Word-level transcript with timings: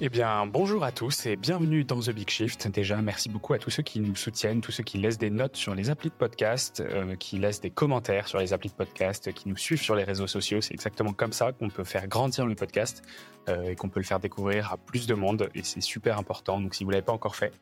Eh 0.00 0.08
bien, 0.08 0.46
bonjour 0.46 0.84
à 0.84 0.92
tous 0.92 1.26
et 1.26 1.34
bienvenue 1.34 1.82
dans 1.82 1.98
The 1.98 2.10
Big 2.10 2.30
Shift. 2.30 2.68
Déjà, 2.68 3.02
merci 3.02 3.28
beaucoup 3.28 3.54
à 3.54 3.58
tous 3.58 3.70
ceux 3.70 3.82
qui 3.82 3.98
nous 3.98 4.14
soutiennent, 4.14 4.60
tous 4.60 4.70
ceux 4.70 4.84
qui 4.84 4.96
laissent 4.96 5.18
des 5.18 5.28
notes 5.28 5.56
sur 5.56 5.74
les 5.74 5.90
applis 5.90 6.08
de 6.08 6.14
podcast, 6.14 6.80
euh, 6.80 7.16
qui 7.16 7.36
laissent 7.36 7.60
des 7.60 7.70
commentaires 7.70 8.28
sur 8.28 8.38
les 8.38 8.52
applis 8.52 8.68
de 8.68 8.74
podcast, 8.74 9.32
qui 9.32 9.48
nous 9.48 9.56
suivent 9.56 9.82
sur 9.82 9.96
les 9.96 10.04
réseaux 10.04 10.28
sociaux. 10.28 10.60
C'est 10.60 10.72
exactement 10.72 11.12
comme 11.12 11.32
ça 11.32 11.50
qu'on 11.50 11.68
peut 11.68 11.82
faire 11.82 12.06
grandir 12.06 12.46
le 12.46 12.54
podcast 12.54 13.02
euh, 13.48 13.70
et 13.70 13.74
qu'on 13.74 13.88
peut 13.88 13.98
le 13.98 14.06
faire 14.06 14.20
découvrir 14.20 14.72
à 14.72 14.76
plus 14.76 15.08
de 15.08 15.14
monde. 15.14 15.50
Et 15.56 15.64
c'est 15.64 15.80
super 15.80 16.16
important. 16.16 16.60
Donc, 16.60 16.76
si 16.76 16.84
vous 16.84 16.90
l'avez 16.90 17.02
pas 17.02 17.12
encore 17.12 17.34
fait, 17.34 17.52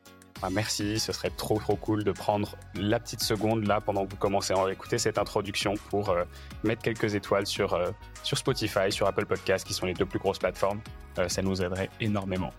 bah, 0.42 0.48
merci. 0.50 0.98
Ce 0.98 1.12
serait 1.12 1.30
trop 1.30 1.58
trop 1.58 1.76
cool 1.76 2.04
de 2.04 2.12
prendre 2.12 2.56
la 2.74 3.00
petite 3.00 3.22
seconde 3.22 3.66
là 3.66 3.80
pendant 3.80 4.04
que 4.04 4.10
vous 4.10 4.16
commencez 4.16 4.52
à 4.52 4.70
écouter 4.70 4.98
cette 4.98 5.18
introduction 5.18 5.74
pour 5.90 6.10
euh, 6.10 6.24
mettre 6.62 6.82
quelques 6.82 7.14
étoiles 7.14 7.46
sur 7.46 7.74
euh, 7.74 7.90
sur 8.22 8.36
Spotify, 8.36 8.90
sur 8.90 9.06
Apple 9.06 9.26
Podcasts, 9.26 9.66
qui 9.66 9.74
sont 9.74 9.86
les 9.86 9.94
deux 9.94 10.06
plus 10.06 10.18
grosses 10.18 10.38
plateformes. 10.38 10.80
Euh, 11.18 11.28
ça 11.28 11.42
nous 11.42 11.62
aiderait 11.62 11.90
énormément. 12.00 12.52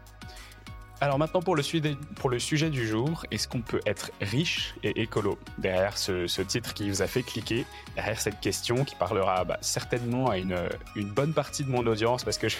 Alors 0.99 1.19
maintenant 1.19 1.43
pour 1.43 1.55
le, 1.55 1.61
sujet, 1.61 2.69
du 2.71 2.87
jour, 2.87 3.23
est-ce 3.29 3.47
qu'on 3.47 3.61
peut 3.61 3.81
être 3.85 4.09
riche 4.19 4.73
et 4.81 5.01
écolo? 5.01 5.37
Derrière 5.59 5.95
ce, 5.95 6.41
titre 6.41 6.73
qui 6.73 6.89
vous 6.89 7.03
a 7.03 7.07
fait 7.07 7.21
cliquer, 7.21 7.65
derrière 7.95 8.19
cette 8.19 8.39
question 8.39 8.83
qui 8.83 8.95
parlera 8.95 9.43
bah, 9.43 9.59
certainement 9.61 10.31
à 10.31 10.39
une, 10.39 10.57
une, 10.95 11.09
bonne 11.09 11.33
partie 11.33 11.63
de 11.63 11.69
mon 11.69 11.85
audience, 11.85 12.23
parce 12.23 12.39
que 12.39 12.47
je 12.49 12.57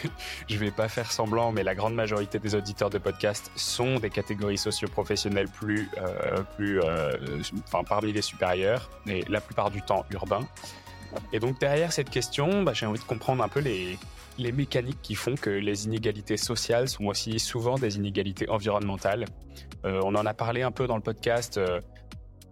ne 0.51 0.57
vais 0.57 0.69
pas 0.69 0.87
faire 0.87 1.11
semblant, 1.11 1.51
mais 1.51 1.63
la 1.63 1.73
grande 1.73 1.95
majorité 1.95 2.37
des 2.37 2.53
auditeurs 2.53 2.91
de 2.91 2.99
podcast 2.99 3.51
sont 3.55 3.95
des 3.95 4.11
catégories 4.11 4.59
socio-professionnelles 4.59 5.49
plus, 5.49 5.89
euh, 5.97 6.43
plus 6.57 6.79
euh, 6.79 7.41
enfin, 7.65 7.83
parmi 7.83 8.13
les 8.13 8.21
supérieures, 8.21 8.91
et 9.07 9.23
la 9.29 9.41
plupart 9.41 9.71
du 9.71 9.81
temps 9.81 10.05
urbains. 10.11 10.47
Et 11.33 11.39
donc 11.39 11.59
derrière 11.59 11.91
cette 11.91 12.11
question, 12.11 12.61
bah, 12.61 12.73
j'ai 12.73 12.85
envie 12.85 12.99
de 12.99 13.05
comprendre 13.05 13.43
un 13.43 13.47
peu 13.47 13.61
les, 13.61 13.97
les 14.37 14.51
mécaniques 14.51 15.01
qui 15.01 15.15
font 15.15 15.35
que 15.35 15.49
les 15.49 15.85
inégalités 15.85 16.37
sociales 16.37 16.87
sont 16.87 17.05
aussi 17.05 17.39
souvent 17.39 17.75
des 17.75 17.97
inégalités 17.97 18.49
environnementales. 18.49 19.25
Euh, 19.85 20.01
on 20.03 20.15
en 20.15 20.25
a 20.25 20.33
parlé 20.33 20.61
un 20.61 20.71
peu 20.71 20.87
dans 20.87 20.95
le 20.95 21.01
podcast, 21.01 21.57
euh, 21.57 21.81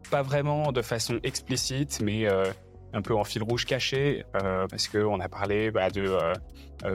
pas 0.09 0.21
vraiment 0.21 0.71
de 0.71 0.81
façon 0.81 1.19
explicite, 1.23 2.01
mais 2.01 2.27
euh, 2.27 2.45
un 2.93 3.01
peu 3.01 3.15
en 3.15 3.23
fil 3.23 3.43
rouge 3.43 3.65
caché, 3.65 4.23
parce 4.33 4.87
qu'on 4.87 5.19
a 5.19 5.27
parlé 5.27 5.69
bah, 5.69 5.89
de 5.89 6.17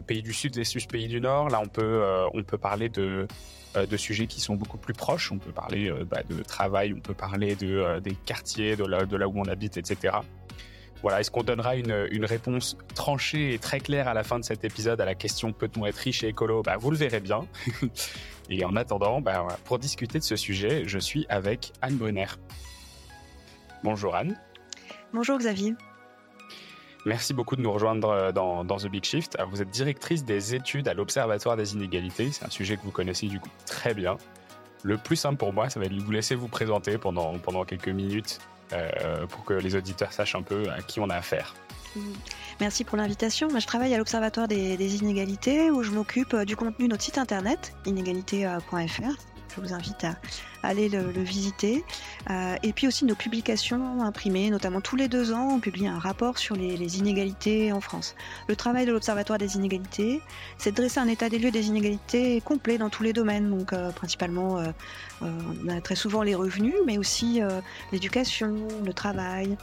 pays 0.06 0.22
du 0.22 0.32
Sud 0.32 0.56
versus 0.56 0.86
pays 0.86 1.08
du 1.08 1.20
Nord. 1.20 1.50
Là, 1.50 1.60
on 1.62 1.68
peut, 1.68 2.02
on 2.32 2.42
peut 2.42 2.56
parler 2.56 2.88
de, 2.88 3.28
de 3.74 3.96
sujets 3.98 4.26
qui 4.26 4.40
sont 4.40 4.54
beaucoup 4.54 4.78
plus 4.78 4.94
proches. 4.94 5.30
On 5.30 5.36
peut 5.36 5.52
parler 5.52 5.92
bah, 6.06 6.22
de 6.26 6.42
travail, 6.42 6.94
on 6.94 7.00
peut 7.00 7.12
parler 7.12 7.54
de, 7.54 7.98
des 7.98 8.14
quartiers, 8.14 8.76
de 8.76 8.84
là, 8.86 9.04
de 9.04 9.14
là 9.14 9.28
où 9.28 9.38
on 9.38 9.44
habite, 9.44 9.76
etc. 9.76 10.20
Voilà, 11.02 11.20
est-ce 11.20 11.30
qu'on 11.30 11.42
donnera 11.42 11.76
une, 11.76 12.08
une, 12.10 12.26
réponse 12.26 12.76
tranchée 12.94 13.54
et 13.54 13.58
très 13.58 13.80
claire 13.80 14.06
à 14.06 14.14
la 14.14 14.22
fin 14.22 14.38
de 14.38 14.44
cet 14.44 14.64
épisode 14.64 15.00
à 15.00 15.06
la 15.06 15.14
question 15.14 15.52
peut-on 15.52 15.86
être 15.86 15.96
riche 15.96 16.22
et 16.24 16.28
écolo? 16.28 16.62
Bah, 16.62 16.76
Vous 16.78 16.90
le 16.90 16.96
verrez 16.96 17.20
bien. 17.20 17.40
et 18.50 18.64
en 18.64 18.76
attendant, 18.76 19.20
bah, 19.20 19.46
pour 19.64 19.78
discuter 19.78 20.18
de 20.18 20.24
ce 20.24 20.36
sujet, 20.36 20.82
je 20.86 20.98
suis 20.98 21.24
avec 21.30 21.72
Anne 21.80 21.96
Brunner. 21.96 22.26
Bonjour 23.82 24.14
Anne. 24.14 24.38
Bonjour 25.14 25.38
Xavier. 25.38 25.74
Merci 27.06 27.32
beaucoup 27.32 27.56
de 27.56 27.62
nous 27.62 27.72
rejoindre 27.72 28.30
dans, 28.32 28.62
dans 28.62 28.76
The 28.76 28.88
Big 28.88 29.04
Shift. 29.04 29.36
Alors, 29.36 29.48
vous 29.48 29.62
êtes 29.62 29.70
directrice 29.70 30.22
des 30.22 30.54
études 30.54 30.86
à 30.86 30.92
l'Observatoire 30.92 31.56
des 31.56 31.72
inégalités. 31.72 32.30
C'est 32.30 32.44
un 32.44 32.50
sujet 32.50 32.76
que 32.76 32.82
vous 32.82 32.90
connaissez 32.90 33.26
du 33.26 33.40
coup 33.40 33.48
très 33.64 33.94
bien. 33.94 34.18
Le 34.82 34.98
plus 34.98 35.16
simple 35.16 35.36
pour 35.36 35.54
moi, 35.54 35.70
ça 35.70 35.80
va 35.80 35.86
être 35.86 35.94
de 35.94 36.00
vous 36.02 36.10
laisser 36.10 36.34
vous 36.34 36.48
présenter 36.48 36.98
pendant, 36.98 37.38
pendant 37.38 37.64
quelques 37.64 37.88
minutes 37.88 38.38
euh, 38.72 39.26
pour 39.26 39.44
que 39.44 39.54
les 39.54 39.74
auditeurs 39.74 40.12
sachent 40.12 40.34
un 40.34 40.42
peu 40.42 40.68
à 40.70 40.82
qui 40.82 41.00
on 41.00 41.08
a 41.10 41.16
affaire. 41.16 41.54
Merci 42.60 42.84
pour 42.84 42.96
l'invitation. 42.96 43.48
Je 43.58 43.66
travaille 43.66 43.92
à 43.94 43.98
l'Observatoire 43.98 44.46
des, 44.46 44.76
des, 44.76 44.96
inégalités 44.96 45.70
où 45.70 45.82
je 45.82 45.90
m'occupe 45.90 46.36
du 46.36 46.54
contenu 46.54 46.86
de 46.86 46.90
notre 46.92 47.02
site 47.02 47.18
internet 47.18 47.74
inégalité.fr. 47.84 49.29
Je 49.54 49.60
vous 49.60 49.72
invite 49.72 50.04
à 50.04 50.16
aller 50.62 50.88
le, 50.88 51.10
visiter. 51.22 51.84
Euh, 52.30 52.56
et 52.62 52.72
puis 52.72 52.86
aussi 52.86 53.04
nos 53.04 53.14
publications 53.14 54.02
imprimées, 54.02 54.50
notamment 54.50 54.80
tous 54.80 54.96
les 54.96 55.08
deux 55.08 55.32
ans, 55.32 55.48
on 55.54 55.60
publie 55.60 55.86
un 55.86 55.98
rapport 55.98 56.38
sur 56.38 56.56
les, 56.56 56.76
les 56.76 56.98
inégalités 56.98 57.72
en 57.72 57.80
France. 57.80 58.14
Le 58.48 58.56
travail 58.56 58.86
de 58.86 58.92
l'Observatoire 58.92 59.38
des 59.38 59.56
inégalités, 59.56 60.20
c'est 60.58 60.70
de 60.70 60.76
dresser 60.76 61.00
un 61.00 61.08
état 61.08 61.28
des 61.28 61.38
lieux 61.38 61.50
des 61.50 61.66
inégalités 61.68 62.40
complet 62.40 62.78
dans 62.78 62.90
tous 62.90 63.02
les 63.02 63.12
domaines, 63.12 63.50
donc 63.50 63.72
euh, 63.72 63.90
principalement, 63.90 64.58
euh, 64.58 64.66
on 65.20 65.68
a 65.68 65.80
très 65.80 65.96
souvent 65.96 66.22
les 66.22 66.34
revenus, 66.34 66.74
mais 66.86 66.98
aussi 66.98 67.40
l'éducation, 67.92 68.68
le 68.84 68.92
travail, 68.92 69.56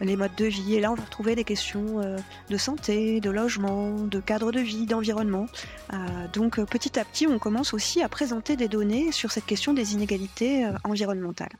les 0.00 0.16
modes 0.16 0.34
de 0.36 0.46
vie. 0.46 0.74
Et 0.74 0.80
là, 0.80 0.92
on 0.92 0.94
va 0.94 1.04
retrouver 1.04 1.34
des 1.34 1.44
questions 1.44 2.00
euh, 2.00 2.16
de 2.48 2.56
santé, 2.56 3.20
de 3.20 3.30
logement, 3.30 3.92
de 3.92 4.20
cadre 4.20 4.52
de 4.52 4.60
vie, 4.60 4.86
d'environnement. 4.86 5.46
Euh, 5.92 5.96
donc, 6.32 6.62
petit 6.66 6.98
à 6.98 7.04
petit, 7.04 7.26
on 7.26 7.38
commence 7.38 7.74
aussi 7.74 8.02
à 8.02 8.08
présenter 8.08 8.56
des 8.56 8.68
données 8.68 9.12
sur 9.12 9.30
cette 9.30 9.46
question 9.46 9.72
des 9.72 9.94
inégalités 9.94 10.64
euh, 10.64 10.72
environnementales. 10.84 11.52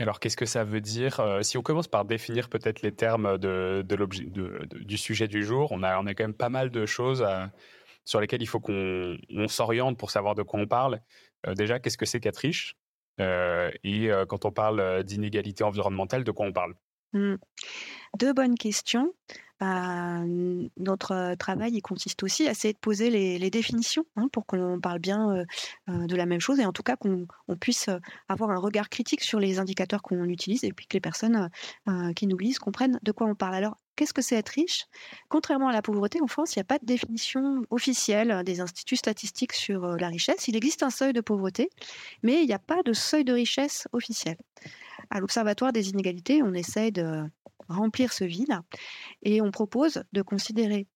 Alors, 0.00 0.18
qu'est-ce 0.18 0.36
que 0.36 0.46
ça 0.46 0.64
veut 0.64 0.80
dire 0.80 1.20
Si 1.42 1.56
on 1.56 1.62
commence 1.62 1.86
par 1.86 2.04
définir 2.04 2.48
peut-être 2.48 2.82
les 2.82 2.90
termes 2.90 3.38
de, 3.38 3.84
du 3.84 4.96
sujet 4.96 5.28
du 5.28 5.44
jour, 5.44 5.70
on 5.70 5.84
a, 5.84 6.00
on 6.00 6.06
a 6.06 6.14
quand 6.14 6.24
même 6.24 6.34
pas 6.34 6.48
mal 6.48 6.70
de 6.70 6.84
choses 6.84 7.24
sur 8.04 8.20
lesquelles 8.20 8.42
il 8.42 8.48
faut 8.48 8.58
qu'on 8.58 9.16
on 9.30 9.46
s'oriente 9.46 9.96
pour 9.96 10.10
savoir 10.10 10.34
de 10.34 10.42
quoi 10.42 10.58
on 10.58 10.66
parle. 10.66 11.00
déjà, 11.46 11.78
qu'est-ce 11.78 11.96
que 11.96 12.06
c'est 12.06 12.18
qu'être 12.18 12.38
riche? 12.38 12.74
Et 13.20 14.10
quand 14.28 14.44
on 14.44 14.50
parle 14.50 15.04
d'inégalité 15.04 15.62
environnementale, 15.62 16.24
de 16.24 16.32
quoi 16.32 16.44
on 16.44 16.52
parle? 16.52 16.74
Mmh. 17.14 17.36
Deux 18.18 18.32
bonnes 18.32 18.56
questions. 18.56 19.12
Euh, 19.62 20.68
notre 20.76 21.36
travail 21.36 21.72
il 21.74 21.80
consiste 21.80 22.24
aussi 22.24 22.48
à 22.48 22.50
essayer 22.50 22.74
de 22.74 22.78
poser 22.78 23.08
les, 23.08 23.50
définitions 23.50 24.04
hein, 24.16 24.26
pour 24.32 24.46
qu'on 24.46 24.80
parle 24.80 24.98
bien 24.98 25.30
euh, 25.30 25.44
euh, 25.88 26.06
de 26.06 26.16
la 26.16 26.26
même 26.26 26.40
chose 26.40 26.58
et 26.58 26.66
en 26.66 26.72
tout 26.72 26.82
cas 26.82 26.96
qu'on 26.96 27.26
on 27.46 27.56
puisse 27.56 27.88
avoir 28.28 28.50
un 28.50 28.58
regard 28.58 28.88
critique 28.88 29.22
sur 29.22 29.38
les 29.38 29.60
indicateurs 29.60 30.02
qu'on 30.02 30.24
utilise 30.24 30.64
et 30.64 30.72
puis 30.72 30.86
que 30.86 30.94
les 30.94 31.00
personnes 31.00 31.50
euh, 31.88 32.12
qui 32.14 32.26
nous 32.26 32.36
lisent 32.36 32.58
comprennent 32.58 32.98
de 33.02 33.12
quoi 33.12 33.28
on 33.28 33.36
parle. 33.36 33.54
Alors, 33.54 33.76
qu'est-ce 33.96 34.12
que 34.12 34.22
c'est 34.22 34.36
être 34.36 34.50
riche? 34.50 34.86
Contrairement 35.28 35.68
à 35.68 35.72
la 35.72 35.82
pauvreté, 35.82 36.20
en 36.22 36.26
France, 36.26 36.54
il 36.54 36.58
n'y 36.58 36.62
a 36.62 36.64
pas 36.64 36.78
de 36.78 36.86
définition 36.86 37.62
officielle 37.70 38.42
des 38.44 38.60
instituts 38.60 38.96
statistiques 38.96 39.52
sur 39.52 39.96
la 39.96 40.08
richesse. 40.08 40.48
Il 40.48 40.56
existe 40.56 40.82
un 40.82 40.90
seuil 40.90 41.12
de 41.12 41.20
pauvreté, 41.20 41.70
mais 42.22 42.42
il 42.42 42.46
n'y 42.46 42.52
a 42.54 42.58
pas 42.58 42.82
de 42.82 42.92
seuil 42.92 43.24
de 43.24 43.32
richesse 43.32 43.88
officiel. 43.92 44.36
À 45.10 45.20
l'Observatoire 45.20 45.72
des 45.72 45.90
inégalités, 45.90 46.42
on 46.42 46.54
essaie 46.54 46.90
de 46.90 47.22
remplir 47.68 48.12
ce 48.12 48.24
vide 48.24 48.58
et 49.22 49.40
on 49.40 49.50
propose 49.50 50.02
de 50.12 50.22
considérer 50.22 50.86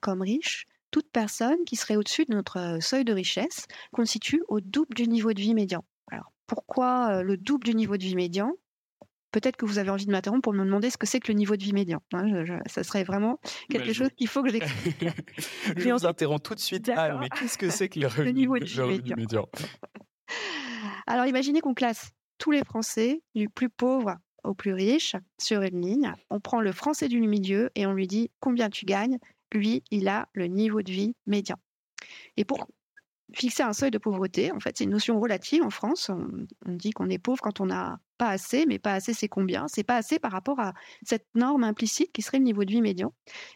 comme 0.00 0.22
riche 0.22 0.66
toute 0.90 1.10
personne 1.10 1.64
qui 1.64 1.76
serait 1.76 1.96
au-dessus 1.96 2.26
de 2.26 2.34
notre 2.34 2.78
seuil 2.80 3.04
de 3.04 3.14
richesse, 3.14 3.66
constitue 3.92 4.42
au 4.48 4.60
double 4.60 4.94
du 4.94 5.08
niveau 5.08 5.32
de 5.32 5.40
vie 5.40 5.54
médian. 5.54 5.82
Alors, 6.10 6.30
pourquoi 6.46 7.22
le 7.22 7.38
double 7.38 7.64
du 7.64 7.74
niveau 7.74 7.96
de 7.96 8.02
vie 8.02 8.14
médian? 8.14 8.52
Peut-être 9.32 9.56
que 9.56 9.64
vous 9.64 9.78
avez 9.78 9.90
envie 9.90 10.06
de 10.06 10.12
m'interrompre 10.12 10.42
pour 10.42 10.52
me 10.52 10.64
demander 10.64 10.90
ce 10.90 10.98
que 10.98 11.06
c'est 11.06 11.18
que 11.18 11.32
le 11.32 11.38
niveau 11.38 11.56
de 11.56 11.62
vie 11.62 11.72
médian. 11.72 12.00
Hein, 12.12 12.28
je, 12.28 12.44
je, 12.44 12.54
ça 12.66 12.84
serait 12.84 13.02
vraiment 13.02 13.40
quelque 13.70 13.88
bah, 13.88 13.92
chose 13.92 14.08
qu'il 14.16 14.28
faut 14.28 14.42
que 14.42 14.50
j'explique. 14.50 15.04
je 15.76 15.88
vous 15.92 16.06
interromps 16.06 16.42
tout 16.42 16.54
de 16.54 16.60
suite. 16.60 16.90
Ah, 16.94 17.18
mais 17.18 17.28
qu'est-ce 17.30 17.58
que 17.58 17.70
c'est 17.70 17.88
que 17.88 18.00
le, 18.18 18.24
le 18.24 18.30
niveau 18.30 18.58
de 18.58 18.64
vie 18.64 18.80
médian, 18.80 19.16
médian? 19.16 19.48
Alors, 21.06 21.26
imaginez 21.26 21.60
qu'on 21.60 21.74
classe 21.74 22.10
tous 22.38 22.50
les 22.50 22.64
Français, 22.64 23.22
du 23.34 23.48
plus 23.48 23.68
pauvre 23.68 24.16
au 24.44 24.54
plus 24.54 24.74
riche, 24.74 25.16
sur 25.40 25.62
une 25.62 25.80
ligne. 25.80 26.12
On 26.30 26.40
prend 26.40 26.60
le 26.60 26.72
Français 26.72 27.08
du 27.08 27.20
milieu 27.20 27.70
et 27.74 27.86
on 27.86 27.92
lui 27.92 28.06
dit 28.06 28.30
combien 28.40 28.68
tu 28.68 28.84
gagnes. 28.84 29.18
Lui, 29.52 29.82
il 29.90 30.08
a 30.08 30.28
le 30.32 30.46
niveau 30.46 30.82
de 30.82 30.90
vie 30.90 31.14
médian. 31.26 31.56
Et 32.36 32.44
pour 32.44 32.66
fixer 33.34 33.62
un 33.62 33.72
seuil 33.72 33.90
de 33.90 33.98
pauvreté, 33.98 34.52
en 34.52 34.60
fait, 34.60 34.76
c'est 34.76 34.84
une 34.84 34.90
notion 34.90 35.20
relative 35.20 35.62
en 35.62 35.70
France. 35.70 36.10
On, 36.10 36.46
on 36.66 36.72
dit 36.72 36.90
qu'on 36.90 37.08
est 37.08 37.18
pauvre 37.18 37.40
quand 37.40 37.60
on 37.60 37.66
n'a 37.66 37.98
pas 38.18 38.28
assez, 38.28 38.66
mais 38.66 38.78
pas 38.78 38.94
assez, 38.94 39.14
c'est 39.14 39.28
combien? 39.28 39.66
C'est 39.68 39.84
pas 39.84 39.96
assez 39.96 40.18
par 40.18 40.32
rapport 40.32 40.60
à 40.60 40.74
cette 41.02 41.26
norme 41.34 41.64
implicite 41.64 42.12
qui 42.12 42.22
serait 42.22 42.38
le 42.38 42.44
niveau 42.44 42.64
de 42.64 42.70
vie 42.70 42.82
médian. 42.82 43.12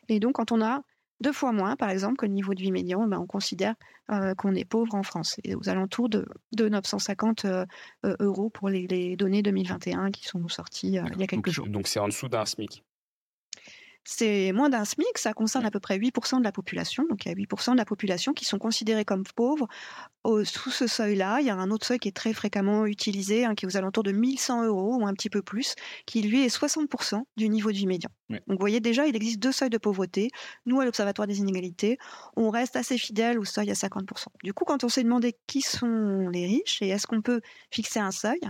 Et 0.08 0.20
donc, 0.20 0.34
quand 0.34 0.52
on 0.52 0.60
a 0.60 0.82
deux 1.20 1.32
fois 1.32 1.52
moins, 1.52 1.76
par 1.76 1.90
exemple, 1.90 2.16
que 2.16 2.26
le 2.26 2.32
niveau 2.32 2.54
de 2.54 2.60
vie 2.60 2.72
médian, 2.72 3.06
ben, 3.06 3.18
on 3.18 3.26
considère 3.26 3.74
euh, 4.10 4.34
qu'on 4.34 4.54
est 4.54 4.64
pauvre 4.64 4.94
en 4.94 5.02
France, 5.02 5.36
et 5.44 5.54
aux 5.54 5.68
alentours 5.68 6.08
de, 6.08 6.26
de 6.52 6.68
950 6.68 7.44
euh, 7.44 7.64
euros 8.20 8.50
pour 8.50 8.68
les, 8.68 8.86
les, 8.86 9.16
données 9.16 9.42
2021 9.42 10.10
qui 10.10 10.24
sont 10.24 10.46
sorties 10.48 10.98
euh, 10.98 11.04
il 11.14 11.20
y 11.20 11.24
a 11.24 11.26
quelques 11.26 11.46
donc, 11.46 11.54
jours. 11.54 11.68
Donc 11.68 11.88
c'est 11.88 11.98
en 11.98 12.08
dessous 12.08 12.28
d'un 12.28 12.44
SMIC 12.44 12.84
c'est 14.08 14.52
moins 14.52 14.68
d'un 14.68 14.84
SMIC, 14.84 15.18
ça 15.18 15.32
concerne 15.32 15.66
à 15.66 15.70
peu 15.72 15.80
près 15.80 15.98
8% 15.98 16.38
de 16.38 16.44
la 16.44 16.52
population. 16.52 17.04
Donc 17.10 17.24
il 17.24 17.28
y 17.28 17.32
a 17.32 17.34
8% 17.34 17.72
de 17.72 17.76
la 17.76 17.84
population 17.84 18.32
qui 18.32 18.44
sont 18.44 18.58
considérés 18.58 19.04
comme 19.04 19.24
pauvres. 19.34 19.66
Au, 20.22 20.44
sous 20.44 20.70
ce 20.70 20.86
seuil-là, 20.86 21.40
il 21.40 21.46
y 21.46 21.50
a 21.50 21.56
un 21.56 21.70
autre 21.72 21.86
seuil 21.86 21.98
qui 21.98 22.08
est 22.08 22.16
très 22.16 22.32
fréquemment 22.32 22.86
utilisé, 22.86 23.44
hein, 23.44 23.54
qui 23.56 23.64
est 23.64 23.68
aux 23.68 23.76
alentours 23.76 24.04
de 24.04 24.12
1100 24.12 24.64
euros 24.66 24.96
ou 25.00 25.06
un 25.06 25.12
petit 25.12 25.28
peu 25.28 25.42
plus, 25.42 25.74
qui 26.06 26.22
lui 26.22 26.44
est 26.44 26.56
60% 26.56 27.22
du 27.36 27.48
niveau 27.48 27.72
du 27.72 27.86
médian. 27.86 28.10
Oui. 28.30 28.38
Donc 28.46 28.58
vous 28.58 28.62
voyez 28.62 28.80
déjà, 28.80 29.06
il 29.06 29.16
existe 29.16 29.40
deux 29.40 29.52
seuils 29.52 29.70
de 29.70 29.78
pauvreté. 29.78 30.30
Nous, 30.66 30.80
à 30.80 30.84
l'Observatoire 30.84 31.26
des 31.26 31.38
inégalités, 31.38 31.98
on 32.36 32.50
reste 32.50 32.76
assez 32.76 32.98
fidèle 32.98 33.40
au 33.40 33.44
seuil 33.44 33.70
à 33.70 33.74
50%. 33.74 34.26
Du 34.44 34.52
coup, 34.52 34.64
quand 34.64 34.84
on 34.84 34.88
s'est 34.88 35.02
demandé 35.02 35.36
qui 35.48 35.62
sont 35.62 36.28
les 36.32 36.46
riches 36.46 36.80
et 36.80 36.88
est-ce 36.88 37.08
qu'on 37.08 37.22
peut 37.22 37.40
fixer 37.70 37.98
un 37.98 38.12
seuil, 38.12 38.40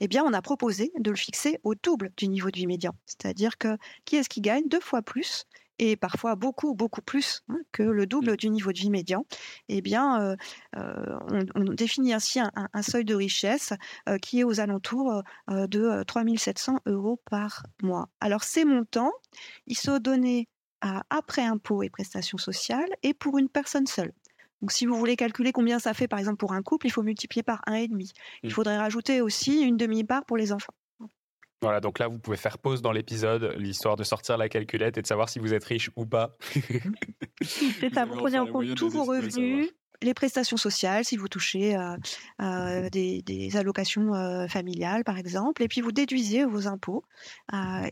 eh 0.00 0.08
bien, 0.08 0.24
on 0.24 0.32
a 0.32 0.42
proposé 0.42 0.92
de 0.98 1.10
le 1.10 1.16
fixer 1.16 1.58
au 1.62 1.74
double 1.74 2.10
du 2.16 2.28
niveau 2.28 2.50
de 2.50 2.56
vie 2.56 2.66
médian. 2.66 2.94
C'est-à-dire 3.06 3.58
que 3.58 3.76
qui 4.04 4.16
est-ce 4.16 4.28
qui 4.28 4.40
gagne? 4.40 4.64
Deux 4.68 4.80
fois 4.80 5.02
plus 5.04 5.46
et 5.78 5.96
parfois 5.96 6.36
beaucoup, 6.36 6.74
beaucoup 6.74 7.02
plus 7.02 7.42
hein, 7.48 7.58
que 7.72 7.82
le 7.82 8.06
double 8.06 8.32
mmh. 8.32 8.36
du 8.36 8.50
niveau 8.50 8.72
de 8.72 8.78
vie 8.78 8.90
médian, 8.90 9.26
eh 9.68 9.80
bien, 9.80 10.36
on, 10.74 11.64
définit 11.72 12.12
ainsi 12.12 12.38
un, 12.40 12.82
seuil 12.82 13.04
de 13.04 13.14
richesse 13.14 13.72
qui 14.22 14.40
est 14.40 14.44
aux 14.44 14.60
alentours 14.60 15.22
de 15.48 16.02
3700 16.04 16.80
euros 16.86 17.20
par 17.28 17.64
mois. 17.82 18.08
Alors, 18.20 18.44
ces 18.44 18.64
montants, 18.64 19.12
ils 19.66 19.76
sont 19.76 19.98
donnés 19.98 20.48
après 21.10 21.42
impôts 21.42 21.82
et 21.82 21.90
prestations 21.90 22.38
sociales 22.38 22.90
et 23.02 23.14
pour 23.14 23.38
une 23.38 23.48
personne 23.48 23.86
seule. 23.86 24.12
Donc, 24.60 24.72
si 24.72 24.86
vous 24.86 24.96
voulez 24.96 25.16
calculer 25.16 25.52
combien 25.52 25.78
ça 25.78 25.92
fait, 25.92 26.08
par 26.08 26.18
exemple, 26.18 26.38
pour 26.38 26.52
un 26.52 26.62
couple, 26.62 26.86
il 26.86 26.90
faut 26.90 27.02
multiplier 27.02 27.42
par 27.42 27.60
un 27.66 27.74
et 27.74 27.88
demi. 27.88 28.12
Il 28.42 28.48
mmh. 28.48 28.52
faudrait 28.52 28.78
rajouter 28.78 29.20
aussi 29.20 29.60
une 29.60 29.76
demi-part 29.76 30.24
pour 30.24 30.36
les 30.36 30.52
enfants. 30.52 30.72
Voilà, 31.64 31.80
donc 31.80 31.98
là, 31.98 32.08
vous 32.08 32.18
pouvez 32.18 32.36
faire 32.36 32.58
pause 32.58 32.82
dans 32.82 32.92
l'épisode, 32.92 33.54
l'histoire 33.56 33.96
de 33.96 34.04
sortir 34.04 34.36
la 34.36 34.50
calculette 34.50 34.98
et 34.98 35.02
de 35.02 35.06
savoir 35.06 35.30
si 35.30 35.38
vous 35.38 35.54
êtes 35.54 35.64
riche 35.64 35.90
ou 35.96 36.04
pas. 36.04 36.36
C'est 37.42 37.92
ça, 37.94 38.04
vous 38.04 38.16
prenez 38.16 38.38
en 38.38 38.46
compte 38.46 38.74
tous 38.74 38.90
vos 38.90 39.04
revenus, 39.04 39.70
les 40.04 40.14
prestations 40.14 40.56
sociales, 40.56 41.04
si 41.04 41.16
vous 41.16 41.28
touchez 41.28 41.76
euh, 41.76 41.96
euh, 42.40 42.88
des, 42.90 43.56
allocations 43.56 44.14
euh, 44.14 44.46
familiales, 44.46 45.04
par 45.04 45.18
exemple, 45.18 45.62
et 45.62 45.68
puis 45.68 45.80
vous 45.80 45.92
déduisez 45.92 46.44
vos 46.44 46.66
impôts, 46.66 47.04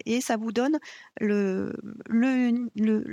et 0.07 0.21
ça 0.21 0.37
vous 0.37 0.53
donne 0.53 0.79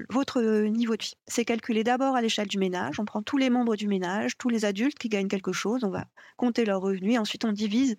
votre 0.10 0.42
niveau 0.68 0.96
de 0.96 1.04
vie. 1.04 1.14
C'est 1.28 1.46
calculé 1.46 1.84
d'abord 1.84 2.16
à 2.16 2.22
l'échelle 2.22 2.48
du 2.48 2.58
ménage. 2.58 3.00
On 3.00 3.06
prend 3.06 3.22
tous 3.22 3.38
les 3.38 3.50
membres 3.50 3.76
du 3.76 3.88
ménage, 3.88 4.38
tous 4.38 4.50
les 4.50 4.66
adultes 4.66 4.98
qui 4.98 5.10
gagnent 5.10 5.28
quelque 5.28 5.54
chose, 5.54 5.84
on 5.84 5.90
va 5.90 6.06
compter 6.38 6.66
leurs 6.66 6.82
revenus, 6.82 7.16
et 7.16 7.18
ensuite 7.18 7.46
on 7.46 7.52
divise 7.52 7.96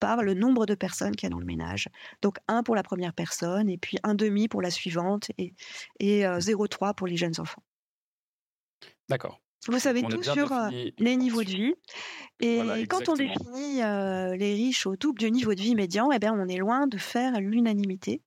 par 0.00 0.22
le 0.22 0.34
nombre 0.34 0.66
de 0.66 0.74
personnes 0.74 1.16
qu'il 1.16 1.26
y 1.26 1.28
a 1.28 1.30
dans 1.30 1.40
le 1.40 1.46
ménage. 1.46 1.88
Donc 2.22 2.38
un 2.48 2.62
pour 2.62 2.74
la 2.74 2.82
première 2.82 3.12
personne, 3.12 3.68
et 3.68 3.78
puis 3.78 3.98
un 4.02 4.14
demi 4.14 4.48
pour 4.48 4.62
la 4.62 4.70
suivante, 4.70 5.30
et, 5.38 5.54
et 6.00 6.22
0,3 6.22 6.94
pour 6.94 7.06
les 7.06 7.16
jeunes 7.16 7.38
enfants. 7.38 7.62
D'accord. 9.08 9.43
Vous 9.68 9.78
savez 9.78 10.02
tout 10.02 10.22
sur 10.22 10.52
les 10.98 11.16
niveaux 11.16 11.44
de 11.44 11.50
vie. 11.50 11.74
Et 12.40 12.86
quand 12.88 13.08
on 13.08 13.14
définit 13.14 13.76
les 13.76 14.54
riches 14.54 14.86
au 14.86 14.96
double 14.96 15.18
du 15.18 15.30
niveau 15.30 15.54
de 15.54 15.60
vie 15.60 15.74
médian, 15.74 16.10
eh 16.12 16.18
bien, 16.18 16.34
on 16.36 16.48
est 16.48 16.58
loin 16.58 16.86
de 16.86 16.98
faire 16.98 17.40
l'unanimité. 17.40 18.20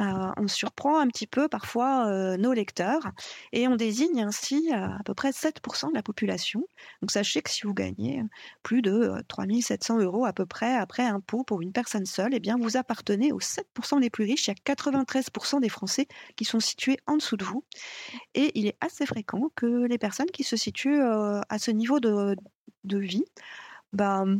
Euh, 0.00 0.32
on 0.38 0.48
surprend 0.48 0.98
un 0.98 1.08
petit 1.08 1.26
peu 1.26 1.48
parfois 1.48 2.06
euh, 2.08 2.36
nos 2.38 2.52
lecteurs 2.54 3.10
et 3.52 3.68
on 3.68 3.76
désigne 3.76 4.22
ainsi 4.22 4.70
euh, 4.72 4.86
à 4.86 5.02
peu 5.04 5.14
près 5.14 5.30
7% 5.30 5.90
de 5.90 5.94
la 5.94 6.02
population. 6.02 6.64
Donc 7.02 7.10
sachez 7.10 7.42
que 7.42 7.50
si 7.50 7.62
vous 7.62 7.74
gagnez 7.74 8.22
plus 8.62 8.80
de 8.80 9.12
3700 9.28 10.00
euros 10.00 10.24
à 10.24 10.32
peu 10.32 10.46
près 10.46 10.74
après 10.74 11.02
impôt 11.02 11.44
pour 11.44 11.60
une 11.60 11.72
personne 11.72 12.06
seule, 12.06 12.32
eh 12.34 12.40
bien 12.40 12.56
vous 12.56 12.76
appartenez 12.78 13.32
aux 13.32 13.40
7% 13.40 14.00
les 14.00 14.08
plus 14.08 14.24
riches. 14.24 14.48
Il 14.48 14.50
y 14.50 14.72
a 14.72 14.74
93% 14.74 15.60
des 15.60 15.68
Français 15.68 16.08
qui 16.36 16.44
sont 16.44 16.60
situés 16.60 16.98
en 17.06 17.16
dessous 17.16 17.36
de 17.36 17.44
vous. 17.44 17.64
Et 18.34 18.58
il 18.58 18.66
est 18.66 18.76
assez 18.80 19.04
fréquent 19.04 19.50
que 19.54 19.86
les 19.86 19.98
personnes 19.98 20.30
qui 20.30 20.44
se 20.44 20.56
situent 20.56 21.02
à 21.02 21.58
ce 21.58 21.70
niveau 21.70 22.00
de, 22.00 22.36
vie, 22.84 23.24
ben, 23.92 24.38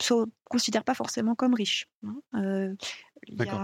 se 0.00 0.26
considèrent 0.44 0.84
pas 0.84 0.94
forcément 0.94 1.34
comme 1.34 1.54
riches. 1.54 1.88
Hein. 2.04 2.74
D'accord. 3.30 3.60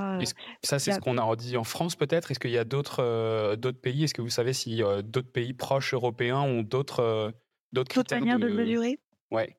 Ça, 0.62 0.78
c'est 0.78 0.92
ce 0.92 1.00
qu'on 1.00 1.18
a 1.18 1.36
dit 1.36 1.56
en 1.56 1.64
France 1.64 1.96
peut-être? 1.96 2.30
Est-ce 2.30 2.38
qu'il 2.38 2.50
y 2.50 2.58
a 2.58 2.64
d'autres 2.64 3.02
euh, 3.02 3.56
d'autres 3.56 3.80
pays? 3.80 4.04
Est-ce 4.04 4.14
que 4.14 4.22
vous 4.22 4.30
savez 4.30 4.52
si 4.52 4.82
euh, 4.82 5.02
d'autres 5.02 5.30
pays 5.30 5.52
proches 5.52 5.94
européens 5.94 6.40
ont 6.40 6.62
d'autres 6.62 7.00
euh, 7.00 7.30
d'autres 7.72 8.02
manières 8.14 8.38
de, 8.38 8.48
mesurer? 8.48 9.00
Ouais. 9.30 9.56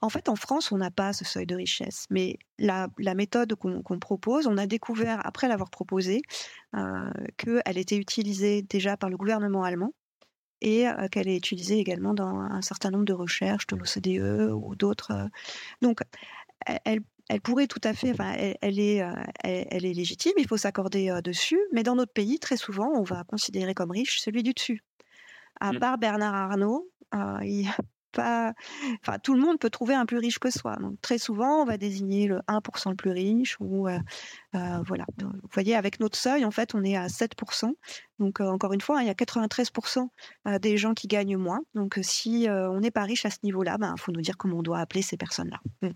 En 0.00 0.08
fait, 0.08 0.28
en 0.28 0.36
France, 0.36 0.72
on 0.72 0.78
n'a 0.78 0.90
pas 0.90 1.12
ce 1.12 1.24
seuil 1.24 1.46
de 1.46 1.54
richesse, 1.54 2.06
mais 2.10 2.38
la, 2.58 2.88
la 2.98 3.14
méthode 3.14 3.54
qu'on 3.54 3.98
propose, 3.98 4.46
on 4.46 4.56
a 4.56 4.66
découvert 4.66 5.20
après 5.26 5.48
l'avoir 5.48 5.70
proposée 5.70 6.22
qu'elle 7.36 7.76
était 7.76 7.96
utilisée 7.96 8.62
déjà 8.62 8.96
par 8.96 9.10
le 9.10 9.18
gouvernement 9.18 9.64
allemand 9.64 9.92
et 10.62 10.86
qu'elle 11.12 11.28
est 11.28 11.36
utilisée 11.36 11.78
également 11.78 12.14
dans 12.14 12.38
un 12.38 12.62
certain 12.62 12.90
nombre 12.90 13.04
de 13.04 13.12
recherches 13.12 13.66
de 13.66 13.76
l'OCDE 13.76 14.50
ou 14.52 14.74
d'autres. 14.76 15.12
Donc, 15.82 16.00
elle, 16.84 17.02
elle 17.28 17.40
pourrait 17.40 17.66
tout 17.66 17.80
à 17.82 17.92
fait, 17.92 18.12
enfin, 18.12 18.34
elle, 18.36 18.78
est, 18.78 19.02
euh, 19.02 19.12
elle, 19.42 19.84
est 19.84 19.92
légitime, 19.92 20.32
il 20.38 20.46
faut 20.46 20.56
s'accorder 20.56 21.10
euh, 21.10 21.20
dessus, 21.20 21.60
mais 21.72 21.82
dans 21.82 21.96
notre 21.96 22.12
pays, 22.12 22.38
très 22.38 22.56
souvent, 22.56 22.88
on 22.94 23.02
va 23.02 23.24
considérer 23.24 23.74
comme 23.74 23.90
riche 23.90 24.20
celui 24.20 24.42
du 24.42 24.52
dessus. 24.52 24.82
À 25.60 25.72
mmh. 25.72 25.78
part 25.78 25.98
Bernard 25.98 26.34
Arnault, 26.34 26.88
euh, 27.14 27.38
il 27.42 27.68
pas, 28.12 28.54
enfin, 29.02 29.18
tout 29.18 29.34
le 29.34 29.40
monde 29.40 29.58
peut 29.58 29.68
trouver 29.68 29.94
un 29.94 30.06
plus 30.06 30.16
riche 30.16 30.38
que 30.38 30.50
soi. 30.50 30.76
Donc, 30.76 30.98
très 31.02 31.18
souvent, 31.18 31.60
on 31.60 31.64
va 31.66 31.76
désigner 31.76 32.28
le 32.28 32.38
1% 32.48 32.88
le 32.88 32.96
plus 32.96 33.10
riche 33.10 33.58
ou 33.60 33.88
voilà. 34.52 35.04
vous 35.18 35.30
voyez, 35.52 35.74
avec 35.74 36.00
notre 36.00 36.16
seuil, 36.16 36.46
en 36.46 36.50
fait, 36.50 36.74
on 36.74 36.82
est 36.82 36.96
à 36.96 37.08
7%. 37.08 37.74
Donc, 38.18 38.40
encore 38.40 38.72
une 38.72 38.80
fois, 38.80 39.00
hein, 39.00 39.02
il 39.02 39.06
y 39.06 39.10
a 39.10 39.12
93% 39.12 40.08
des 40.60 40.78
gens 40.78 40.94
qui 40.94 41.08
gagnent 41.08 41.36
moins. 41.36 41.60
Donc, 41.74 41.98
si 42.00 42.46
on 42.48 42.80
n'est 42.80 42.90
pas 42.90 43.02
riche 43.02 43.26
à 43.26 43.30
ce 43.30 43.38
niveau-là, 43.42 43.74
il 43.76 43.80
ben, 43.80 43.94
faut 43.98 44.12
nous 44.12 44.22
dire 44.22 44.38
comment 44.38 44.60
on 44.60 44.62
doit 44.62 44.78
appeler 44.78 45.02
ces 45.02 45.18
personnes-là. 45.18 45.60
Mmh. 45.82 45.92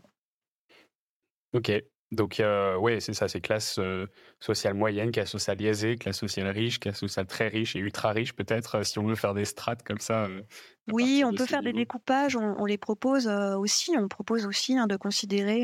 Ok. 1.53 1.73
Donc, 2.13 2.41
euh, 2.41 2.77
oui, 2.77 3.01
c'est 3.01 3.13
ça, 3.13 3.29
c'est 3.29 3.41
classe 3.41 3.79
euh, 3.79 4.07
sociale 4.41 4.75
moyenne, 4.75 5.13
classe 5.13 5.31
sociale 5.31 5.63
aisée, 5.63 5.97
classe 5.97 6.19
sociale 6.19 6.49
riche, 6.49 6.81
classe 6.81 6.99
sociale 6.99 7.27
très 7.27 7.47
riche 7.47 7.77
et 7.77 7.79
ultra 7.79 8.11
riche, 8.11 8.33
peut-être, 8.33 8.79
euh, 8.79 8.83
si 8.83 8.99
on 8.99 9.05
veut 9.05 9.15
faire 9.15 9.33
des 9.33 9.45
strates 9.45 9.85
comme 9.85 10.01
ça. 10.01 10.27
oui, 10.91 11.23
on 11.25 11.33
peut 11.33 11.47
faire 11.47 11.63
des 11.63 11.73
découpages, 11.73 12.35
on, 12.35 12.65
les 12.65 12.79
propose 12.79 13.29
aussi. 13.29 13.93
On 13.97 14.09
propose 14.09 14.45
aussi 14.45 14.77
hein, 14.77 14.89
de 14.89 14.97
considérer 14.97 15.63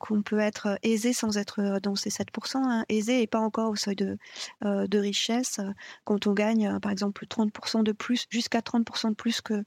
qu'on 0.00 0.22
peut 0.22 0.40
être 0.40 0.76
aisé 0.82 1.12
sans 1.12 1.38
être 1.38 1.78
dans 1.80 1.94
ces 1.94 2.10
7%, 2.10 2.56
hein, 2.56 2.84
aisé 2.88 3.22
et 3.22 3.28
pas 3.28 3.38
encore 3.38 3.70
au 3.70 3.76
seuil 3.76 3.94
de, 3.94 4.18
de 4.62 4.98
richesse, 4.98 5.60
quand 6.02 6.26
on 6.26 6.32
gagne, 6.32 6.80
par 6.80 6.90
exemple, 6.90 7.26
30% 7.26 7.84
de 7.84 7.92
plus, 7.92 8.26
jusqu'à 8.28 8.58
30% 8.58 9.10
de 9.10 9.14
plus 9.14 9.40
que. 9.40 9.62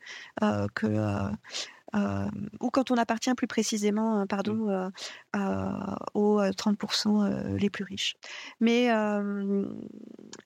que 0.75 1.31
euh, 1.97 2.27
ou 2.59 2.69
quand 2.69 2.91
on 2.91 2.95
appartient 2.95 3.33
plus 3.33 3.47
précisément, 3.47 4.19
hein, 4.19 4.27
pardon, 4.27 4.53
mmh. 4.53 4.69
euh, 4.69 4.89
euh, 5.35 5.95
aux 6.13 6.41
30% 6.41 7.57
les 7.57 7.69
plus 7.69 7.83
riches. 7.83 8.15
Mais, 8.59 8.89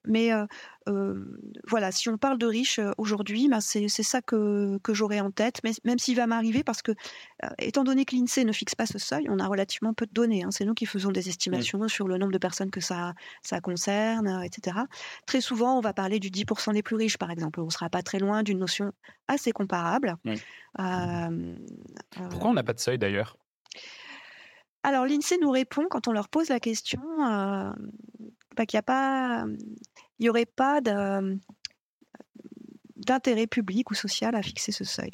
mais 0.06 0.31
voilà, 1.68 1.92
si 1.92 2.09
on 2.09 2.18
parle 2.18 2.38
de 2.38 2.45
riches 2.45 2.80
aujourd'hui, 2.98 3.48
ben 3.50 3.59
c'est 3.62 3.88
ça 3.88 4.21
que, 4.21 4.77
que 4.83 4.94
j'aurais 4.94 5.19
en 5.19 5.31
tête, 5.31 5.59
mais 5.63 5.71
même 5.83 6.00
s'il 6.00 6.15
va 6.15 6.27
m'arriver, 6.27 6.63
parce 6.63 6.81
que 6.81 6.92
étant 7.59 7.83
donné 7.83 8.06
que 8.06 8.15
l'INSEE 8.15 8.45
ne 8.45 8.51
fixe 8.51 8.75
pas 8.75 8.86
ce 8.86 9.00
seuil, 9.00 9.27
on 9.30 9.39
a 9.39 9.48
relativement 9.48 9.94
peu 9.94 10.06
de 10.06 10.13
données. 10.13 10.44
Hein. 10.44 10.51
c'est 10.51 10.65
nous 10.65 10.74
qui 10.74 10.86
faisons 10.86 11.12
des 11.12 11.25
mmh. 11.25 11.30
estimations 11.30 11.88
sur 11.88 12.07
le 12.07 12.18
nombre 12.18 12.31
de 12.31 12.38
personnes 12.38 12.71
que 12.71 12.81
ça, 12.81 13.13
ça 13.42 13.59
concerne, 13.62 14.44
etc. 14.44 14.77
Très 15.25 15.42
souvent, 15.42 15.77
on 15.77 15.81
va 15.81 15.93
parler 15.93 16.20
du 16.20 16.29
10% 16.29 16.74
des 16.74 16.84
plus 16.84 16.96
riches, 16.96 17.17
par 17.17 17.31
exemple. 17.31 17.60
On 17.60 17.65
ne 17.65 17.70
sera 17.70 17.89
pas 17.89 18.01
très 18.01 18.20
loin 18.20 18.43
d'une 18.43 18.60
notion 18.60 18.91
assez 19.27 19.51
comparable. 19.51 20.15
Pourquoi 20.75 22.49
on 22.49 22.53
n'a 22.53 22.63
pas 22.63 22.73
de 22.73 22.79
seuil 22.79 22.97
d'ailleurs? 22.97 23.37
Alors 24.83 25.05
l'INSEE 25.05 25.37
nous 25.39 25.51
répond 25.51 25.85
quand 25.89 26.07
on 26.07 26.11
leur 26.11 26.27
pose 26.27 26.49
la 26.49 26.59
question 26.59 27.01
bah, 28.55 28.65
qu'il 28.65 28.77
n'y 28.77 28.79
a 28.79 28.83
pas, 28.83 29.45
il 30.19 30.25
y 30.25 30.29
aurait 30.29 30.45
pas 30.45 30.81
d'intérêt 32.95 33.47
public 33.47 33.91
ou 33.91 33.93
social 33.93 34.35
à 34.35 34.41
fixer 34.41 34.71
ce 34.71 34.83
seuil. 34.83 35.11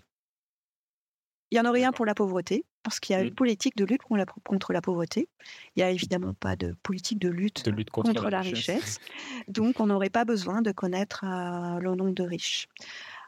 Il 1.52 1.58
y 1.58 1.62
en 1.62 1.66
aurait 1.66 1.86
un 1.86 1.94
pour 1.94 2.06
la 2.06 2.14
pauvreté, 2.14 2.66
parce 2.84 3.00
qu'il 3.00 3.16
y 3.16 3.20
a 3.20 3.22
une 3.22 3.32
mmh. 3.32 3.36
politique 3.36 3.78
de 3.78 3.86
lutte 3.86 4.02
contre 4.02 4.74
la 4.74 4.82
pauvreté. 4.82 5.30
Il 5.76 5.80
n'y 5.80 5.84
a 5.84 5.92
évidemment 5.92 6.34
pas 6.34 6.58
de 6.58 6.76
politique 6.84 7.20
de 7.20 7.30
lutte, 7.30 7.64
contre, 7.90 8.30
la, 8.30 8.42
richesse. 8.42 9.00
Donc, 9.48 9.80
on 9.80 9.88
n'aurait 9.88 10.10
pas 10.10 10.26
besoin 10.26 10.62
de 10.62 10.74
connaître 10.74 11.24
le 11.24 11.96
nombre 11.96 12.14
de 12.14 12.24
riches. 12.24 12.68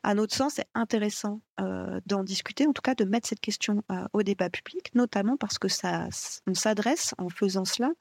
À 0.04 0.14
notre 0.14 0.36
sens, 0.36 0.54
c'est 0.56 0.68
intéressant 0.74 1.42
euh, 1.60 2.00
d'en 2.06 2.24
discuter, 2.24 2.68
en 2.68 2.74
tout 2.74 2.82
cas 2.82 2.96
de 2.96 3.06
mettre 3.06 3.28
cette 3.28 3.42
question 3.42 3.84
euh, 3.92 4.06
au 4.14 4.24
débat 4.24 4.50
public, 4.50 4.94
notamment 4.96 5.38
parce 5.38 5.60
que 5.60 5.68
ça, 5.68 6.08
on 6.48 6.54
s'adresse 6.54 7.14
en 7.18 7.30
faisant 7.30 7.66
cela 7.66 7.92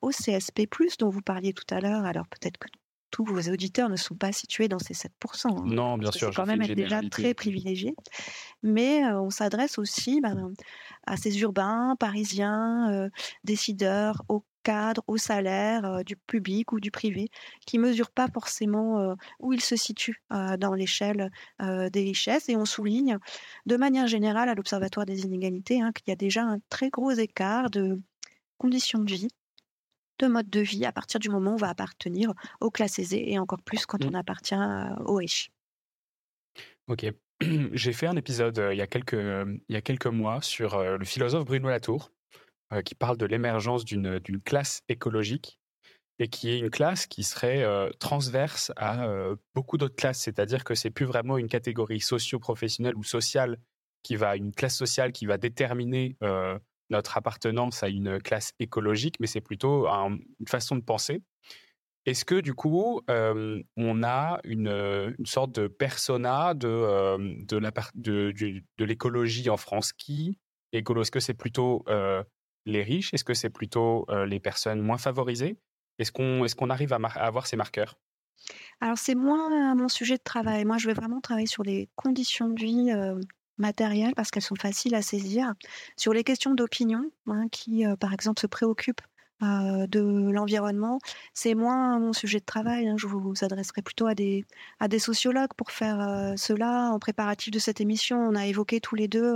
au 0.00 0.10
CSP+, 0.10 0.68
dont 0.98 1.08
vous 1.08 1.22
parliez 1.22 1.52
tout 1.52 1.72
à 1.72 1.80
l'heure. 1.80 2.04
Alors 2.04 2.26
peut-être 2.26 2.58
que 2.58 2.68
tous 3.12 3.24
vos 3.24 3.40
auditeurs 3.48 3.88
ne 3.88 3.94
sont 3.94 4.16
pas 4.16 4.32
situés 4.32 4.66
dans 4.66 4.80
ces 4.80 4.94
7%. 4.94 5.08
Hein, 5.44 5.62
non, 5.66 5.96
bien 5.98 6.10
sûr. 6.10 6.30
C'est 6.30 6.34
quand 6.34 6.46
même 6.46 6.62
être 6.62 6.74
déjà 6.74 7.00
très 7.08 7.34
privilégié. 7.34 7.94
Mais 8.64 9.04
euh, 9.04 9.20
on 9.20 9.30
s'adresse 9.30 9.78
aussi 9.78 10.20
ben, 10.20 10.52
à 11.06 11.16
ces 11.16 11.40
urbains, 11.40 11.94
parisiens, 12.00 13.08
décideurs, 13.44 14.24
au 14.28 14.44
cadre, 14.62 15.02
au 15.06 15.16
salaire 15.16 15.84
euh, 15.84 16.02
du 16.02 16.16
public 16.16 16.72
ou 16.72 16.80
du 16.80 16.90
privé, 16.90 17.28
qui 17.66 17.78
ne 17.78 17.82
mesurent 17.82 18.10
pas 18.10 18.28
forcément 18.28 19.00
euh, 19.00 19.14
où 19.40 19.52
ils 19.52 19.60
se 19.60 19.76
situent 19.76 20.22
euh, 20.32 20.56
dans 20.56 20.74
l'échelle 20.74 21.30
des 21.60 22.02
richesses. 22.02 22.48
Et 22.48 22.56
on 22.56 22.64
souligne 22.64 23.18
de 23.66 23.76
manière 23.76 24.06
générale 24.06 24.48
à 24.48 24.54
l'Observatoire 24.54 25.06
des 25.06 25.22
inégalités 25.22 25.80
hein, 25.80 25.92
qu'il 25.92 26.08
y 26.08 26.12
a 26.12 26.16
déjà 26.16 26.42
un 26.42 26.58
très 26.68 26.90
gros 26.90 27.10
écart 27.10 27.70
de 27.70 28.00
conditions 28.58 29.00
de 29.00 29.12
vie 29.12 29.28
de 30.18 30.26
mode 30.26 30.50
de 30.50 30.60
vie 30.60 30.84
à 30.84 30.92
partir 30.92 31.20
du 31.20 31.28
moment 31.28 31.52
où 31.52 31.54
on 31.54 31.58
va 31.58 31.68
appartenir 31.68 32.32
aux 32.60 32.70
classes 32.70 32.98
aisées 32.98 33.32
et 33.32 33.38
encore 33.38 33.62
plus 33.62 33.86
quand 33.86 34.04
mmh. 34.04 34.08
on 34.08 34.14
appartient 34.14 34.54
aux 35.04 35.16
riches. 35.16 35.50
Ok. 36.88 37.06
J'ai 37.72 37.92
fait 37.92 38.06
un 38.06 38.16
épisode 38.16 38.62
il, 38.72 38.76
y 38.76 38.82
a 38.82 38.86
quelques, 38.86 39.14
il 39.14 39.74
y 39.74 39.76
a 39.76 39.80
quelques 39.80 40.06
mois 40.06 40.42
sur 40.42 40.80
le 40.80 41.04
philosophe 41.04 41.44
Bruno 41.44 41.68
Latour, 41.68 42.12
qui 42.84 42.94
parle 42.94 43.16
de 43.16 43.26
l'émergence 43.26 43.84
d'une 43.84 44.20
classe 44.44 44.82
écologique. 44.88 45.58
et 46.18 46.28
qui 46.28 46.50
est 46.50 46.58
une 46.58 46.70
classe 46.70 47.06
qui 47.06 47.24
serait 47.24 47.64
transverse 47.98 48.72
à 48.76 49.08
beaucoup 49.54 49.76
d'autres 49.76 49.96
classes. 49.96 50.20
C'est-à-dire 50.20 50.62
que 50.62 50.74
c'est 50.74 50.90
plus 50.90 51.06
vraiment 51.06 51.38
une 51.38 51.48
catégorie 51.48 52.00
socio-professionnelle 52.00 52.96
ou 52.96 53.02
sociale 53.02 53.58
qui 54.02 54.16
va, 54.16 54.36
une 54.36 54.52
classe 54.52 54.76
sociale 54.76 55.12
qui 55.12 55.26
va 55.26 55.38
déterminer 55.38 56.16
notre 56.92 57.16
appartenance 57.16 57.82
à 57.82 57.88
une 57.88 58.20
classe 58.20 58.52
écologique, 58.60 59.16
mais 59.18 59.26
c'est 59.26 59.40
plutôt 59.40 59.86
une 59.88 60.48
façon 60.48 60.76
de 60.76 60.82
penser. 60.82 61.22
Est-ce 62.04 62.24
que 62.24 62.40
du 62.40 62.54
coup, 62.54 63.00
on 63.08 64.02
a 64.02 64.40
une, 64.44 65.14
sorte 65.24 65.52
de 65.52 65.66
persona 65.66 66.54
de, 66.54 67.44
de 67.44 68.84
l'écologie 68.84 69.50
en 69.50 69.56
France 69.56 69.92
qui 69.92 70.38
écolo 70.72 71.02
Est-ce 71.02 71.10
que 71.10 71.20
c'est 71.20 71.34
plutôt 71.34 71.84
les 72.66 72.82
riches? 72.82 73.12
Est-ce 73.14 73.24
que 73.24 73.34
c'est 73.34 73.50
plutôt 73.50 74.06
les 74.26 74.40
personnes 74.40 74.80
moins 74.80 74.98
favorisées? 74.98 75.56
Est-ce 75.98 76.12
qu'on 76.12 76.44
est 76.44 76.54
qu'on 76.54 76.70
arrive 76.70 76.92
à, 76.92 76.96
avoir 76.96 77.46
ces 77.46 77.56
marqueurs? 77.56 77.98
Alors 78.80 78.98
c'est 78.98 79.14
moins 79.14 79.74
mon 79.74 79.88
sujet 79.88 80.16
de 80.16 80.22
travail. 80.22 80.64
Moi, 80.64 80.78
je 80.78 80.88
vais 80.88 80.94
vraiment 80.94 81.20
travailler 81.20 81.46
sur 81.46 81.62
les 81.62 81.88
conditions 81.94 82.48
de 82.48 82.60
vie 82.60 82.90
matérielles 83.62 84.14
parce 84.14 84.30
qu'elles 84.30 84.42
sont 84.42 84.56
faciles 84.56 84.94
à 84.94 85.00
saisir. 85.02 85.54
Sur 85.96 86.12
les 86.12 86.24
questions 86.24 86.54
d'opinion, 86.54 87.10
hein, 87.28 87.46
qui 87.50 87.84
par 87.98 88.12
exemple 88.12 88.40
se 88.40 88.46
préoccupent 88.46 89.00
de 89.40 90.30
l'environnement, 90.30 90.98
c'est 91.34 91.54
moins 91.54 91.98
mon 91.98 92.12
sujet 92.12 92.38
de 92.38 92.44
travail. 92.44 92.86
Hein. 92.86 92.94
Je 92.96 93.08
vous 93.08 93.32
adresserai 93.42 93.82
plutôt 93.82 94.06
à 94.06 94.14
des, 94.14 94.44
à 94.78 94.86
des 94.86 95.00
sociologues 95.00 95.54
pour 95.56 95.72
faire 95.72 96.34
cela. 96.36 96.90
En 96.92 96.98
préparatif 97.00 97.50
de 97.50 97.58
cette 97.58 97.80
émission, 97.80 98.18
on 98.18 98.36
a 98.36 98.46
évoqué 98.46 98.80
tous 98.80 98.94
les 98.94 99.08
deux 99.08 99.34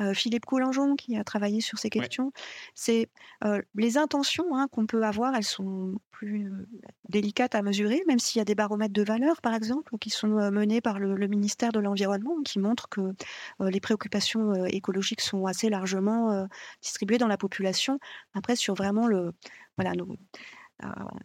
euh, 0.00 0.14
Philippe 0.14 0.46
Coulangeon 0.46 0.96
qui 0.96 1.16
a 1.16 1.24
travaillé 1.24 1.60
sur 1.60 1.78
ces 1.78 1.90
questions. 1.90 2.32
C'est 2.74 3.10
euh, 3.44 3.60
les 3.74 3.98
intentions 3.98 4.56
hein, 4.56 4.68
qu'on 4.68 4.86
peut 4.86 5.02
avoir, 5.02 5.34
elles 5.34 5.44
sont 5.44 5.94
plus 6.10 6.50
euh, 6.50 6.66
délicates 7.08 7.54
à 7.54 7.62
mesurer, 7.62 8.02
même 8.06 8.18
s'il 8.18 8.38
y 8.38 8.42
a 8.42 8.44
des 8.44 8.54
baromètres 8.54 8.94
de 8.94 9.02
valeur, 9.02 9.40
par 9.42 9.54
exemple, 9.54 9.96
qui 9.98 10.10
sont 10.10 10.28
menés 10.50 10.80
par 10.80 10.98
le, 10.98 11.26
ministère 11.26 11.72
de 11.72 11.80
l'Environnement, 11.80 12.40
qui 12.44 12.58
montrent 12.58 12.88
que 12.88 13.14
les 13.60 13.80
préoccupations 13.80 14.64
écologiques 14.66 15.20
sont 15.20 15.46
assez 15.46 15.68
largement 15.68 16.46
distribuées 16.82 17.18
dans 17.18 17.26
la 17.26 17.36
population. 17.36 17.98
Après, 18.34 18.56
sur 18.56 18.74
vraiment 18.74 19.06
le, 19.06 19.32
voilà, 19.76 19.92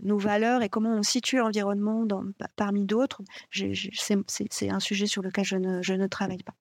nos, 0.02 0.18
valeurs 0.18 0.62
et 0.62 0.70
comment 0.70 0.94
on 0.94 1.04
situe 1.04 1.38
l'environnement 1.38 2.06
parmi 2.56 2.86
d'autres, 2.86 3.22
c'est 3.52 4.70
un 4.70 4.80
sujet 4.80 5.08
sur 5.08 5.22
lequel 5.22 5.46
je 5.46 5.58
ne, 5.58 5.82
je 5.82 5.94
ne 5.94 6.08
travaille 6.08 6.44
pas. 6.44 6.56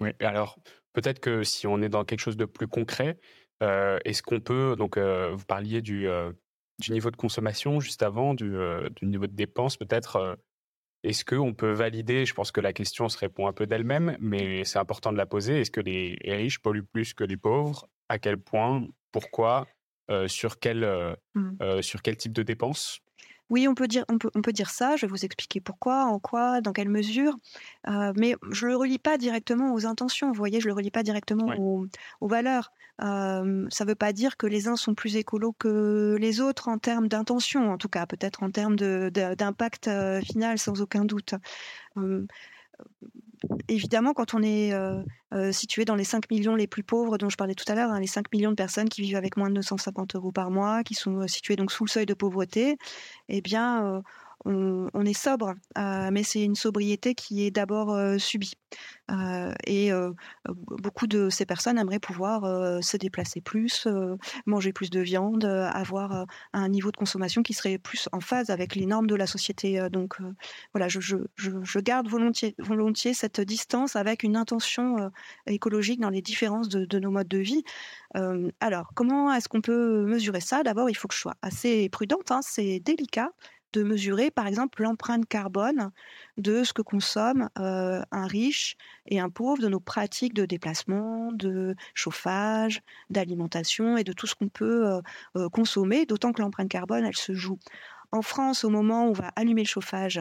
Oui, 0.00 0.10
alors 0.20 0.58
Peut-être 0.94 1.20
que 1.20 1.42
si 1.42 1.66
on 1.66 1.82
est 1.82 1.88
dans 1.88 2.04
quelque 2.04 2.20
chose 2.20 2.36
de 2.36 2.46
plus 2.46 2.68
concret, 2.68 3.18
euh, 3.62 3.98
est-ce 4.04 4.22
qu'on 4.22 4.40
peut, 4.40 4.76
donc 4.76 4.96
euh, 4.96 5.32
vous 5.34 5.44
parliez 5.44 5.82
du, 5.82 6.08
euh, 6.08 6.32
du, 6.78 6.92
niveau 6.92 7.10
de 7.10 7.16
consommation 7.16 7.80
juste 7.80 8.02
avant, 8.02 8.32
du, 8.32 8.56
du 8.96 9.06
niveau 9.06 9.26
de 9.26 9.34
dépense 9.34 9.76
peut-être, 9.76 10.38
est-ce 11.02 11.24
qu'on 11.24 11.52
peut 11.52 11.72
valider, 11.72 12.24
je 12.24 12.32
pense 12.32 12.50
que 12.50 12.60
la 12.60 12.72
question 12.72 13.08
se 13.08 13.18
répond 13.18 13.46
un 13.46 13.52
peu 13.52 13.66
d'elle-même, 13.66 14.16
mais 14.20 14.64
c'est 14.64 14.78
important 14.78 15.12
de 15.12 15.18
la 15.18 15.26
poser, 15.26 15.60
est-ce 15.60 15.70
que 15.70 15.80
les, 15.80 16.16
riches 16.24 16.60
polluent 16.60 16.86
plus 16.86 17.12
que 17.12 17.24
les 17.24 17.36
pauvres? 17.36 17.88
À 18.08 18.18
quel 18.18 18.38
point? 18.38 18.86
Pourquoi? 19.12 19.66
Sur, 20.26 20.58
quel, 20.58 20.86
mmh. 21.34 21.80
sur 21.80 22.02
quel 22.02 22.16
type 22.16 22.32
de 22.32 22.42
dépenses? 22.42 23.00
Oui, 23.54 23.68
on 23.68 23.74
peut 23.76 23.86
dire, 23.86 24.04
on 24.08 24.18
peut, 24.18 24.30
on 24.34 24.42
peut 24.42 24.52
dire 24.52 24.68
ça. 24.68 24.96
Je 24.96 25.06
vais 25.06 25.10
vous 25.10 25.24
expliquer 25.24 25.60
pourquoi, 25.60 26.06
en 26.06 26.18
quoi, 26.18 26.60
dans 26.60 26.72
quelle 26.72 26.88
mesure. 26.88 27.36
Euh, 27.86 28.12
mais 28.16 28.34
je 28.50 28.66
le 28.66 28.74
relie 28.74 28.98
pas 28.98 29.16
directement 29.16 29.72
aux 29.72 29.86
intentions. 29.86 30.26
Vous 30.26 30.34
voyez, 30.34 30.60
je 30.60 30.66
le 30.66 30.74
relie 30.74 30.90
pas 30.90 31.04
directement 31.04 31.54
aux, 31.56 31.86
valeurs. 32.26 32.72
Euh, 33.00 33.64
ça 33.70 33.84
ne 33.84 33.90
veut 33.90 33.94
pas 33.94 34.12
dire 34.12 34.36
que 34.36 34.48
les 34.48 34.66
uns 34.66 34.74
sont 34.74 34.96
plus 34.96 35.14
écolos 35.14 35.52
que 35.52 36.16
les 36.20 36.40
autres 36.40 36.66
en 36.66 36.78
termes 36.78 37.06
d'intention, 37.06 37.70
en 37.70 37.78
tout 37.78 37.88
cas, 37.88 38.06
peut-être 38.06 38.42
en 38.42 38.50
termes 38.50 38.74
d'impact 38.74 39.88
final, 40.24 40.58
sans 40.58 40.80
aucun 40.80 41.04
doute 41.04 41.34
évidemment, 43.68 44.12
quand 44.12 44.34
on 44.34 44.42
est 44.42 44.72
euh, 44.72 45.02
euh, 45.32 45.52
situé 45.52 45.84
dans 45.84 45.94
les 45.94 46.04
5 46.04 46.30
millions 46.30 46.54
les 46.54 46.66
plus 46.66 46.82
pauvres 46.82 47.18
dont 47.18 47.28
je 47.28 47.36
parlais 47.36 47.54
tout 47.54 47.64
à 47.68 47.74
l'heure, 47.74 47.90
hein, 47.90 48.00
les 48.00 48.06
5 48.06 48.32
millions 48.32 48.50
de 48.50 48.56
personnes 48.56 48.88
qui 48.88 49.02
vivent 49.02 49.16
avec 49.16 49.36
moins 49.36 49.50
de 49.50 49.54
250 49.54 50.14
euros 50.16 50.32
par 50.32 50.50
mois, 50.50 50.82
qui 50.82 50.94
sont 50.94 51.20
euh, 51.20 51.26
situées 51.26 51.56
donc 51.56 51.72
sous 51.72 51.84
le 51.84 51.90
seuil 51.90 52.06
de 52.06 52.14
pauvreté, 52.14 52.76
eh 53.28 53.40
bien, 53.40 54.02
on, 54.44 55.04
est 55.04 55.18
sobre, 55.18 55.54
euh, 55.78 56.10
mais 56.12 56.22
c'est 56.22 56.42
une 56.42 56.54
sobriété 56.54 57.14
qui 57.14 57.46
est 57.46 57.50
d'abord 57.50 57.92
euh, 57.92 58.18
subie. 58.18 58.52
Euh, 59.10 59.52
et 59.66 59.90
beaucoup 60.48 61.06
de 61.06 61.30
ces 61.30 61.46
personnes 61.46 61.78
aimeraient 61.78 61.98
pouvoir 61.98 62.42
se 62.82 62.96
déplacer 62.96 63.40
plus, 63.40 63.86
manger 64.46 64.72
plus 64.72 64.90
de 64.90 65.00
viande, 65.00 65.44
avoir 65.44 66.26
un 66.52 66.68
niveau 66.68 66.90
de 66.90 66.96
consommation 66.96 67.42
qui 67.42 67.52
serait 67.52 67.78
plus 67.78 68.08
en 68.12 68.20
phase 68.20 68.50
avec 68.50 68.74
les 68.74 68.86
normes 68.86 69.06
de 69.06 69.14
la 69.14 69.26
société. 69.26 69.88
donc 69.90 70.16
voilà, 70.72 70.88
je, 70.88 71.78
garde 71.78 72.08
volontiers, 72.08 73.14
cette 73.14 73.40
distance 73.40 73.94
avec 73.94 74.22
une 74.22 74.36
intention 74.36 75.10
écologique 75.46 76.00
dans 76.00 76.10
les 76.10 76.22
différences 76.22 76.68
de, 76.68 76.98
nos 76.98 77.10
modes 77.10 77.28
de 77.28 77.38
vie. 77.38 77.62
alors, 78.60 78.90
comment 78.94 79.32
est-ce 79.32 79.48
qu'on 79.48 79.60
peut 79.60 80.04
mesurer 80.06 80.40
ça? 80.40 80.62
D'abord, 80.62 80.90
il 80.90 80.94
faut 80.94 81.08
que 81.08 81.14
je 81.14 81.20
sois 81.20 81.36
assez 81.42 81.88
prudente, 81.90 82.32
hein, 82.32 82.40
c'est 82.42 82.80
délicat 82.80 83.30
de 83.74 83.82
mesurer, 83.82 84.30
par 84.30 84.46
exemple, 84.46 84.82
l'empreinte 84.82 85.26
carbone 85.26 85.90
de 86.38 86.64
ce 86.64 86.72
que 86.72 86.82
consomme 86.82 87.50
euh, 87.58 88.02
un 88.12 88.26
riche 88.26 88.76
et 89.06 89.20
un 89.20 89.30
pauvre, 89.30 89.60
de 89.60 89.68
nos 89.68 89.80
pratiques 89.80 90.32
de 90.34 90.46
déplacement, 90.46 91.32
de 91.32 91.74
chauffage, 91.92 92.80
d'alimentation 93.10 93.96
et 93.96 94.04
de 94.04 94.12
tout 94.12 94.26
ce 94.26 94.34
qu'on 94.34 94.48
peut 94.48 94.86
euh, 94.86 95.00
euh, 95.36 95.48
consommer, 95.48 96.06
d'autant 96.06 96.32
que 96.32 96.40
l'empreinte 96.40 96.70
carbone, 96.70 97.04
elle 97.04 97.16
se 97.16 97.34
joue. 97.34 97.58
En 98.12 98.22
France, 98.22 98.64
au 98.64 98.70
moment 98.70 99.06
où 99.06 99.10
on 99.10 99.12
va 99.12 99.32
allumer 99.36 99.62
le 99.62 99.68
chauffage, 99.68 100.20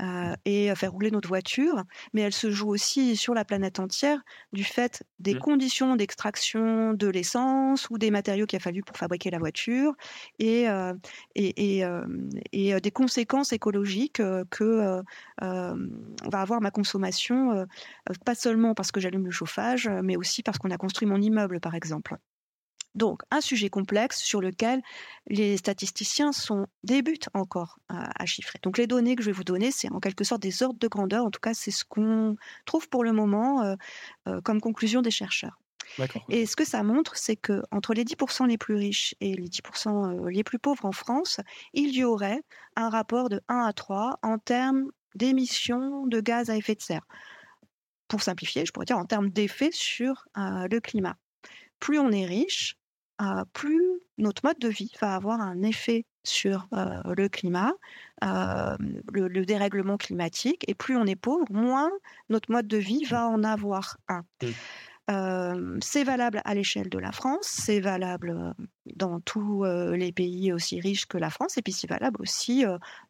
euh, 0.00 0.34
et 0.44 0.74
faire 0.74 0.92
rouler 0.92 1.10
notre 1.10 1.28
voiture, 1.28 1.84
mais 2.12 2.22
elle 2.22 2.32
se 2.32 2.50
joue 2.50 2.68
aussi 2.68 3.16
sur 3.16 3.34
la 3.34 3.44
planète 3.44 3.80
entière 3.80 4.22
du 4.52 4.64
fait 4.64 5.02
des 5.18 5.34
mmh. 5.34 5.38
conditions 5.38 5.96
d'extraction 5.96 6.94
de 6.94 7.06
l'essence 7.08 7.88
ou 7.90 7.98
des 7.98 8.10
matériaux 8.10 8.46
qu'il 8.46 8.56
a 8.56 8.60
fallu 8.60 8.82
pour 8.82 8.96
fabriquer 8.96 9.30
la 9.30 9.38
voiture 9.38 9.92
et, 10.38 10.68
euh, 10.68 10.94
et, 11.34 11.84
euh, 11.84 12.06
et, 12.52 12.80
des 12.80 12.90
conséquences 12.90 13.52
écologiques 13.52 14.22
que 14.50 15.02
va 15.40 16.40
avoir 16.40 16.60
ma 16.60 16.70
consommation, 16.70 17.66
pas 18.24 18.34
seulement 18.34 18.74
parce 18.74 18.92
que 18.92 19.00
j'allume 19.00 19.24
le 19.24 19.30
chauffage, 19.30 19.90
mais 20.02 20.16
aussi 20.16 20.42
parce 20.42 20.58
qu'on 20.58 20.70
a 20.70 20.76
construit 20.76 21.06
mon 21.06 21.20
immeuble, 21.20 21.60
par 21.60 21.74
exemple. 21.74 22.16
Donc, 22.94 23.22
un 23.30 23.40
sujet 23.40 23.70
complexe 23.70 24.20
sur 24.20 24.40
lequel 24.40 24.82
les 25.28 25.56
statisticiens 25.56 26.32
sont, 26.32 26.66
débutent 26.82 27.28
encore 27.34 27.78
à, 27.88 28.26
chiffrer. 28.26 28.58
Donc, 28.62 28.78
les 28.78 28.86
données 28.86 29.14
que 29.14 29.22
je 29.22 29.30
vais 29.30 29.36
vous 29.36 29.44
donner, 29.44 29.70
c'est 29.70 29.90
en 29.92 30.00
quelque 30.00 30.24
sorte 30.24 30.42
des 30.42 30.62
ordres 30.62 30.78
de 30.78 30.88
grandeur. 30.88 31.24
En 31.24 31.30
tout 31.30 31.40
cas, 31.40 31.54
c'est 31.54 31.70
ce 31.70 31.84
qu'on 31.84 32.36
trouve 32.66 32.88
pour 32.88 33.04
le 33.04 33.12
moment 33.12 33.62
euh, 33.62 33.76
euh, 34.28 34.40
comme 34.40 34.60
conclusion 34.60 35.02
des 35.02 35.10
chercheurs. 35.10 35.58
Et 36.28 36.46
ce 36.46 36.54
que 36.54 36.64
ça 36.64 36.84
montre, 36.84 37.16
c'est 37.16 37.34
que 37.34 37.62
entre 37.72 37.94
les 37.94 38.04
10% 38.04 38.46
les 38.46 38.58
plus 38.58 38.76
riches 38.76 39.14
et 39.20 39.34
les 39.34 39.48
10% 39.48 40.26
euh, 40.26 40.30
les 40.30 40.44
plus 40.44 40.58
pauvres 40.58 40.84
en 40.84 40.92
France, 40.92 41.40
il 41.72 41.94
y 41.94 42.04
aurait 42.04 42.42
un 42.76 42.88
rapport 42.90 43.28
de 43.28 43.40
1 43.48 43.58
à 43.66 43.72
3 43.72 44.18
en 44.22 44.38
termes 44.38 44.90
d'émissions 45.16 46.06
de 46.06 46.20
gaz 46.20 46.48
à 46.48 46.56
effet 46.56 46.76
de 46.76 46.82
serre. 46.82 47.06
Pour 48.06 48.22
simplifier, 48.22 48.64
je 48.66 48.72
pourrais 48.72 48.86
dire 48.86 48.98
en 48.98 49.04
termes 49.04 49.30
d'effet 49.30 49.70
sur 49.72 50.24
le 50.36 50.78
climat. 50.78 51.16
Plus 51.80 51.98
on 51.98 52.10
est 52.10 52.26
riche, 52.26 52.76
plus 53.52 54.00
notre 54.20 54.44
mode 54.44 54.58
de 54.58 54.68
vie 54.68 54.92
va 55.00 55.14
avoir 55.14 55.40
un 55.40 55.62
effet 55.62 56.04
sur 56.24 56.68
euh, 56.72 57.02
le 57.16 57.28
climat, 57.28 57.72
euh, 58.24 58.76
le, 59.12 59.44
dérèglement 59.44 59.96
climatique, 59.96 60.64
et 60.68 60.74
plus 60.74 60.96
on 60.96 61.04
est 61.06 61.16
pauvre, 61.16 61.46
moins 61.50 61.90
notre 62.28 62.50
mode 62.52 62.66
de 62.66 62.76
vie 62.76 63.04
va 63.04 63.26
en 63.26 63.42
avoir 63.42 63.96
un. 64.08 64.24
Euh, 65.10 65.78
c'est 65.82 66.04
valable 66.04 66.40
à 66.44 66.54
l'échelle 66.54 66.88
de 66.88 66.98
la 66.98 67.10
France, 67.10 67.46
c'est 67.46 67.80
valable 67.80 68.54
dans 68.94 69.20
tous 69.20 69.64
les 69.64 70.12
pays 70.12 70.52
aussi 70.52 70.80
riches 70.80 71.06
que 71.06 71.18
la 71.18 71.30
France, 71.30 71.56
et 71.58 71.62
puis 71.62 71.72
c'est 71.72 71.88
valable 71.88 72.20
aussi 72.20 72.64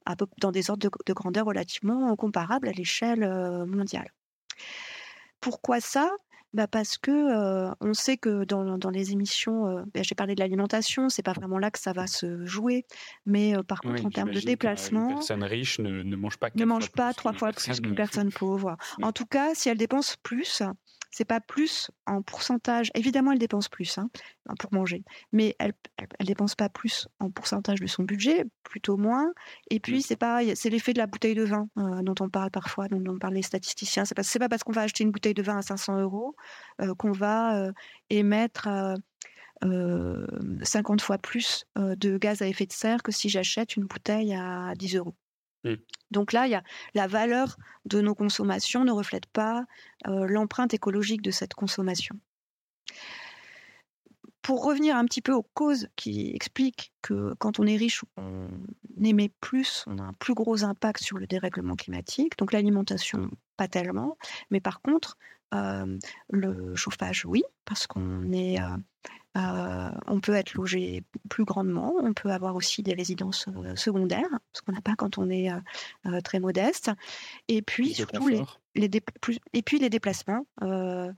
à 0.06 0.16
peu, 0.16 0.26
dans 0.40 0.52
des 0.52 0.70
ordres 0.70 0.88
de 1.04 1.12
grandeur 1.12 1.46
relativement 1.46 2.14
comparables 2.16 2.68
à 2.68 2.72
l'échelle 2.72 3.28
mondiale. 3.66 4.10
Pourquoi 5.40 5.80
ça? 5.80 6.10
Bah 6.52 6.66
parce 6.66 6.98
que 6.98 7.70
on 7.80 7.94
sait 7.94 8.16
que 8.16 8.44
dans, 8.44 8.78
dans 8.78 8.90
les 8.90 9.12
émissions, 9.12 9.84
bah, 9.94 10.02
j'ai 10.02 10.14
parlé 10.14 10.34
de 10.34 10.40
l'alimentation, 10.40 11.08
c'est 11.08 11.22
pas 11.22 11.32
vraiment 11.32 11.58
là 11.58 11.70
que 11.70 11.78
ça 11.78 11.92
va 11.92 12.06
se 12.06 12.44
jouer, 12.44 12.84
mais 13.26 13.54
par 13.68 13.80
contre 13.80 14.04
en 14.04 14.10
termes 14.10 14.32
de 14.32 14.40
déplacement, 14.40 15.08
une 15.08 15.14
personne 15.14 15.44
riche 15.44 15.78
ne, 15.78 16.02
ne 16.02 16.16
mange 16.16 16.38
pas 16.38 16.48
ne 16.54 16.64
mange 16.64 16.90
pas 16.90 17.14
trois 17.14 17.32
fois 17.32 17.52
plus 17.52 17.80
qu'une 17.80 17.94
personne 17.94 18.32
pauvre. 18.32 18.76
En 19.02 19.12
tout 19.12 19.26
cas, 19.26 19.54
si 19.54 19.68
elle 19.68 19.78
dépense 19.78 20.16
plus, 20.22 20.62
c'est 21.10 21.24
pas 21.24 21.40
plus 21.40 21.90
en 22.06 22.22
pourcentage. 22.22 22.90
Évidemment, 22.94 23.32
elle 23.32 23.38
dépense 23.38 23.68
plus 23.68 23.98
hein, 23.98 24.08
pour 24.58 24.72
manger, 24.72 25.04
mais 25.32 25.56
elle, 25.58 25.72
elle, 26.18 26.26
dépense 26.26 26.54
pas 26.54 26.68
plus 26.68 27.08
en 27.18 27.30
pourcentage 27.30 27.80
de 27.80 27.86
son 27.86 28.04
budget, 28.04 28.44
plutôt 28.62 28.96
moins. 28.96 29.32
Et 29.70 29.80
puis, 29.80 30.02
c'est 30.02 30.16
pas, 30.16 30.40
c'est 30.54 30.70
l'effet 30.70 30.92
de 30.92 30.98
la 30.98 31.06
bouteille 31.06 31.34
de 31.34 31.44
vin 31.44 31.68
euh, 31.78 32.02
dont 32.02 32.14
on 32.20 32.28
parle 32.28 32.50
parfois, 32.50 32.88
dont, 32.88 33.02
on 33.06 33.18
parlent 33.18 33.34
les 33.34 33.42
statisticiens. 33.42 34.04
C'est 34.04 34.14
pas, 34.14 34.22
pas 34.38 34.48
parce 34.48 34.62
qu'on 34.62 34.72
va 34.72 34.82
acheter 34.82 35.04
une 35.04 35.10
bouteille 35.10 35.34
de 35.34 35.42
vin 35.42 35.58
à 35.58 35.62
500 35.62 36.00
euros 36.00 36.36
euh, 36.80 36.94
qu'on 36.94 37.12
va 37.12 37.56
euh, 37.56 37.72
émettre 38.08 38.68
50 39.62 41.02
fois 41.02 41.18
plus 41.18 41.66
de 41.76 42.16
gaz 42.16 42.40
à 42.40 42.46
effet 42.46 42.64
de 42.64 42.72
serre 42.72 43.02
que 43.02 43.12
si 43.12 43.28
j'achète 43.28 43.76
une 43.76 43.84
bouteille 43.84 44.32
à 44.32 44.72
10 44.74 44.96
euros. 44.96 45.14
Mmh. 45.64 45.74
Donc 46.10 46.32
là, 46.32 46.62
la 46.94 47.06
valeur 47.06 47.56
de 47.84 48.00
nos 48.00 48.14
consommations 48.14 48.84
ne 48.84 48.92
reflète 48.92 49.26
pas 49.26 49.64
l'empreinte 50.06 50.74
écologique 50.74 51.22
de 51.22 51.30
cette 51.30 51.54
consommation. 51.54 52.16
Pour 54.42 54.64
revenir 54.64 54.96
un 54.96 55.04
petit 55.04 55.20
peu 55.20 55.32
aux 55.32 55.46
causes 55.54 55.88
qui 55.96 56.30
expliquent 56.34 56.92
que 57.02 57.34
quand 57.38 57.60
on 57.60 57.66
est 57.66 57.76
riche, 57.76 58.02
on 58.16 58.48
émet 59.02 59.30
plus, 59.40 59.84
on 59.86 59.98
a 59.98 60.02
un 60.02 60.14
plus 60.14 60.32
gros 60.32 60.64
impact 60.64 61.02
sur 61.02 61.18
le 61.18 61.26
dérèglement 61.26 61.76
climatique. 61.76 62.38
Donc 62.38 62.52
l'alimentation, 62.52 63.30
pas 63.60 63.68
tellement. 63.68 64.16
Mais 64.50 64.60
par 64.60 64.80
contre, 64.80 65.18
le 65.52 66.74
chauffage, 66.76 67.26
oui, 67.26 67.42
parce 67.66 67.86
qu'on 67.86 68.32
est 68.32 68.58
euh, 69.36 69.90
on 70.08 70.18
peut 70.18 70.34
être 70.34 70.54
logé 70.54 71.04
plus 71.28 71.44
grandement, 71.44 71.94
on 72.00 72.14
peut 72.14 72.30
avoir 72.30 72.56
aussi 72.56 72.82
des 72.82 72.94
résidences 72.94 73.46
secondaires, 73.76 74.40
ce 74.52 74.62
qu'on 74.62 74.72
n'a 74.72 74.80
pas 74.80 74.96
quand 74.96 75.18
on 75.18 75.30
est 75.30 75.50
euh, 75.52 76.20
très 76.22 76.40
modeste. 76.40 76.90
Et 77.46 77.62
puis 77.62 77.94
surtout 77.94 78.26
les, 78.26 78.42
et 78.74 79.62
puis 79.62 79.78
les 79.78 79.90
déplacements. 79.90 80.46
là, 80.60 81.12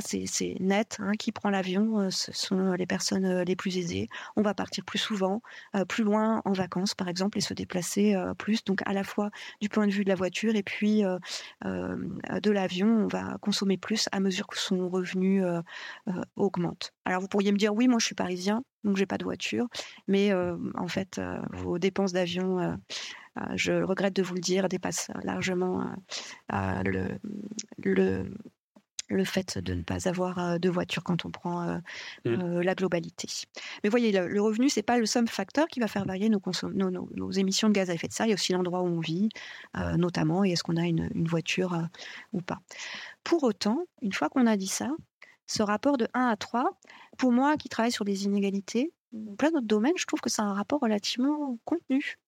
c'est 0.00 0.56
net. 0.60 0.96
Hein, 1.00 1.12
qui 1.18 1.32
prend 1.32 1.50
l'avion, 1.50 2.10
ce 2.10 2.32
sont 2.32 2.72
les 2.72 2.86
personnes 2.86 3.42
les 3.42 3.56
plus 3.56 3.78
aisées. 3.78 4.08
On 4.36 4.42
va 4.42 4.54
partir 4.54 4.84
plus 4.84 4.98
souvent, 4.98 5.42
plus 5.88 6.04
loin 6.04 6.42
en 6.44 6.52
vacances, 6.52 6.94
par 6.94 7.08
exemple, 7.08 7.38
et 7.38 7.40
se 7.40 7.54
déplacer 7.54 8.14
plus. 8.38 8.64
Donc, 8.64 8.82
à 8.86 8.92
la 8.92 9.04
fois 9.04 9.30
du 9.60 9.68
point 9.68 9.86
de 9.86 9.92
vue 9.92 10.04
de 10.04 10.08
la 10.08 10.16
voiture 10.16 10.56
et 10.56 10.62
puis 10.62 11.02
de 11.62 12.50
l'avion, 12.50 12.88
on 12.88 13.06
va 13.06 13.38
consommer 13.40 13.76
plus 13.76 14.08
à 14.12 14.20
mesure 14.20 14.46
que 14.46 14.58
son 14.58 14.88
revenu 14.88 15.42
euh, 16.08 16.20
augmente. 16.34 16.92
Alors 17.04 17.20
vous 17.20 17.28
pourriez 17.28 17.52
me 17.52 17.56
dire 17.56 17.72
oui, 17.74 17.86
moi 17.86 18.00
je 18.00 18.06
suis 18.06 18.16
parisien, 18.16 18.64
donc 18.84 18.96
j'ai 18.96 19.06
pas 19.06 19.18
de 19.18 19.24
voiture, 19.24 19.68
mais 20.08 20.32
euh, 20.32 20.56
en 20.74 20.88
fait 20.88 21.18
euh, 21.18 21.38
vos 21.52 21.78
dépenses 21.78 22.12
d'avion, 22.12 22.78
je 23.54 23.82
regrette 23.82 24.14
de 24.14 24.22
vous 24.22 24.34
le 24.34 24.40
dire, 24.40 24.68
dépassent 24.68 25.10
largement 25.22 25.86
le, 26.50 27.08
le 27.78 28.30
le 29.08 29.24
fait 29.24 29.58
de 29.58 29.74
ne 29.74 29.82
pas 29.82 30.08
avoir 30.08 30.58
de 30.58 30.70
voiture 30.70 31.04
quand 31.04 31.26
on 31.26 31.30
prend 31.30 31.78
mmh. 32.24 32.60
la 32.60 32.74
globalité. 32.74 33.28
Mais 33.84 33.90
voyez, 33.90 34.10
le, 34.10 34.40
revenu, 34.40 34.70
c'est 34.70 34.82
pas 34.82 34.96
le 34.96 35.04
seul 35.04 35.28
facteur 35.28 35.66
qui 35.66 35.80
va 35.80 35.86
faire 35.86 36.06
varier 36.06 36.30
nos, 36.30 36.40
nos, 36.72 37.30
émissions 37.30 37.68
de 37.68 37.74
gaz 37.74 37.90
à 37.90 37.94
effet 37.94 38.08
de 38.08 38.12
serre. 38.14 38.24
Il 38.24 38.30
y 38.30 38.32
a 38.32 38.36
aussi 38.36 38.52
l'endroit 38.52 38.80
où 38.80 38.86
on 38.86 39.00
vit, 39.00 39.28
notamment, 39.98 40.46
et 40.46 40.52
est-ce 40.52 40.62
qu'on 40.62 40.78
a 40.78 40.86
une, 40.86 41.10
une 41.14 41.28
voiture 41.28 41.78
ou 42.32 42.40
pas. 42.40 42.60
Pour 43.22 43.42
autant, 43.42 43.84
une 44.00 44.14
fois 44.14 44.30
qu'on 44.30 44.46
a 44.46 44.56
dit 44.56 44.66
ça, 44.66 44.88
ce 45.52 45.62
rapport 45.62 45.98
de 45.98 46.08
1 46.14 46.28
à 46.28 46.36
3, 46.36 46.78
pour 47.18 47.30
moi 47.30 47.56
qui 47.56 47.68
travaille 47.68 47.92
sur 47.92 48.04
des 48.04 48.24
inégalités, 48.24 48.92
plein 49.36 49.50
d'autres 49.50 49.66
domaines, 49.66 49.96
je 49.96 50.06
trouve 50.06 50.20
que 50.20 50.30
c'est 50.30 50.42
un 50.42 50.54
rapport 50.54 50.80
relativement 50.80 51.58
contenu. 51.64 52.18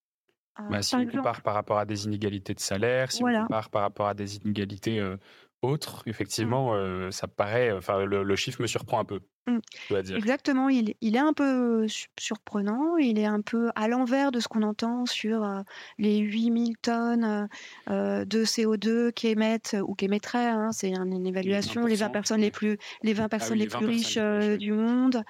Euh, 0.59 0.63
bah, 0.69 0.81
si 0.81 0.95
on 0.95 1.05
compare 1.05 1.41
par 1.41 1.55
rapport 1.55 1.79
à 1.79 1.85
des 1.85 2.05
inégalités 2.05 2.53
de 2.53 2.59
salaire, 2.59 3.11
si 3.11 3.23
on 3.23 3.41
compare 3.41 3.69
par 3.69 3.81
rapport 3.81 4.07
à 4.07 4.13
des 4.13 4.37
inégalités 4.37 4.99
euh, 4.99 5.17
autre, 5.61 6.03
effectivement, 6.05 6.73
mmh. 6.73 6.77
euh, 6.77 7.11
ça 7.11 7.27
paraît. 7.27 7.71
Enfin, 7.71 8.05
le, 8.05 8.35
chiffre 8.35 8.61
me 8.61 8.67
surprend 8.67 8.99
un 8.99 9.05
peu. 9.05 9.19
Mmh. 9.47 10.01
dire. 10.01 10.17
Exactement, 10.17 10.69
il, 10.69 10.95
est 11.01 11.17
un 11.19 11.33
peu 11.33 11.85
surprenant, 12.19 12.97
il 12.97 13.19
est 13.19 13.25
un 13.25 13.41
peu 13.41 13.69
à 13.75 13.87
l'envers 13.87 14.31
de 14.31 14.39
ce 14.39 14.47
qu'on 14.47 14.63
entend 14.63 15.05
sur 15.05 15.43
euh, 15.43 15.61
les 15.99 16.17
8000 16.17 16.77
tonnes 16.81 17.47
euh, 17.89 18.25
de 18.25 18.43
CO2 18.43 19.11
qu'émettent 19.11 19.75
ou 19.87 19.93
qu'émettraient, 19.93 20.49
hein, 20.49 20.71
c'est 20.71 20.93
une 20.93 21.27
évaluation, 21.27 21.85
les 21.85 21.95
20 21.95 22.09
personnes 22.09 22.41
les 22.41 22.49
plus, 22.49 22.79
les 23.03 23.13
20 23.13 23.23
ah 23.23 23.29
personnes 23.29 23.59
les, 23.59 23.67
plus 23.67 23.85
riches 23.85 24.17
du 24.17 24.71
monde. 24.71 25.23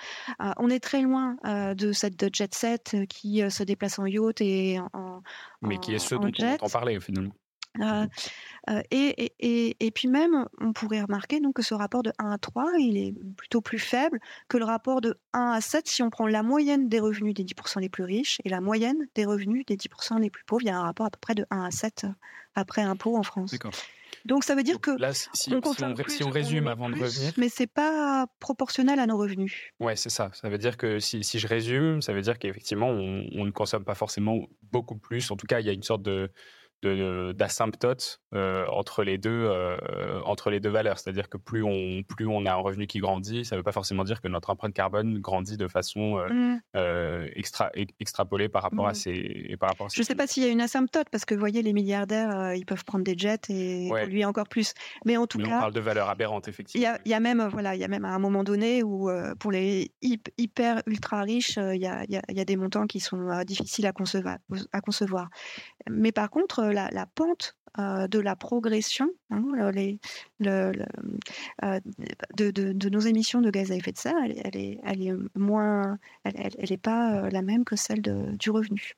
on 0.57 0.69
est 0.69 0.79
très 0.79 1.01
loin 1.01 1.35
de 1.43 1.91
cette 1.91 2.33
jet 2.33 2.55
set 2.55 2.95
qui 3.09 3.43
se 3.49 3.63
déplace 3.63 3.99
en 3.99 4.05
yacht 4.05 4.39
et 4.39 4.79
en. 4.93 5.21
Mais 5.61 5.77
qui 5.77 5.93
est 5.93 5.99
ce 5.99 6.15
dont 6.15 6.31
on 6.39 6.53
entend 6.53 6.69
parler 6.69 6.99
finalement. 7.01 7.33
Euh, 7.81 8.07
euh, 8.69 8.81
et, 8.91 9.33
et, 9.39 9.75
et, 9.79 9.91
puis 9.91 10.07
même, 10.07 10.47
on 10.59 10.73
pourrait 10.73 11.01
remarquer 11.01 11.39
donc 11.39 11.55
que 11.55 11.61
ce 11.61 11.73
rapport 11.73 12.03
de 12.03 12.11
1 12.19 12.31
à 12.31 12.37
3, 12.37 12.71
il 12.79 12.97
est 12.97 13.13
plutôt 13.37 13.61
plus 13.61 13.79
faible 13.79 14.19
que 14.47 14.57
le 14.57 14.65
rapport 14.65 15.01
de 15.01 15.19
1 15.33 15.51
à 15.51 15.61
7 15.61 15.87
si 15.87 16.03
on 16.03 16.09
prend 16.09 16.27
la 16.27 16.43
moyenne 16.43 16.89
des 16.89 16.99
revenus 16.99 17.33
des 17.33 17.43
10% 17.43 17.79
les 17.79 17.89
plus 17.89 18.03
riches 18.03 18.39
et 18.43 18.49
la 18.49 18.61
moyenne 18.61 18.97
des 19.15 19.25
revenus 19.25 19.65
des 19.65 19.75
10% 19.75 20.19
les 20.19 20.29
plus 20.29 20.43
pauvres. 20.45 20.63
Il 20.63 20.67
y 20.67 20.71
a 20.71 20.77
un 20.77 20.83
rapport 20.83 21.05
à 21.05 21.09
peu 21.09 21.19
près 21.19 21.35
de 21.35 21.45
1 21.51 21.65
à 21.65 21.71
7 21.71 22.05
après 22.55 22.81
impôt 22.81 23.17
en 23.17 23.23
France. 23.23 23.55
Donc 24.23 24.43
ça 24.43 24.55
veut 24.55 24.63
dire 24.63 24.79
que 24.79 24.91
là, 24.99 25.13
si, 25.13 25.53
on, 25.53 25.61
si 26.07 26.23
on, 26.23 26.29
résume 26.29 26.67
avant 26.67 26.89
de 26.89 26.95
revenir, 26.95 27.33
mais 27.37 27.49
c'est 27.49 27.67
pas 27.67 28.25
proportionnel 28.39 28.99
à 28.99 29.05
nos 29.05 29.17
revenus. 29.17 29.71
Ouais, 29.79 29.95
c'est 29.95 30.09
ça. 30.09 30.31
Ça 30.33 30.49
veut 30.49 30.57
dire 30.57 30.77
que 30.77 30.99
si, 30.99 31.23
si 31.23 31.37
je 31.37 31.47
résume, 31.47 32.01
ça 32.01 32.11
veut 32.11 32.21
dire 32.21 32.39
qu'effectivement 32.39 32.89
on, 32.89 33.27
on, 33.33 33.45
ne 33.45 33.51
consomme 33.51 33.83
pas 33.83 33.93
forcément 33.93 34.39
beaucoup 34.71 34.97
plus. 34.97 35.29
En 35.29 35.35
tout 35.35 35.45
cas, 35.45 35.59
il 35.59 35.67
y 35.67 35.69
a 35.69 35.73
une 35.73 35.83
sorte 35.83 36.01
de 36.01 36.31
d'asymptote 37.33 38.21
euh, 38.33 38.65
entre 38.67 39.03
les 39.03 39.17
deux 39.17 39.45
euh, 39.45 39.77
entre 40.25 40.49
les 40.49 40.59
deux 40.59 40.69
valeurs. 40.69 40.99
C'est-à-dire 40.99 41.29
que 41.29 41.37
plus 41.37 41.63
on 41.63 42.03
plus 42.03 42.27
on 42.27 42.45
a 42.45 42.51
un 42.51 42.55
revenu 42.55 42.87
qui 42.87 42.99
grandit 42.99 43.45
ça 43.45 43.55
ne 43.55 43.59
veut 43.59 43.63
pas 43.63 43.71
forcément 43.71 44.03
dire 44.03 44.21
que 44.21 44.27
notre 44.27 44.49
empreinte 44.49 44.73
carbone 44.73 45.19
grandit 45.19 45.57
de 45.57 45.67
façon 45.67 46.19
euh, 46.19 46.57
mmh. 46.75 47.29
extra 47.35 47.71
extrapolée 47.99 48.49
par 48.49 48.63
rapport 48.63 48.87
à 48.87 48.91
mmh. 48.91 48.95
ces 48.95 49.55
par 49.59 49.69
rapport 49.69 49.89
je 49.89 49.99
ne 49.99 50.05
sais 50.05 50.15
pas 50.15 50.27
s'il 50.27 50.43
y 50.43 50.45
a 50.47 50.49
une 50.49 50.61
asymptote 50.61 51.07
parce 51.09 51.25
que 51.25 51.33
vous 51.33 51.39
voyez 51.39 51.61
les 51.61 51.73
milliardaires 51.73 52.53
ils 52.53 52.65
peuvent 52.65 52.83
prendre 52.83 53.03
des 53.03 53.17
jets 53.17 53.49
et 53.49 53.89
lui 54.07 54.25
encore 54.25 54.47
plus. 54.47 54.73
Mais 55.05 55.17
en 55.17 55.27
tout 55.27 55.39
cas 55.39 55.57
on 55.57 55.59
parle 55.59 55.73
de 55.73 55.79
valeurs 55.79 56.09
aberrantes 56.09 56.47
effectivement. 56.47 56.95
il 57.05 57.09
y 57.09 57.13
a, 57.13 57.19
même 57.19 57.47
voilà 57.51 57.75
il 57.75 57.81
y 57.81 57.83
a 57.83 57.87
même 57.87 58.05
à 58.05 58.09
un 58.09 58.19
moment 58.19 58.43
donné 58.43 58.83
où 58.83 59.09
pour 59.39 59.51
les 59.51 59.91
hyper 60.01 60.81
ultra 60.87 61.21
riches 61.21 61.57
il 61.57 61.81
y 61.81 61.87
a, 61.87 62.03
y, 62.05 62.19
y 62.29 62.39
a 62.39 62.45
des 62.45 62.57
montants 62.57 62.87
qui 62.87 62.99
sont 62.99 63.43
difficiles 63.45 63.85
à 63.85 63.91
concevoir 63.91 64.37
à 64.71 64.81
concevoir. 64.81 65.29
Mais 65.89 66.11
par 66.11 66.29
contre 66.29 66.63
la, 66.75 67.05
pente 67.05 67.55
euh, 67.79 68.07
de 68.07 68.19
la 68.19 68.37
progression 68.37 69.09
hein, 69.31 69.43
les, 69.73 69.99
le, 70.39 70.71
euh, 71.63 71.79
de, 72.37 72.89
nos 72.89 72.99
émissions 72.99 73.41
de 73.41 73.49
gaz 73.49 73.69
à 73.71 73.75
effet 73.75 73.91
de 73.91 73.97
serre, 73.97 74.15
elle, 74.23 74.55
est, 74.55 74.79
elle 74.83 75.01
est, 75.01 75.13
moins, 75.35 75.97
elle 76.23 76.69
n'est 76.69 76.77
pas 76.77 77.25
euh, 77.25 77.29
la 77.29 77.41
même 77.41 77.65
que 77.65 77.75
celle 77.75 78.01
du 78.01 78.49
revenu. 78.49 78.93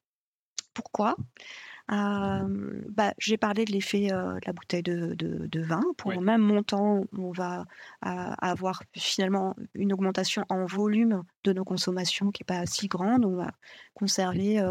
Pourquoi? 0.76 1.16
Bah, 1.90 3.14
J'ai 3.18 3.38
parlé 3.38 3.66
de 3.66 3.72
l'effet 3.72 4.08
de 4.08 4.46
la 4.46 4.54
bouteille 4.54 4.84
de, 4.84 5.62
vin. 5.62 5.82
Pour 5.98 6.12
le 6.12 6.20
même 6.20 6.42
montant, 6.42 7.06
on 7.18 7.32
va 7.32 7.66
avoir 8.02 8.84
finalement 8.94 9.56
une 9.74 9.94
augmentation 9.94 10.44
en 10.50 10.66
volume 10.66 11.24
de 11.46 11.54
nos 11.54 11.64
consommations 11.64 12.30
qui 12.32 12.44
n'est 12.44 12.60
pas 12.60 12.66
si 12.68 12.88
grande. 12.90 13.26
On 13.26 13.38
va 13.38 13.54
conserver 13.96 14.62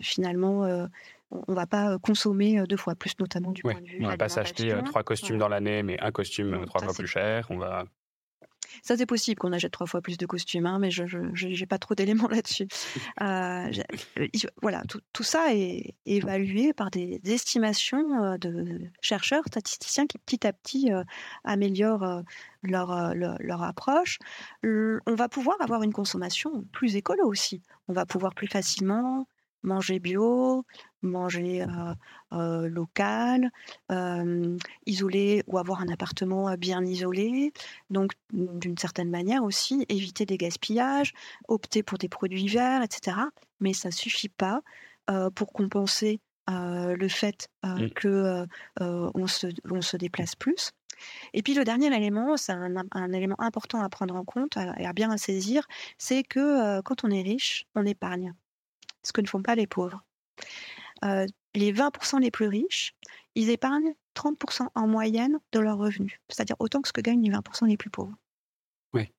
finalement 0.00 0.88
on 1.30 1.52
va 1.52 1.66
pas 1.66 1.98
consommer 1.98 2.62
deux 2.68 2.76
fois 2.76 2.94
plus, 2.94 3.18
notamment 3.18 3.52
du 3.52 3.62
point 3.62 3.80
de 3.80 3.86
vue. 3.86 4.04
On 4.04 4.08
va 4.08 4.16
pas 4.16 4.28
s'acheter 4.28 4.74
trois 4.84 5.02
costumes 5.02 5.38
dans 5.38 5.48
l'année, 5.48 5.82
mais 5.82 6.00
un 6.00 6.10
costume 6.10 6.64
trois 6.66 6.82
fois 6.82 6.94
plus 6.94 7.06
cher. 7.06 7.46
On 7.50 7.58
va. 7.58 7.84
Ça, 8.82 8.96
c'est 8.96 9.06
possible 9.06 9.38
qu'on 9.38 9.52
achète 9.52 9.72
trois 9.72 9.86
fois 9.86 10.00
plus 10.00 10.18
de 10.18 10.26
costumes, 10.26 10.66
hein, 10.66 10.78
mais 10.78 10.90
je 10.90 11.46
n'ai 11.46 11.66
pas 11.66 11.78
trop 11.78 11.94
d'éléments 11.94 12.28
là-dessus. 12.28 12.68
Euh, 13.20 13.70
voilà, 14.62 14.82
tout, 15.12 15.22
ça 15.22 15.52
est 15.52 15.94
évalué 16.06 16.72
par 16.72 16.90
des, 16.90 17.20
estimations 17.24 18.36
de 18.38 18.80
chercheurs, 19.00 19.42
statisticiens 19.46 20.06
qui 20.06 20.18
petit 20.18 20.46
à 20.46 20.52
petit 20.52 20.90
améliorent 21.42 22.22
leur, 22.62 23.14
leur, 23.14 23.62
approche. 23.62 24.18
on 24.62 25.14
va 25.14 25.28
pouvoir 25.28 25.56
avoir 25.60 25.82
une 25.82 25.92
consommation 25.92 26.64
plus 26.72 26.96
écolo 26.96 27.24
aussi. 27.24 27.62
On 27.88 27.92
va 27.92 28.06
pouvoir 28.06 28.34
plus 28.34 28.46
facilement 28.46 29.26
manger 29.62 29.98
bio, 29.98 30.64
manger 31.02 31.64
local, 32.30 33.50
isoler 34.86 35.42
ou 35.46 35.58
avoir 35.58 35.80
un 35.80 35.88
appartement 35.88 36.54
bien 36.56 36.84
isolé. 36.84 37.52
Donc, 37.90 38.12
d'une 38.32 38.78
certaine 38.78 39.10
manière 39.10 39.44
aussi, 39.44 39.84
éviter 39.88 40.26
des 40.26 40.36
gaspillages, 40.36 41.12
opter 41.48 41.82
pour 41.82 41.98
des 41.98 42.08
produits 42.08 42.48
verts, 42.48 42.82
etc. 42.82 43.16
Mais 43.60 43.72
ça 43.72 43.90
suffit 43.90 44.28
pas 44.28 44.62
pour 45.34 45.52
compenser 45.52 46.20
le 46.48 47.08
fait 47.08 47.48
mmh. 47.62 47.88
que 47.90 48.46
on, 48.80 49.26
se, 49.26 49.46
on 49.70 49.82
se 49.82 49.96
déplace 49.96 50.34
plus. 50.34 50.72
Et 51.32 51.42
puis 51.42 51.54
le 51.54 51.62
dernier 51.62 51.94
élément, 51.94 52.36
c'est 52.36 52.50
un, 52.50 52.74
un, 52.90 53.12
élément 53.12 53.36
important 53.38 53.80
à 53.80 53.88
prendre 53.88 54.16
en 54.16 54.24
compte 54.24 54.56
et 54.56 54.84
à 54.84 54.92
bien 54.92 55.16
saisir, 55.16 55.64
c'est 55.96 56.24
que 56.24 56.80
quand 56.80 57.04
on 57.04 57.10
est 57.10 57.22
riche, 57.22 57.66
on 57.76 57.86
épargne 57.86 58.34
ce 59.02 59.12
que 59.12 59.20
ne 59.20 59.26
font 59.26 59.42
pas 59.42 59.54
les 59.54 59.66
pauvres. 59.66 60.02
Euh, 61.04 61.26
les 61.54 61.72
20% 61.72 62.20
les 62.20 62.30
plus 62.30 62.48
riches, 62.48 62.94
ils 63.34 63.50
épargnent 63.50 63.94
30% 64.14 64.68
en 64.74 64.86
moyenne 64.86 65.38
de 65.52 65.60
leurs 65.60 65.78
revenus, 65.78 66.18
c'est-à-dire 66.28 66.56
autant 66.58 66.82
que 66.82 66.88
ce 66.88 66.92
que 66.92 67.00
gagnent 67.00 67.22
les 67.22 67.30
20% 67.30 67.66
les 67.66 67.76
plus 67.76 67.90
pauvres. 67.90 68.16
Oui. 68.92 69.12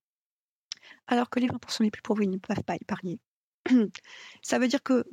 Alors 1.07 1.29
que 1.29 1.39
les 1.39 1.47
20% 1.47 1.83
les 1.83 1.91
plus 1.91 2.01
pauvres, 2.01 2.21
ils 2.23 2.29
ne 2.29 2.37
peuvent 2.37 2.63
pas 2.63 2.75
épargner. 2.75 3.19
Ça 4.41 4.59
veut 4.59 4.67
dire 4.67 4.83
que 4.83 5.05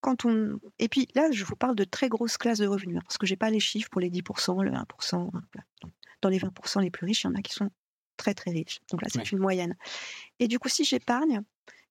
quand 0.00 0.24
on... 0.24 0.60
Et 0.78 0.88
puis 0.88 1.08
là, 1.14 1.30
je 1.32 1.44
vous 1.44 1.56
parle 1.56 1.74
de 1.74 1.84
très 1.84 2.08
grosses 2.08 2.36
classes 2.36 2.58
de 2.58 2.66
revenus, 2.66 2.98
hein, 2.98 3.02
parce 3.04 3.18
que 3.18 3.26
je 3.26 3.32
n'ai 3.32 3.36
pas 3.36 3.50
les 3.50 3.60
chiffres 3.60 3.88
pour 3.90 4.00
les 4.00 4.10
10%, 4.10 4.62
le 4.62 4.70
1%. 4.70 5.30
Dans 6.20 6.28
les 6.28 6.38
20% 6.38 6.82
les 6.82 6.90
plus 6.90 7.06
riches, 7.06 7.24
il 7.24 7.28
y 7.28 7.30
en 7.30 7.34
a 7.34 7.42
qui 7.42 7.52
sont 7.52 7.70
très 8.16 8.34
très 8.34 8.50
riches. 8.50 8.80
Donc 8.90 9.02
là, 9.02 9.08
c'est 9.10 9.32
une 9.32 9.38
moyenne. 9.38 9.76
Et 10.38 10.48
du 10.48 10.58
coup, 10.58 10.68
si 10.68 10.84
j'épargne, 10.84 11.42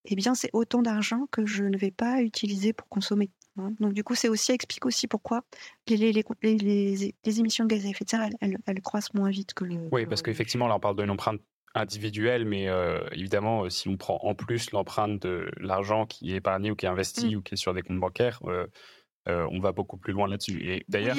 eh 0.06 0.16
bien, 0.16 0.36
c'est 0.36 0.50
autant 0.54 0.82
d'argent 0.82 1.28
que 1.32 1.46
je 1.46 1.64
ne 1.64 1.78
vais 1.78 1.92
pas 1.92 2.22
utiliser 2.22 2.74
pour 2.74 2.88
consommer. 2.90 3.30
Hein. 3.58 3.74
Donc 3.80 3.94
du 3.94 4.04
coup, 4.04 4.16
c'est 4.16 4.30
aussi 4.30 4.52
explique 4.52 4.86
aussi 4.86 5.08
pourquoi 5.08 5.44
les, 5.88 5.98
les, 5.98 6.24
les, 6.42 7.14
les, 7.24 7.40
émissions 7.40 7.66
de 7.66 7.70
gaz 7.70 7.86
à 7.86 7.90
effet 7.90 8.04
de 8.04 8.10
serre, 8.10 8.28
elles, 8.42 8.58
elles, 8.66 8.82
croissent 8.82 9.14
moins 9.14 9.30
vite 9.30 9.54
que 9.54 9.64
le. 9.64 9.88
Oui, 9.92 10.06
parce 10.06 10.22
qu'effectivement, 10.22 10.68
là, 10.68 10.76
on 10.76 10.80
parle 10.80 10.98
d'une 10.98 11.10
empreinte 11.10 11.42
individuelle, 11.76 12.46
mais 12.46 12.68
euh, 12.68 13.00
évidemment, 13.12 13.70
si 13.70 13.90
on 13.90 13.98
prend 13.98 14.20
en 14.22 14.36
plus 14.36 14.72
l'empreinte 14.72 15.22
de 15.22 15.50
l'argent 15.58 16.06
qui 16.06 16.34
est 16.34 16.38
épargné 16.38 16.72
ou 16.72 16.76
qui 16.76 16.86
est 16.86 16.90
investi 16.90 17.34
mmh. 17.34 17.38
ou 17.38 17.42
qui 17.42 17.54
est 17.56 17.58
sur 17.58 17.74
des 17.74 17.82
comptes 17.82 18.00
bancaires, 18.00 18.40
euh, 18.46 18.68
euh, 19.30 19.48
on 19.52 19.60
va 19.60 19.72
beaucoup 19.72 19.96
plus 19.98 20.12
loin 20.12 20.28
là-dessus. 20.28 20.70
Et 20.70 20.86
d'ailleurs, 20.90 21.16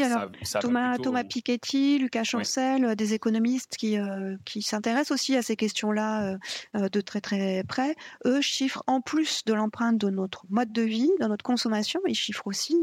Thomas, 0.60 0.98
Thomas 0.98 1.24
Piketty, 1.24 1.98
Lucas 1.98 2.24
Chancel, 2.24 2.84
euh, 2.84 2.94
des 2.94 3.14
économistes 3.14 3.76
qui, 3.78 3.98
euh, 3.98 4.36
qui 4.44 4.60
s'intéressent 4.60 5.12
aussi 5.12 5.36
à 5.36 5.42
ces 5.42 5.56
questions-là 5.56 6.36
de 6.74 7.00
très 7.00 7.20
très 7.20 7.64
près, 7.64 7.94
eux 8.26 8.40
chiffrent 8.40 8.82
en 8.86 9.00
plus 9.00 9.44
de 9.44 9.54
l'empreinte 9.54 9.98
de 9.98 10.10
notre 10.10 10.44
mode 10.50 10.72
de 10.72 10.82
vie, 10.82 11.10
de 11.20 11.26
notre 11.26 11.44
consommation, 11.44 12.00
ils 12.06 12.14
chiffrent 12.14 12.46
aussi 12.46 12.76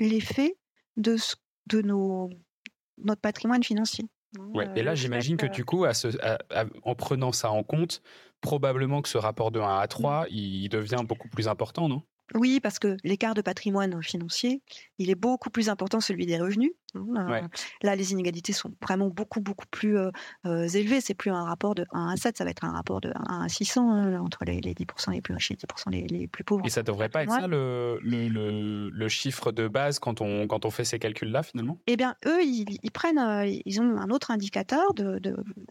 l'effet 0.00 0.56
de, 0.96 1.16
de 1.66 1.82
nos, 1.82 2.30
notre 2.98 3.20
patrimoine 3.20 3.62
financier. 3.62 4.04
Ouais. 4.54 4.68
Et 4.76 4.82
là, 4.82 4.94
j'imagine 4.94 5.38
que 5.38 5.46
du 5.46 5.64
coup, 5.64 5.86
en 5.86 6.94
prenant 6.94 7.32
ça 7.32 7.50
en 7.50 7.62
compte, 7.62 8.02
probablement 8.42 9.00
que 9.00 9.08
ce 9.08 9.16
rapport 9.16 9.50
de 9.50 9.60
1 9.60 9.78
à 9.78 9.88
3, 9.88 10.26
il 10.30 10.68
devient 10.68 11.02
beaucoup 11.06 11.28
plus 11.28 11.48
important, 11.48 11.88
non? 11.88 12.02
Oui, 12.34 12.60
parce 12.60 12.78
que 12.78 12.96
l'écart 13.04 13.34
de 13.34 13.40
patrimoine 13.40 14.02
financier, 14.02 14.62
il 14.98 15.10
est 15.10 15.14
beaucoup 15.14 15.50
plus 15.50 15.68
important 15.68 15.98
que 15.98 16.04
celui 16.04 16.26
des 16.26 16.38
revenus. 16.38 16.72
Hein, 16.94 17.48
là, 17.82 17.96
les 17.96 18.12
inégalités 18.12 18.52
sont 18.52 18.72
vraiment 18.82 19.08
beaucoup, 19.08 19.40
beaucoup 19.40 19.66
plus 19.70 19.98
euh, 19.98 20.10
euh, 20.46 20.66
élevées. 20.68 21.00
C'est 21.00 21.14
plus 21.14 21.30
un 21.30 21.44
rapport 21.44 21.74
de 21.74 21.86
1 21.92 22.08
à 22.08 22.16
7, 22.16 22.38
ça 22.38 22.44
va 22.44 22.50
être 22.50 22.64
un 22.64 22.72
rapport 22.72 23.00
de 23.00 23.12
1 23.28 23.44
à 23.44 23.48
600 23.48 23.90
hein, 23.90 24.20
entre 24.20 24.44
les, 24.44 24.60
10% 24.60 25.12
les 25.12 25.20
plus 25.20 25.34
riches 25.34 25.50
et 25.50 25.54
les 25.90 26.00
10% 26.00 26.08
les, 26.10 26.26
plus 26.28 26.44
pauvres. 26.44 26.64
Et 26.66 26.70
ça 26.70 26.82
devrait 26.82 27.08
pas 27.08 27.22
être 27.24 27.32
ça 27.32 27.46
le, 27.46 27.98
le, 28.02 29.08
chiffre 29.08 29.52
de 29.52 29.68
base 29.68 29.98
quand 29.98 30.20
on, 30.20 30.46
quand 30.46 30.64
on 30.64 30.70
fait 30.70 30.84
ces 30.84 30.98
calculs-là, 30.98 31.42
finalement? 31.42 31.78
Eh 31.86 31.96
bien, 31.96 32.14
eux, 32.26 32.42
ils, 32.42 32.90
prennent, 32.90 33.18
euh, 33.18 33.46
ils 33.46 33.80
ont 33.80 33.98
un 33.98 34.10
autre 34.10 34.30
indicateur 34.30 34.92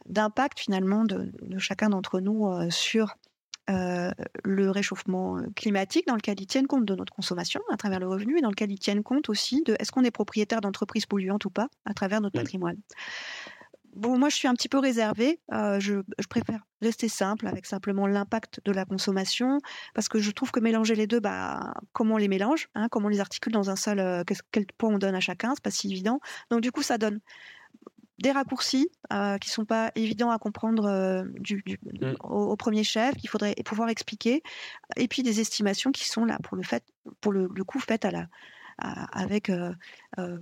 d'impact, 0.06 0.60
finalement, 0.60 1.04
de, 1.04 1.32
chacun 1.60 1.90
d'entre 1.90 2.20
nous 2.20 2.50
sur 2.70 3.16
euh, 3.70 4.12
le 4.44 4.72
réchauffement 4.72 5.38
euh, 5.38 5.42
climatique 5.56 6.08
dans 6.08 6.16
lequel 6.16 6.40
ils 6.40 6.48
tiennent 6.48 6.68
compte 6.68 6.86
de 6.86 6.96
notre 6.96 7.14
consommation 7.14 7.60
à 7.70 7.78
travers 7.78 8.00
le 8.00 8.08
revenu 8.08 8.38
et 8.38 8.42
dans 8.42 8.50
lequel 8.50 8.72
ils 8.72 8.80
tiennent 8.80 9.04
compte 9.04 9.30
aussi 9.30 9.62
de 9.64 9.76
est-ce 9.80 9.92
qu'on 9.92 10.04
est 10.04 10.12
propriétaire 10.12 10.62
d'entreprises 10.62 11.06
polluantes 11.06 11.44
ou 11.46 11.50
pas 11.50 11.68
à 11.86 11.94
travers 11.94 12.22
notre 12.22 12.40
patrimoine. 12.40 12.78
Bon, 13.94 14.18
moi, 14.18 14.30
je 14.30 14.36
suis 14.36 14.48
un 14.48 14.54
petit 14.54 14.70
peu 14.70 14.78
réservée. 14.78 15.40
Euh, 15.52 15.80
je, 15.80 15.96
préfère 16.30 16.62
rester 16.82 17.10
simple 17.10 17.48
avec 17.48 17.66
simplement 17.66 18.06
l'impact 18.06 18.62
de 18.64 18.72
la 18.72 18.86
consommation 18.86 19.58
parce 19.96 20.08
que 20.08 20.20
je 20.20 20.30
trouve 20.32 20.52
que 20.52 20.60
mélanger 20.60 20.96
les 20.96 21.08
deux, 21.08 21.20
bah, 21.20 21.74
comment 21.94 22.16
on 22.16 22.18
les 22.18 22.28
mélange, 22.28 22.70
hein, 22.76 22.88
comment 22.90 23.08
on 23.08 23.10
les 23.10 23.20
articule 23.20 23.52
dans 23.52 23.72
un 23.72 23.76
seul, 23.76 24.24
quel 24.52 24.66
poids 24.78 24.90
on 24.90 24.98
donne 25.00 25.16
à 25.16 25.20
chacun, 25.20 25.54
c'est 25.56 25.64
pas 25.64 25.72
si 25.72 25.92
évident. 25.92 26.20
Donc, 26.52 26.62
du 26.62 26.72
coup, 26.72 26.84
ça 26.84 26.98
donne 26.98 27.20
des 28.20 28.32
raccourcis 28.32 28.90
euh, 29.14 29.38
qui 29.38 29.50
sont 29.50 29.66
pas 29.66 29.92
évidents 29.96 30.32
à 30.32 30.40
comprendre 30.40 30.86
euh, 30.86 31.24
du, 31.40 31.64
mm. 32.02 32.16
au, 32.24 32.56
premier 32.56 32.84
chef, 32.84 33.16
qu'il 33.16 33.30
faudrait 33.30 33.56
pouvoir 33.66 33.90
expliquer, 33.90 34.42
et 34.96 35.08
puis 35.08 35.24
des 35.24 35.40
estimations 35.40 35.92
qui 35.92 36.08
sont 36.08 36.26
là 36.26 36.40
pour 36.44 36.58
le 36.58 36.64
fait, 36.64 36.84
pour 37.22 37.32
le, 37.32 37.48
coup 37.64 37.80
faites 37.80 38.06
à 38.06 38.12
la, 38.12 38.28
avec 38.80 39.50
euh, 39.50 39.74
euh, 40.20 40.38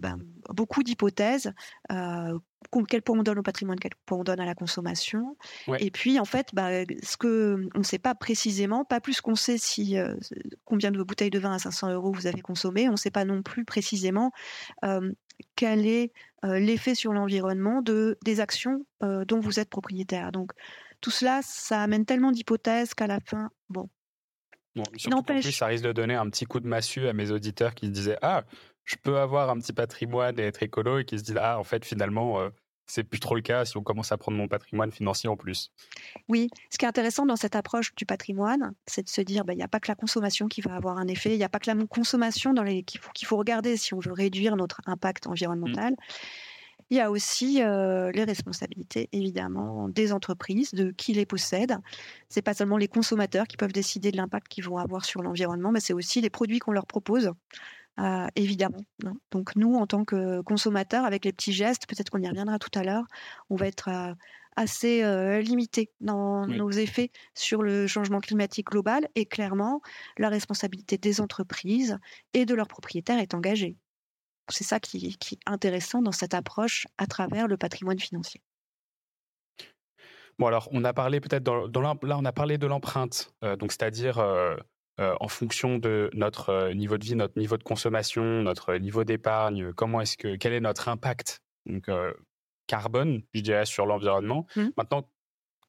ben, 0.00 0.18
beaucoup 0.50 0.82
d'hypothèses. 0.82 1.52
quel 1.88 3.02
poids 3.02 3.16
on 3.16 3.22
donne 3.22 3.38
au 3.38 3.42
patrimoine, 3.42 3.78
quel 3.78 3.92
poids 4.06 4.18
on 4.18 4.24
donne 4.24 4.40
à 4.40 4.44
la 4.44 4.54
consommation. 4.54 5.36
Et 5.78 5.90
puis, 5.90 6.18
en 6.18 6.24
fait, 6.24 6.48
bah, 6.52 6.84
ce 7.02 7.16
que 7.16 7.68
on 7.74 7.78
ne 7.78 7.84
sait 7.84 7.98
pas 7.98 8.14
précisément, 8.14 8.84
pas 8.84 9.00
plus 9.00 9.20
qu'on 9.20 9.36
sait 9.36 9.58
si 9.58 9.96
combien 10.64 10.90
de 10.90 11.02
bouteilles 11.02 11.30
de 11.30 11.38
vin 11.38 11.52
à 11.52 11.58
500 11.58 11.92
euros 11.92 12.12
vous 12.12 12.26
avez 12.26 12.40
consommé, 12.40 12.88
on 12.88 12.92
ne 12.92 12.96
sait 12.96 13.10
pas 13.10 13.24
non 13.24 13.42
plus 13.42 13.64
précisément 13.64 14.32
quel 15.56 15.86
est 15.86 16.12
l'effet 16.44 16.94
sur 16.94 17.12
l'environnement 17.12 17.82
de 17.82 18.18
des 18.24 18.40
actions 18.40 18.84
dont 19.00 19.40
vous 19.40 19.60
êtes 19.60 19.70
propriétaire. 19.70 20.32
Donc 20.32 20.52
tout 21.00 21.10
cela, 21.10 21.40
ça 21.42 21.82
amène 21.82 22.04
tellement 22.04 22.30
d'hypothèses 22.32 22.94
qu'à 22.94 23.06
la 23.06 23.20
fin, 23.20 23.50
bon. 23.68 23.88
Bon, 24.74 24.84
surtout 24.96 25.22
plus, 25.22 25.52
ça 25.52 25.66
risque 25.66 25.84
de 25.84 25.92
donner 25.92 26.14
un 26.14 26.28
petit 26.30 26.46
coup 26.46 26.60
de 26.60 26.66
massue 26.66 27.06
à 27.06 27.12
mes 27.12 27.30
auditeurs 27.30 27.74
qui 27.74 27.86
se 27.86 27.90
disaient 27.90 28.18
ah 28.22 28.44
je 28.84 28.96
peux 28.96 29.18
avoir 29.18 29.50
un 29.50 29.58
petit 29.58 29.72
patrimoine 29.72 30.38
et 30.38 30.44
être 30.44 30.62
écolo 30.62 30.98
et 30.98 31.04
qui 31.04 31.18
se 31.18 31.24
disent 31.24 31.38
ah 31.38 31.58
en 31.58 31.64
fait 31.64 31.84
finalement 31.84 32.50
c'est 32.86 33.04
plus 33.04 33.20
trop 33.20 33.34
le 33.34 33.42
cas 33.42 33.64
si 33.64 33.76
on 33.76 33.82
commence 33.82 34.12
à 34.12 34.16
prendre 34.16 34.36
mon 34.36 34.48
patrimoine 34.48 34.92
financier 34.92 35.28
en 35.28 35.36
plus. 35.36 35.72
Oui, 36.28 36.48
ce 36.70 36.78
qui 36.78 36.84
est 36.84 36.88
intéressant 36.88 37.26
dans 37.26 37.36
cette 37.36 37.56
approche 37.56 37.94
du 37.94 38.06
patrimoine, 38.06 38.74
c'est 38.86 39.02
de 39.02 39.08
se 39.08 39.20
dire, 39.20 39.44
bah, 39.44 39.52
il 39.52 39.56
n'y 39.56 39.62
a 39.62 39.68
pas 39.68 39.80
que 39.80 39.90
la 39.90 39.94
consommation 39.94 40.48
qui 40.48 40.60
va 40.60 40.74
avoir 40.74 40.98
un 40.98 41.08
effet, 41.08 41.34
il 41.34 41.38
n'y 41.38 41.44
a 41.44 41.48
pas 41.48 41.58
que 41.58 41.70
la 41.70 41.86
consommation 41.86 42.52
dans 42.52 42.62
les... 42.62 42.82
qu'il 42.82 43.00
faut, 43.00 43.10
qu'il 43.12 43.26
faut 43.26 43.36
regarder 43.36 43.76
si 43.76 43.94
on 43.94 43.98
veut 43.98 44.12
réduire 44.12 44.56
notre 44.56 44.80
impact 44.86 45.26
environnemental. 45.26 45.92
Mmh. 45.92 45.96
Il 46.90 46.96
y 46.96 47.00
a 47.00 47.10
aussi 47.10 47.62
euh, 47.62 48.12
les 48.12 48.24
responsabilités, 48.24 49.08
évidemment, 49.12 49.88
des 49.88 50.12
entreprises, 50.12 50.74
de 50.74 50.90
qui 50.90 51.14
les 51.14 51.24
possède. 51.24 51.78
C'est 52.28 52.42
pas 52.42 52.52
seulement 52.52 52.76
les 52.76 52.86
consommateurs 52.86 53.46
qui 53.46 53.56
peuvent 53.56 53.72
décider 53.72 54.12
de 54.12 54.18
l'impact 54.18 54.48
qu'ils 54.48 54.64
vont 54.64 54.76
avoir 54.76 55.06
sur 55.06 55.22
l'environnement, 55.22 55.72
mais 55.72 55.80
c'est 55.80 55.94
aussi 55.94 56.20
les 56.20 56.28
produits 56.28 56.58
qu'on 56.58 56.72
leur 56.72 56.86
propose. 56.86 57.32
Euh, 58.00 58.26
évidemment. 58.36 58.80
Donc 59.30 59.54
nous, 59.54 59.74
en 59.74 59.86
tant 59.86 60.04
que 60.04 60.40
consommateurs, 60.40 61.04
avec 61.04 61.26
les 61.26 61.32
petits 61.32 61.52
gestes, 61.52 61.86
peut-être 61.86 62.08
qu'on 62.08 62.22
y 62.22 62.28
reviendra 62.28 62.58
tout 62.58 62.70
à 62.78 62.82
l'heure, 62.82 63.04
on 63.50 63.56
va 63.56 63.66
être 63.66 63.88
euh, 63.88 64.14
assez 64.56 65.02
euh, 65.02 65.42
limité 65.42 65.90
dans 66.00 66.46
nos 66.46 66.70
effets 66.70 67.10
sur 67.34 67.62
le 67.62 67.86
changement 67.86 68.20
climatique 68.20 68.68
global 68.68 69.06
et 69.14 69.26
clairement, 69.26 69.82
la 70.16 70.30
responsabilité 70.30 70.96
des 70.96 71.20
entreprises 71.20 71.98
et 72.32 72.46
de 72.46 72.54
leurs 72.54 72.68
propriétaires 72.68 73.18
est 73.18 73.34
engagée. 73.34 73.76
C'est 74.48 74.64
ça 74.64 74.80
qui, 74.80 75.06
est 75.06 75.38
intéressant 75.46 76.00
dans 76.00 76.12
cette 76.12 76.34
approche 76.34 76.86
à 76.96 77.06
travers 77.06 77.46
le 77.46 77.58
patrimoine 77.58 77.98
financier. 77.98 78.40
Bon 80.38 80.46
alors, 80.46 80.68
on 80.72 80.82
a 80.82 80.94
parlé 80.94 81.20
peut-être 81.20 81.44
dans, 81.44 81.66
là, 82.02 82.18
on 82.18 82.24
a 82.24 82.32
parlé 82.32 82.56
de 82.56 82.66
l'empreinte, 82.66 83.34
donc 83.42 83.70
c'est-à-dire 83.70 84.18
euh, 84.18 84.56
en 84.98 85.28
fonction 85.28 85.78
de 85.78 86.10
notre 86.12 86.50
euh, 86.50 86.74
niveau 86.74 86.98
de 86.98 87.04
vie, 87.04 87.14
notre 87.14 87.38
niveau 87.38 87.56
de 87.56 87.62
consommation, 87.62 88.22
notre 88.42 88.74
niveau 88.76 89.04
d'épargne, 89.04 89.72
comment 89.72 90.00
est-ce 90.00 90.16
que 90.16 90.36
quel 90.36 90.52
est 90.52 90.60
notre 90.60 90.88
impact 90.88 91.42
donc 91.66 91.88
euh, 91.88 92.12
carbone, 92.66 93.22
je 93.32 93.40
dirais, 93.40 93.64
sur 93.64 93.86
l'environnement. 93.86 94.46
Mmh. 94.56 94.68
Maintenant, 94.76 95.08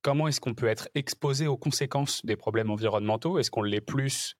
comment 0.01 0.27
est-ce 0.27 0.41
qu'on 0.41 0.53
peut 0.53 0.67
être 0.67 0.89
exposé 0.95 1.47
aux 1.47 1.57
conséquences 1.57 2.25
des 2.25 2.35
problèmes 2.35 2.69
environnementaux? 2.69 3.39
Est-ce 3.39 3.51
qu'on 3.51 3.63
l'est 3.63 3.81
plus 3.81 4.35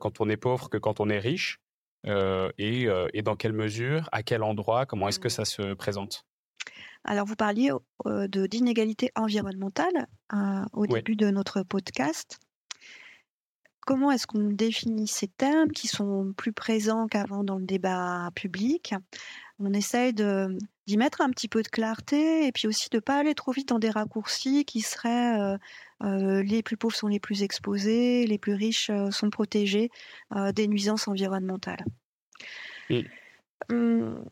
quand 0.00 0.20
on 0.20 0.28
est 0.28 0.36
pauvre 0.36 0.68
que 0.68 0.76
quand 0.76 1.00
on 1.00 1.08
est 1.08 1.18
riche? 1.18 1.60
Et, 2.04 2.88
dans 3.22 3.36
quelle 3.36 3.52
mesure, 3.52 4.08
à 4.10 4.22
quel 4.22 4.42
endroit, 4.42 4.86
comment 4.86 5.08
est-ce 5.08 5.20
que 5.20 5.28
ça 5.28 5.44
se 5.44 5.74
présente? 5.74 6.24
Alors, 7.04 7.26
vous 7.26 7.36
parliez 7.36 7.70
de 8.06 8.46
d'inégalité 8.46 9.10
environnementale 9.14 10.06
au 10.72 10.86
début 10.86 11.16
de 11.16 11.30
notre 11.30 11.62
podcast 11.62 12.40
comment 13.88 14.10
est-ce 14.10 14.26
qu'on 14.26 14.50
définit 14.50 15.08
ces 15.08 15.28
termes 15.28 15.72
qui 15.72 15.88
sont 15.88 16.34
plus 16.36 16.52
présents 16.52 17.06
qu'avant 17.06 17.42
dans 17.42 17.56
le 17.56 17.64
débat 17.64 18.30
public? 18.34 18.94
On 19.58 19.72
essaye 19.72 20.12
d'y 20.12 20.96
mettre 20.98 21.22
un 21.22 21.30
petit 21.30 21.48
peu 21.48 21.62
de 21.62 21.68
clarté 21.68 22.46
et 22.46 22.52
puis 22.52 22.68
aussi 22.68 22.90
de 22.90 22.98
ne 22.98 23.00
pas 23.00 23.18
aller 23.18 23.34
trop 23.34 23.50
vite 23.50 23.70
dans 23.70 23.78
des 23.78 23.88
raccourcis 23.88 24.66
qui 24.66 24.82
seraient 24.82 25.40
euh, 25.40 25.56
euh, 26.04 26.42
les 26.42 26.62
plus 26.62 26.76
pauvres 26.76 26.94
sont 26.94 27.06
les 27.06 27.18
plus 27.18 27.42
exposés, 27.42 28.26
les 28.26 28.36
plus 28.36 28.52
riches 28.52 28.90
euh, 28.90 29.10
sont 29.10 29.30
protégés 29.30 29.90
des 30.52 30.68
nuisances 30.68 31.08
environnementales. 31.08 31.82
Hum. 33.70 34.22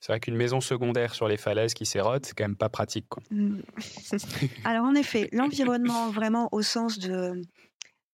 C'est 0.00 0.12
vrai 0.12 0.20
qu'une 0.20 0.36
maison 0.36 0.62
secondaire 0.62 1.14
sur 1.14 1.28
les 1.28 1.36
falaises 1.36 1.74
qui 1.74 1.84
s'érode, 1.84 2.24
c'est 2.24 2.34
quand 2.34 2.44
même 2.44 2.56
pas 2.56 2.70
pratique. 2.70 3.08
Hum. 3.30 3.62
Alors 4.64 4.86
en 4.86 4.94
effet, 4.94 5.28
l'environnement 5.32 6.10
vraiment 6.10 6.48
au 6.50 6.62
sens 6.62 6.98
de 6.98 7.42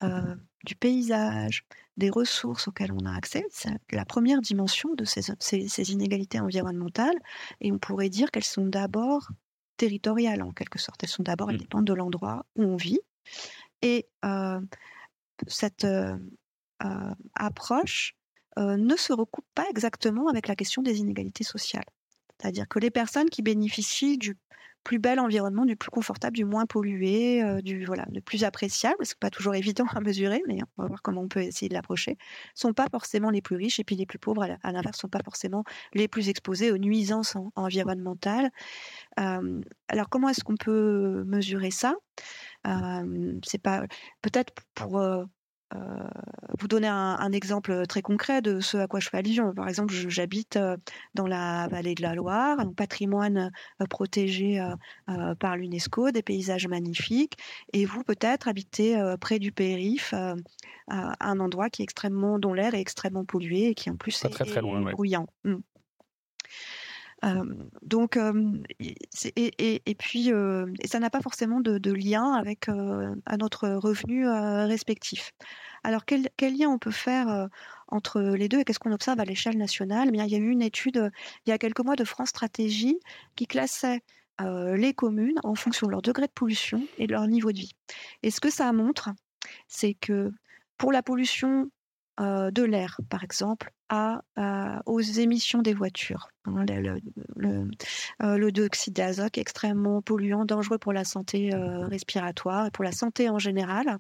euh, 0.03 0.35
du 0.65 0.75
paysage, 0.75 1.65
des 1.97 2.11
ressources 2.11 2.69
auxquelles 2.69 2.93
on 2.93 3.07
a 3.07 3.15
accès. 3.15 3.45
C'est 3.51 3.71
la 3.91 4.05
première 4.05 4.41
dimension 4.41 4.95
de 4.95 5.05
ces, 5.05 5.23
ces, 5.41 5.93
inégalités 5.93 6.41
environnementales. 6.41 7.19
Et 7.61 7.73
on 7.73 7.79
pourrait 7.79 8.09
dire 8.09 8.31
qu'elles 8.31 8.45
sont 8.45 8.67
d'abord 8.67 9.29
territoriales, 9.77 10.43
en 10.43 10.53
quelque 10.53 10.79
sorte. 10.79 11.03
Elles 11.03 11.09
sont 11.09 11.23
d'abord, 11.23 11.51
elles 11.51 11.57
mmh. 11.57 11.61
dépendent 11.61 11.87
de 11.87 11.95
l'endroit 11.95 12.45
où 12.57 12.63
on 12.63 12.77
vit. 12.77 13.01
Et 13.83 14.09
euh, 14.25 14.61
cette 15.47 15.85
euh, 15.85 16.17
approche 17.35 18.15
ne 18.57 18.97
se 18.97 19.13
recoupe 19.13 19.47
pas 19.55 19.67
exactement 19.71 20.29
avec 20.29 20.49
la 20.49 20.57
question 20.57 20.83
des 20.83 20.99
inégalités 20.99 21.45
sociales. 21.45 21.85
C'est-à-dire 22.41 22.67
que 22.67 22.81
les 22.81 22.91
personnes 22.91 23.31
qui 23.31 23.43
bénéficient 23.43 24.19
du 24.19 24.37
plus 24.89 24.99
bel 24.99 25.21
environnement, 25.21 25.67
du 25.67 25.77
plus 25.77 25.91
confortable, 25.91 26.35
du 26.35 26.47
moins 26.47 26.65
pollué, 26.65 27.43
euh, 27.43 27.61
du 27.61 27.85
voilà, 27.85 28.07
le 28.11 28.23
plus 28.23 28.43
appréciable, 28.43 28.97
c'est 29.03 29.19
pas 29.19 29.29
toujours 29.29 29.55
évident 29.55 29.85
à 29.95 30.01
mesurer, 30.01 30.41
mais 30.49 30.61
on 30.79 30.83
va 30.83 30.89
voir 30.89 31.03
comment 31.03 31.21
on 31.21 31.29
peut 31.29 31.43
essayer 31.43 31.69
de 31.69 31.75
l'approcher, 31.75 32.17
sont 32.55 32.73
pas 32.73 32.87
forcément 32.91 33.29
les 33.29 33.43
plus 33.43 33.57
riches 33.57 33.79
et 33.79 33.85
puis 33.85 33.97
les 33.97 34.07
plus 34.07 34.19
pauvres 34.19 34.47
à 34.63 34.73
l'inverse 34.73 34.99
sont 34.99 35.11
pas 35.11 35.21
forcément 35.23 35.63
les 35.93 36.09
plus 36.09 36.31
exposés 36.31 36.73
aux 36.73 36.79
nuisances 36.79 37.37
environnementales. 37.55 38.49
Euh, 39.21 39.61
alors 39.89 40.09
comment 40.09 40.31
est-ce 40.31 40.43
qu'on 40.43 40.57
peut 40.57 41.23
mesurer 41.27 41.71
ça? 41.71 41.95
Euh, 42.67 43.39
C'est 43.45 43.61
pas 43.61 43.85
peut-être 44.23 44.55
pour 44.75 45.03
vous 46.59 46.69
donner 46.69 46.89
un, 46.89 47.33
exemple 47.33 47.87
très 47.87 48.03
concret 48.03 48.41
de 48.43 48.61
ce 48.61 48.79
à 48.79 48.87
quoi 48.87 49.01
je 49.01 49.09
fais 49.09 49.19
allusion. 49.19 49.53
Par 49.55 49.69
exemple, 49.69 49.93
j'habite 49.93 50.57
euh, 50.57 50.77
dans 51.15 51.27
la 51.27 51.69
vallée 51.69 51.95
de 51.95 52.03
la 52.03 52.15
Loire, 52.15 52.59
un 52.59 52.73
patrimoine 52.73 53.53
euh, 53.81 53.87
protégé 53.87 54.61
par 55.39 55.57
l'UNESCO, 55.57 56.11
des 56.11 56.23
paysages 56.23 56.67
magnifiques, 56.69 57.37
et 57.73 57.85
vous 57.85 58.03
peut-être 58.03 58.49
habitez 58.49 58.97
près 59.21 59.39
du 59.39 59.53
périph, 59.53 60.15
un 60.89 61.41
endroit 61.41 61.71
qui 61.71 61.83
est 61.83 61.85
extrêmement, 61.85 62.39
dont 62.39 62.53
l'air 62.53 62.75
est 62.75 62.81
extrêmement 62.81 63.25
pollué 63.25 63.69
et 63.69 63.75
qui 63.75 63.91
en 63.91 63.97
plus 63.97 64.25
est, 64.25 64.29
très, 64.29 64.45
très 64.45 64.61
loin, 64.61 64.81
bruyant. 64.81 65.27
Mmh. 65.45 65.57
Donc, 67.83 68.19
et, 68.79 69.95
puis, 69.99 70.31
ça 70.85 70.99
n'a 70.99 71.11
pas 71.11 71.21
forcément 71.21 71.61
de, 71.61 71.93
lien 71.93 72.33
avec 72.33 72.69
notre 73.39 73.69
revenu 73.69 74.29
respectif. 74.29 75.33
Alors, 75.85 76.05
quel, 76.05 76.29
lien 76.41 76.69
on 76.69 76.79
peut 76.79 76.91
faire 76.91 77.49
entre 77.89 78.21
les 78.21 78.49
deux 78.49 78.61
et 78.61 78.65
qu'est-ce 78.65 78.79
qu'on 78.79 78.93
observe 78.93 79.21
à 79.21 79.25
l'échelle 79.25 79.59
nationale? 79.59 80.09
Eh 80.09 80.13
bien, 80.13 80.25
Il 80.25 80.33
y 80.33 80.37
a 80.37 80.39
eu 80.39 80.51
une 80.51 80.63
étude 80.63 81.11
il 81.47 81.51
y 81.51 81.53
a 81.53 81.59
quelques 81.59 81.81
mois 81.81 81.97
de 81.97 82.05
France 82.05 82.29
Stratégie 82.29 82.99
qui 83.37 83.47
classait 83.47 84.03
les 84.41 84.95
communes 84.95 85.39
en 85.43 85.55
fonction 85.55 85.87
de 85.87 85.93
leur 85.93 86.03
degré 86.03 86.27
de 86.27 86.33
pollution 86.33 86.83
et 86.99 87.07
de 87.07 87.13
leur 87.13 87.27
niveau 87.27 87.53
de 87.53 87.59
vie. 87.59 87.73
Et 88.23 88.31
ce 88.31 88.41
que 88.41 88.51
ça 88.51 88.73
montre, 88.73 89.11
c'est 89.67 89.95
que 89.95 90.33
pour 90.77 90.93
la 90.93 91.03
pollution 91.03 91.71
euh, 92.21 92.51
de 92.51 92.63
l'air, 92.63 92.99
par 93.09 93.23
exemple, 93.23 93.73
aux 94.87 95.01
émissions 95.01 95.63
des 95.63 95.73
voitures. 95.73 96.29
Hein, 96.45 96.67
le, 96.69 97.01
le, 97.37 97.71
euh, 98.23 98.51
dioxyde 98.51 98.95
d'azote 98.95 99.39
extrêmement 99.39 100.03
polluant, 100.03 100.45
dangereux 100.45 100.79
pour 100.79 100.93
la 100.93 101.05
santé 101.05 101.55
euh, 101.55 101.87
respiratoire 101.87 102.67
et 102.67 102.71
pour 102.71 102.85
la 102.85 102.93
santé 102.93 103.31
en 103.31 103.39
général, 103.39 103.99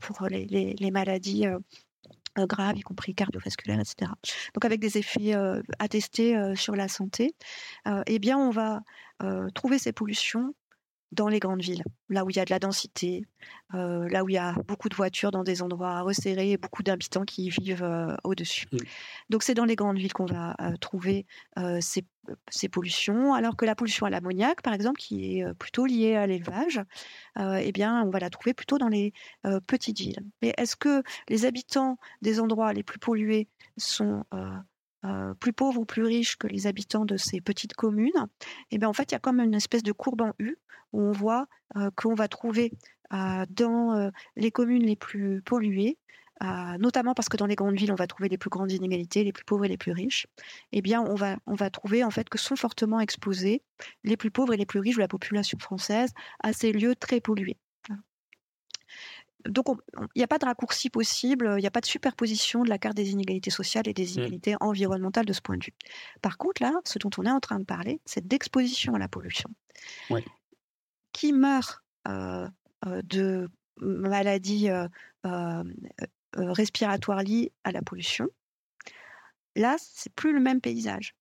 pour 0.00 0.26
les, 0.28 0.90
maladies 0.90 1.46
graves, 2.36 2.76
y 2.76 2.82
compris 2.82 3.14
cardiovasculaires, 3.14 3.80
etc. 3.80 4.12
Donc 4.54 4.64
avec 4.64 4.80
des 4.80 4.98
effets 4.98 5.34
attestés 5.78 6.36
sur 6.54 6.76
la 6.76 6.88
santé, 6.88 7.34
eh 8.06 8.18
bien 8.18 8.36
on 8.36 8.50
va 8.50 8.82
trouver 9.54 9.78
ces 9.78 9.92
pollutions 9.92 10.54
dans 11.12 11.28
les 11.28 11.38
grandes 11.38 11.62
villes, 11.62 11.82
là 12.10 12.24
où 12.24 12.30
il 12.30 12.36
y 12.36 12.40
a 12.40 12.44
de 12.44 12.50
la 12.50 12.58
densité, 12.58 13.24
euh, 13.74 14.08
là 14.08 14.24
où 14.24 14.28
il 14.28 14.34
y 14.34 14.38
a 14.38 14.52
beaucoup 14.66 14.88
de 14.88 14.94
voitures 14.94 15.30
dans 15.30 15.42
des 15.42 15.62
endroits 15.62 16.02
resserrés 16.02 16.52
et 16.52 16.56
beaucoup 16.58 16.82
d'habitants 16.82 17.24
qui 17.24 17.48
vivent 17.48 17.82
euh, 17.82 18.14
au-dessus. 18.24 18.66
Donc 19.30 19.42
c'est 19.42 19.54
dans 19.54 19.64
les 19.64 19.76
grandes 19.76 19.96
villes 19.96 20.12
qu'on 20.12 20.26
va 20.26 20.54
euh, 20.60 20.76
trouver 20.76 21.26
ces, 21.80 22.04
ces, 22.50 22.68
pollutions, 22.68 23.34
alors 23.34 23.56
que 23.56 23.64
la 23.64 23.74
pollution 23.74 24.06
à 24.06 24.10
l'ammoniac, 24.10 24.62
par 24.62 24.74
exemple, 24.74 25.00
qui 25.00 25.38
est 25.38 25.54
plutôt 25.54 25.86
liée 25.86 26.14
à 26.14 26.26
l'élevage, 26.26 26.80
eh 27.38 27.72
bien 27.72 28.02
on 28.02 28.10
va 28.10 28.18
la 28.18 28.30
trouver 28.30 28.54
plutôt 28.54 28.78
dans 28.78 28.88
les 28.88 29.12
petites 29.66 29.98
villes. 29.98 30.22
Mais 30.42 30.54
est-ce 30.56 30.76
que 30.76 31.02
les 31.28 31.46
habitants 31.46 31.98
des 32.22 32.38
endroits 32.38 32.72
les 32.72 32.82
plus 32.82 32.98
pollués 32.98 33.48
sont 33.76 34.24
plus 35.40 35.52
pauvres 35.52 35.80
ou 35.80 35.84
plus 35.84 36.04
riches 36.04 36.36
que 36.36 36.46
les 36.46 36.66
habitants 36.66 37.04
de 37.04 37.16
ces 37.16 37.40
petites 37.40 37.74
communes, 37.74 38.26
eh 38.70 38.78
bien 38.78 38.88
en 38.88 38.92
fait, 38.92 39.10
il 39.10 39.14
y 39.14 39.16
a 39.16 39.20
comme 39.20 39.40
une 39.40 39.54
espèce 39.54 39.82
de 39.82 39.92
courbe 39.92 40.22
en 40.22 40.32
U 40.38 40.56
où 40.92 41.02
on 41.02 41.12
voit 41.12 41.46
qu'on 41.96 42.14
va 42.14 42.28
trouver 42.28 42.72
dans 43.10 44.10
les 44.36 44.50
communes 44.50 44.82
les 44.84 44.96
plus 44.96 45.42
polluées, 45.42 45.98
notamment 46.78 47.14
parce 47.14 47.28
que 47.28 47.36
dans 47.36 47.46
les 47.46 47.54
grandes 47.54 47.76
villes, 47.76 47.92
on 47.92 47.96
va 47.96 48.06
trouver 48.06 48.28
les 48.28 48.38
plus 48.38 48.50
grandes 48.50 48.72
inégalités, 48.72 49.24
les 49.24 49.32
plus 49.32 49.44
pauvres 49.44 49.64
et 49.64 49.68
les 49.68 49.78
plus 49.78 49.92
riches, 49.92 50.26
eh 50.72 50.82
bien, 50.82 51.02
on 51.02 51.14
va, 51.14 51.36
on 51.46 51.54
va 51.54 51.70
trouver 51.70 52.04
en 52.04 52.10
fait 52.10 52.28
que 52.28 52.38
sont 52.38 52.56
fortement 52.56 53.00
exposés 53.00 53.62
les 54.04 54.16
plus 54.16 54.30
pauvres 54.30 54.54
et 54.54 54.56
les 54.56 54.66
plus 54.66 54.80
riches 54.80 54.96
de 54.96 55.00
la 55.00 55.08
population 55.08 55.58
française 55.58 56.12
à 56.40 56.52
ces 56.52 56.72
lieux 56.72 56.94
très 56.96 57.20
pollués 57.20 57.56
donc, 59.48 59.66
il 60.14 60.18
n'y 60.18 60.24
a 60.24 60.28
pas 60.28 60.38
de 60.38 60.44
raccourci 60.44 60.90
possible, 60.90 61.54
il 61.56 61.60
n'y 61.60 61.66
a 61.66 61.70
pas 61.70 61.80
de 61.80 61.86
superposition 61.86 62.62
de 62.62 62.68
la 62.68 62.78
carte 62.78 62.96
des 62.96 63.10
inégalités 63.10 63.50
sociales 63.50 63.88
et 63.88 63.94
des 63.94 64.04
mmh. 64.04 64.18
inégalités 64.18 64.56
environnementales 64.60 65.24
de 65.24 65.32
ce 65.32 65.40
point 65.40 65.56
de 65.56 65.64
vue. 65.64 65.74
Par 66.22 66.36
contre, 66.36 66.62
là, 66.62 66.72
ce 66.84 66.98
dont 66.98 67.10
on 67.18 67.24
est 67.24 67.30
en 67.30 67.40
train 67.40 67.58
de 67.58 67.64
parler, 67.64 68.00
c'est 68.04 68.26
d'exposition 68.26 68.94
à 68.94 68.98
la 68.98 69.08
pollution. 69.08 69.50
Qui 71.12 71.32
meurt 71.32 71.82
euh, 72.06 72.46
euh, 72.86 73.02
de 73.04 73.48
maladies 73.80 74.68
euh, 74.70 75.64
respiratoires 76.34 77.22
liées 77.22 77.52
à 77.64 77.72
la 77.72 77.82
pollution 77.82 78.28
Là, 79.56 79.76
c'est 79.78 80.12
plus 80.12 80.32
le 80.32 80.40
même 80.40 80.60
paysage. 80.60 81.16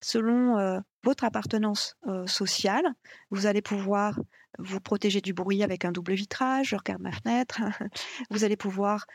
Selon 0.00 0.80
votre 1.04 1.24
appartenance 1.24 1.96
sociale, 2.26 2.84
vous 3.30 3.44
allez 3.44 3.60
pouvoir 3.60 4.18
vous 4.58 4.80
protéger 4.80 5.20
du 5.20 5.32
bruit 5.32 5.62
avec 5.62 5.84
un 5.84 5.92
double 5.92 6.14
vitrage, 6.14 6.68
je 6.68 6.76
regarde 6.76 7.02
ma 7.02 7.12
fenêtre. 7.12 7.60
vous 8.30 8.44
allez 8.44 8.56
pouvoir 8.56 9.06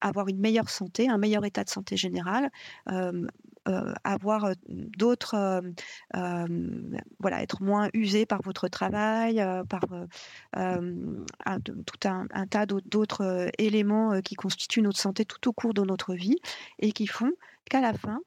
avoir 0.00 0.28
une 0.28 0.38
meilleure 0.38 0.68
santé, 0.68 1.08
un 1.08 1.18
meilleur 1.18 1.44
état 1.44 1.64
de 1.64 1.70
santé 1.70 1.96
général, 1.96 2.50
avoir 4.04 4.52
d'autres, 4.66 5.62
voilà, 6.12 7.42
être 7.42 7.62
moins 7.62 7.88
usé 7.94 8.26
par 8.26 8.42
votre 8.42 8.68
travail, 8.68 9.42
par 9.68 9.82
tout 10.52 12.08
un, 12.08 12.46
tas 12.46 12.66
d'autres 12.66 13.50
éléments 13.58 14.20
qui 14.20 14.34
constituent 14.34 14.82
notre 14.82 15.00
santé 15.00 15.24
tout 15.24 15.48
au 15.48 15.52
cours 15.52 15.74
de 15.74 15.82
notre 15.82 16.14
vie 16.14 16.38
et 16.78 16.92
qui 16.92 17.06
font 17.06 17.32
qu'à 17.70 17.80
la 17.80 17.92
fin, 17.92 18.20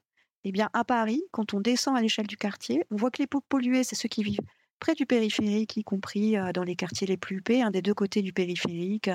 eh 0.44 0.52
bien, 0.52 0.70
à 0.72 0.84
Paris, 0.84 1.22
quand 1.32 1.54
on 1.54 1.60
descend 1.60 1.96
à 1.96 2.00
l'échelle 2.00 2.26
du 2.26 2.36
quartier, 2.36 2.84
on 2.90 2.96
voit 2.96 3.10
que 3.10 3.20
les 3.20 3.26
peaux 3.26 3.42
polluées, 3.42 3.84
c'est 3.84 3.96
ceux 3.96 4.08
qui 4.08 4.22
vivent 4.22 4.40
près 4.80 4.94
du 4.94 5.06
périphérique, 5.06 5.76
y 5.76 5.84
compris 5.84 6.34
dans 6.54 6.64
les 6.64 6.74
quartiers 6.74 7.06
les 7.06 7.16
plus 7.16 7.36
huppés, 7.36 7.62
des 7.70 7.82
deux 7.82 7.94
côtés 7.94 8.22
du 8.22 8.32
périphérique, 8.32 9.10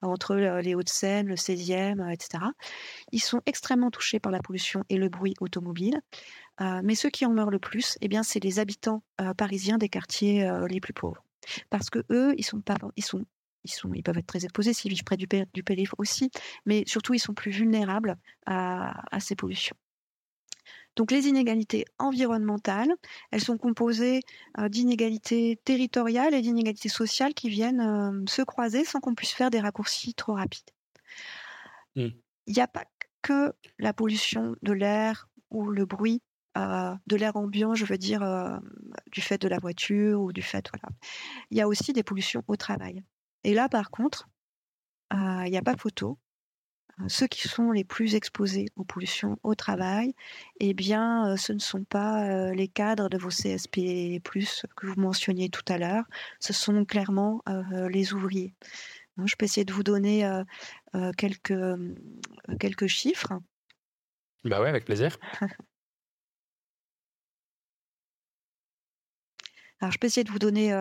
entre 0.00 0.36
les 0.36 0.74
Hauts-de-Seine, 0.74 1.26
le 1.26 1.34
16e, 1.34 2.10
etc. 2.10 2.44
Ils 3.12 3.20
sont 3.20 3.42
extrêmement 3.46 3.90
touchés 3.90 4.20
par 4.20 4.32
la 4.32 4.40
pollution 4.40 4.84
et 4.88 4.96
le 4.96 5.08
bruit 5.08 5.34
automobile. 5.40 6.00
mais 6.60 6.94
ceux 6.94 7.10
qui 7.10 7.26
en 7.26 7.32
meurent 7.32 7.50
le 7.50 7.58
plus, 7.58 7.98
eh 8.00 8.08
bien, 8.08 8.22
c'est 8.22 8.40
les 8.40 8.58
habitants 8.58 9.02
parisiens 9.36 9.76
des 9.76 9.88
quartiers 9.88 10.48
les 10.68 10.80
plus 10.80 10.94
pauvres. 10.94 11.22
Parce 11.68 11.90
que 11.90 12.04
eux, 12.10 12.34
ils 12.38 12.44
sont 12.44 12.60
pas, 12.60 12.76
ils 12.94 14.02
peuvent 14.02 14.18
être 14.18 14.26
très 14.26 14.44
exposés 14.44 14.72
s'ils 14.72 14.92
vivent 14.92 15.04
près 15.04 15.16
du, 15.16 15.26
du 15.52 15.62
périph' 15.62 15.94
aussi, 15.98 16.30
mais 16.66 16.84
surtout 16.86 17.14
ils 17.14 17.20
sont 17.20 17.34
plus 17.34 17.50
vulnérables 17.50 18.16
à 18.46 19.20
ces 19.20 19.36
pollutions. 19.36 19.76
Donc 20.96 21.12
les 21.12 21.28
inégalités 21.28 21.84
environnementales, 21.98 22.92
elles 23.30 23.40
sont 23.40 23.58
composées 23.58 24.20
euh, 24.58 24.68
d'inégalités 24.68 25.60
territoriales 25.64 26.34
et 26.34 26.42
d'inégalités 26.42 26.88
sociales 26.88 27.34
qui 27.34 27.48
viennent 27.48 27.80
euh, 27.80 28.24
se 28.28 28.42
croiser 28.42 28.84
sans 28.84 29.00
qu'on 29.00 29.14
puisse 29.14 29.32
faire 29.32 29.50
des 29.50 29.60
raccourcis 29.60 30.14
trop 30.14 30.34
rapides. 30.34 30.70
Mmh. 31.96 32.08
Il 32.46 32.54
n'y 32.54 32.60
a 32.60 32.68
pas 32.68 32.84
que 33.22 33.52
la 33.78 33.92
pollution 33.92 34.56
de 34.62 34.72
l'air 34.72 35.28
ou 35.50 35.70
le 35.70 35.86
bruit 35.86 36.22
euh, 36.58 36.94
de 37.06 37.16
l'air 37.16 37.36
ambiant, 37.36 37.74
je 37.74 37.84
veux 37.84 37.98
dire, 37.98 38.22
du 39.12 39.20
fait 39.20 39.40
de 39.40 39.46
la 39.46 39.58
voiture 39.58 40.20
ou 40.20 40.32
du 40.32 40.42
fait, 40.42 40.68
voilà. 40.72 40.88
Il 41.50 41.58
y 41.58 41.60
a 41.60 41.68
aussi 41.68 41.92
des 41.92 42.02
pollutions 42.02 42.42
au 42.48 42.56
travail. 42.56 43.04
Et 43.44 43.54
là, 43.54 43.68
par 43.68 43.90
contre, 43.90 44.28
il 45.12 45.50
n'y 45.50 45.58
a 45.58 45.62
pas 45.62 45.76
photo 45.76 46.18
ceux 47.08 47.26
qui 47.26 47.48
sont 47.48 47.70
les 47.70 47.84
plus 47.84 48.14
exposés 48.14 48.66
aux 48.76 48.84
pollutions 48.84 49.38
au 49.42 49.54
travail, 49.54 50.14
eh 50.60 50.74
bien, 50.74 51.36
ce 51.36 51.52
ne 51.52 51.58
sont 51.58 51.84
pas 51.84 52.52
les 52.52 52.68
cadres 52.68 53.08
de 53.08 53.18
vos 53.18 53.30
CSP+, 53.30 54.20
que 54.76 54.86
vous 54.86 55.00
mentionniez 55.00 55.48
tout 55.48 55.64
à 55.68 55.78
l'heure, 55.78 56.04
ce 56.38 56.52
sont 56.52 56.84
clairement 56.84 57.42
les 57.88 58.12
ouvriers. 58.12 58.52
Je 59.24 59.34
peux 59.36 59.44
essayer 59.44 59.64
de 59.64 59.72
vous 59.72 59.82
donner 59.82 60.28
quelques, 61.16 61.54
quelques 62.58 62.86
chiffres. 62.86 63.32
Bah 64.44 64.60
ouais, 64.60 64.68
avec 64.68 64.84
plaisir. 64.84 65.18
Alors, 69.80 69.92
je 69.92 69.98
peux 69.98 70.06
essayer 70.06 70.24
de 70.24 70.30
vous 70.30 70.38
donner 70.38 70.80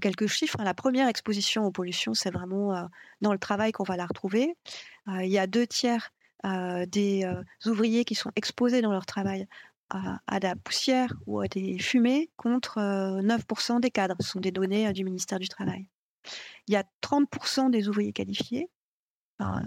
quelques 0.00 0.26
chiffres. 0.26 0.56
Hein. 0.58 0.64
La 0.64 0.74
première 0.74 1.08
exposition 1.08 1.64
aux 1.64 1.70
pollutions, 1.70 2.14
c'est 2.14 2.30
vraiment 2.30 2.88
dans 3.20 3.32
le 3.32 3.38
travail 3.38 3.72
qu'on 3.72 3.84
va 3.84 3.96
la 3.96 4.06
retrouver. 4.06 4.56
il 5.06 5.28
y 5.28 5.38
a 5.38 5.46
deux 5.46 5.66
tiers 5.66 6.12
des 6.44 7.24
ouvriers 7.66 8.04
qui 8.04 8.14
sont 8.14 8.32
exposés 8.34 8.82
dans 8.82 8.92
leur 8.92 9.06
travail 9.06 9.46
à, 9.90 10.18
à, 10.26 10.40
la 10.40 10.56
poussière 10.56 11.14
ou 11.26 11.40
à 11.40 11.48
des 11.48 11.78
fumées 11.78 12.30
contre 12.36 12.80
9% 12.80 13.80
des 13.80 13.90
cadres. 13.90 14.16
Ce 14.20 14.30
sont 14.30 14.40
des 14.40 14.50
données 14.50 14.92
du 14.92 15.04
ministère 15.04 15.38
du 15.38 15.48
Travail. 15.48 15.86
Il 16.66 16.74
y 16.74 16.76
a 16.76 16.84
30% 17.02 17.70
des 17.70 17.88
ouvriers 17.88 18.12
qualifiés 18.12 18.68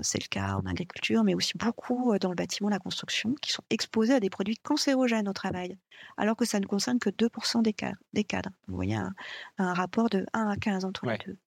c'est 0.01 0.21
le 0.21 0.27
cas 0.27 0.55
en 0.55 0.65
agriculture, 0.65 1.23
mais 1.23 1.35
aussi 1.35 1.57
beaucoup 1.57 2.17
dans 2.19 2.29
le 2.29 2.35
bâtiment, 2.35 2.69
la 2.69 2.79
construction, 2.79 3.33
qui 3.41 3.51
sont 3.51 3.63
exposés 3.69 4.13
à 4.13 4.19
des 4.19 4.29
produits 4.29 4.57
cancérogènes 4.57 5.27
au 5.27 5.33
travail, 5.33 5.77
alors 6.17 6.35
que 6.35 6.45
ça 6.45 6.59
ne 6.59 6.65
concerne 6.65 6.99
que 6.99 7.09
2% 7.09 7.61
des 7.61 7.73
cadres. 7.73 7.97
Des 8.13 8.23
cadres. 8.23 8.51
Vous 8.67 8.75
voyez 8.75 8.95
un, 8.95 9.73
rapport 9.73 10.09
de 10.09 10.25
1 10.33 10.49
à 10.49 10.55
15 10.55 10.85
entre 10.85 11.05
les 11.07 11.17
deux. 11.25 11.37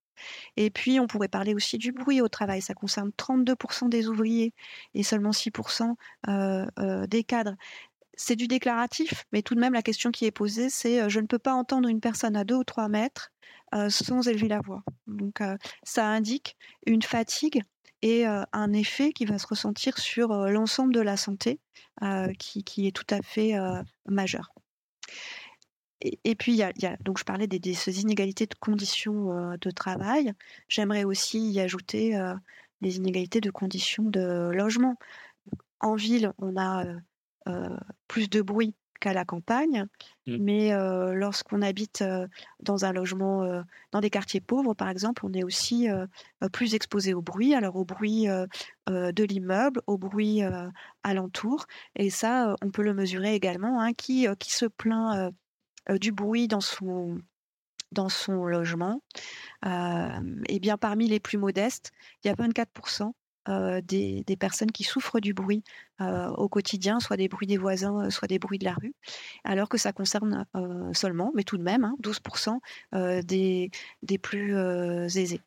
Et 0.57 0.71
puis, 0.71 0.99
on 0.99 1.07
pourrait 1.07 1.29
parler 1.29 1.55
aussi 1.55 1.79
du 1.79 1.93
bruit 1.93 2.21
au 2.21 2.29
travail. 2.29 2.61
Ça 2.61 2.75
concerne 2.75 3.11
32% 3.11 3.89
des 3.89 4.09
ouvriers 4.09 4.53
et 4.95 5.05
seulement 5.05 5.31
6% 5.31 5.95
des 7.07 7.25
cadres 7.25 7.55
c'est 8.19 8.37
du 8.37 8.49
déclaratif, 8.49 9.25
mais 9.33 9.43
tout 9.43 9.55
de 9.55 9.61
même, 9.61 9.73
la 9.73 9.83
question 9.83 10.11
qui 10.11 10.27
est 10.27 10.33
posée, 10.33 10.69
c'est 10.69 11.01
euh, 11.01 11.09
je 11.09 11.21
ne 11.21 11.27
peux 11.27 11.39
pas 11.39 11.55
entendre 11.55 11.89
une 11.89 12.01
personne 12.01 12.37
à 12.37 12.45
deux 12.45 12.57
ou 12.57 12.65
trois 12.65 12.89
mètres 12.89 13.31
euh, 13.75 13.89
sans 13.89 14.27
élever 14.27 14.49
la 14.49 14.61
voix. 14.61 14.83
Donc, 15.07 15.41
euh, 15.41 15.57
ça 15.85 16.07
indique 16.07 16.57
une 16.85 17.03
fatigue 17.03 17.63
et 18.03 18.25
un 18.27 18.73
effet 18.73 19.13
qui 19.13 19.25
va 19.25 19.39
se 19.39 19.47
ressentir 19.47 19.99
sur 19.99 20.29
l'ensemble 20.49 20.95
de 20.95 21.01
la 21.01 21.17
santé, 21.17 21.61
qui, 22.39 22.87
est 22.87 22.95
tout 22.95 23.07
à 23.11 23.23
fait 23.23 23.55
majeur. 24.07 24.53
Et, 26.01 26.37
puis, 26.37 26.53
il 26.53 26.59
y, 26.59 26.63
a, 26.63 26.97
donc 27.01 27.19
je 27.19 27.25
parlais 27.25 27.49
des, 27.49 28.01
inégalités 28.01 28.47
de 28.47 28.55
conditions 28.55 29.57
de 29.57 29.71
travail. 29.71 30.33
J'aimerais 30.69 31.05
aussi 31.05 31.51
y 31.51 31.61
ajouter 31.61 32.17
les 32.81 32.97
inégalités 32.97 33.41
de 33.41 33.51
conditions 33.51 34.05
de 34.05 34.51
logement. 34.53 34.97
En 35.81 35.95
ville, 35.95 36.33
on 36.39 36.57
a 36.57 36.85
plus 38.07 38.31
de 38.31 38.43
bruit 38.43 38.75
qu'à 39.01 39.13
la 39.13 39.25
campagne. 39.25 39.87
Mmh. 40.27 40.37
Mais 40.41 40.73
euh, 40.73 41.15
lorsqu'on 41.15 41.63
habite 41.63 42.03
euh, 42.03 42.27
dans 42.61 42.85
un 42.85 42.93
logement, 42.93 43.63
dans 43.93 44.01
des 44.01 44.11
quartiers 44.11 44.41
pauvres, 44.41 44.75
par 44.75 44.89
exemple, 44.89 45.25
on 45.25 45.33
est 45.33 45.45
aussi 45.45 45.89
plus 46.53 46.75
exposé 46.75 47.15
au 47.15 47.23
bruit, 47.23 47.55
alors 47.55 47.77
au 47.77 47.85
bruit 47.85 48.27
de 48.89 49.25
l'immeuble, 49.25 49.81
au 49.87 49.99
bruit 49.99 50.43
alentour. 51.03 51.67
Et 51.97 52.11
ça, 52.11 52.55
on 52.63 52.71
peut 52.71 52.83
le 52.83 52.95
mesurer 52.95 53.35
également. 53.35 53.81
Hein, 53.81 53.93
qui, 53.93 54.27
qui 54.39 54.53
se 54.53 54.67
plaint 54.67 55.33
du 55.89 56.13
bruit 56.13 56.49
dans 56.49 56.61
son 56.61 57.19
dans 57.91 58.11
son 58.11 58.45
logement, 58.45 59.01
et 59.65 60.59
bien 60.61 60.77
parmi 60.77 61.09
les 61.09 61.21
plus 61.21 61.39
modestes, 61.39 61.93
il 62.23 62.29
y 62.29 62.31
a 62.31 62.35
24% 62.35 63.13
euh, 63.49 63.81
des, 63.81 64.25
personnes 64.39 64.71
qui 64.71 64.85
souffrent 64.85 65.21
du 65.21 65.33
bruit 65.33 65.65
euh, 66.01 66.29
au 66.31 66.49
quotidien, 66.49 67.01
soit 67.01 67.17
des 67.17 67.29
bruits 67.29 67.47
des 67.47 67.57
voisins, 67.57 68.05
euh, 68.05 68.11
soit 68.11 68.29
des 68.29 68.39
bruits 68.39 68.59
de 68.59 68.65
la 68.65 68.75
rue, 68.75 68.95
alors 69.43 69.69
que 69.69 69.79
ça 69.79 69.93
concerne 69.93 70.45
seulement, 70.93 71.33
mais 71.35 71.45
tout 71.45 71.57
de 71.57 71.63
même, 71.63 71.93
12% 72.03 72.59
hein, 72.93 73.21
des, 73.23 73.71
des 74.03 74.19
plus 74.19 74.57
aisés. 75.17 75.41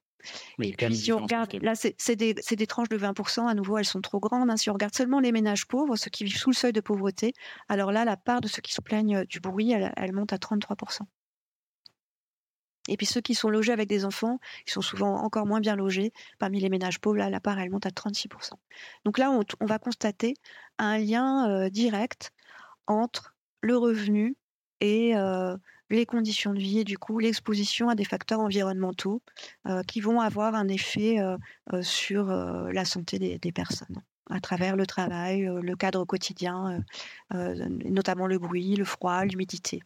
et 0.62 0.74
puis, 0.74 0.96
si 0.96 1.12
on 1.12 1.20
regarde, 1.20 1.54
là, 1.62 1.74
c'est 1.76 2.16
des, 2.16 2.34
des, 2.34 2.68
tranches 2.68 2.90
de 2.90 2.98
20%, 2.98 3.48
à 3.48 3.54
nouveau, 3.54 3.78
elles 3.78 3.86
sont 3.86 4.02
trop 4.02 4.20
grandes. 4.20 4.50
Hein. 4.50 4.58
Si 4.58 4.70
on 4.70 4.74
regarde 4.74 4.96
seulement 4.96 5.20
les 5.20 5.32
ménages 5.32 5.68
pauvres, 5.68 5.96
ceux 5.96 6.10
qui 6.10 6.24
vivent 6.24 6.38
sous 6.38 6.50
le 6.50 6.56
seuil 6.56 6.74
de 6.74 6.82
pauvreté, 6.82 7.34
alors 7.70 7.92
là, 7.92 8.06
la 8.06 8.18
part 8.18 8.42
de 8.42 8.48
ceux 8.48 8.62
qui 8.62 8.74
se 8.74 8.82
plaignent 8.82 9.26
du 9.26 9.40
bruit, 9.40 9.72
elle, 9.72 9.94
elle 9.96 10.14
monte 10.14 10.34
à 10.34 10.38
33%. 10.38 11.02
Et 12.88 12.98
puis 12.98 13.06
ceux 13.06 13.22
qui 13.22 13.36
sont 13.36 13.50
logés 13.50 13.72
avec 13.72 13.88
des 13.88 14.06
enfants, 14.06 14.40
ils 14.66 14.72
sont 14.72 14.82
souvent 14.82 15.16
encore 15.18 15.46
moins 15.46 15.60
bien 15.60 15.76
logés. 15.76 16.12
Parmi 16.40 16.60
les 16.60 16.70
ménages 16.70 17.00
pauvres, 17.00 17.18
là, 17.18 17.30
la 17.30 17.40
part, 17.40 17.60
elle 17.60 17.70
monte 17.70 17.86
à 17.86 17.90
36%. 17.90 18.52
Donc 19.06 19.18
là, 19.18 19.32
on, 19.32 19.66
va 19.66 19.80
constater 19.80 20.34
un 20.78 20.98
lien 20.98 21.50
euh, 21.50 21.70
direct 21.70 22.32
entre 22.88 23.36
le 23.62 23.78
revenu 23.78 24.36
et 24.80 25.16
euh, 25.16 25.56
les 25.92 26.08
conditions 26.08 26.54
de 26.54 26.60
vie 26.60 26.80
et 26.80 26.84
du 26.84 26.98
coup 26.98 27.20
l'exposition 27.20 27.90
à 27.90 27.96
des 27.96 28.06
facteurs 28.06 28.40
environnementaux 28.40 29.22
euh, 29.68 29.84
qui 29.84 30.02
vont 30.02 30.20
avoir 30.20 30.56
un 30.56 30.68
effet 30.68 31.18
sur 31.82 32.26
la 32.26 32.86
santé 32.86 33.38
des, 33.38 33.52
personnes 33.52 34.02
à 34.30 34.40
travers 34.40 34.76
le 34.76 34.88
travail, 34.88 35.42
le 35.42 35.76
cadre 35.76 36.06
quotidien, 36.06 36.82
notamment 37.32 38.26
le 38.26 38.40
bruit, 38.40 38.76
le 38.76 38.86
froid, 38.86 39.26
l'humidité. 39.26 39.82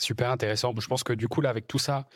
Super 0.00 0.30
intéressant. 0.30 0.72
Je 0.78 0.86
pense 0.86 1.04
que 1.04 1.12
du 1.12 1.28
coup, 1.28 1.42
là, 1.42 1.50
avec 1.50 1.68
tout 1.68 1.78
ça, 1.78 2.06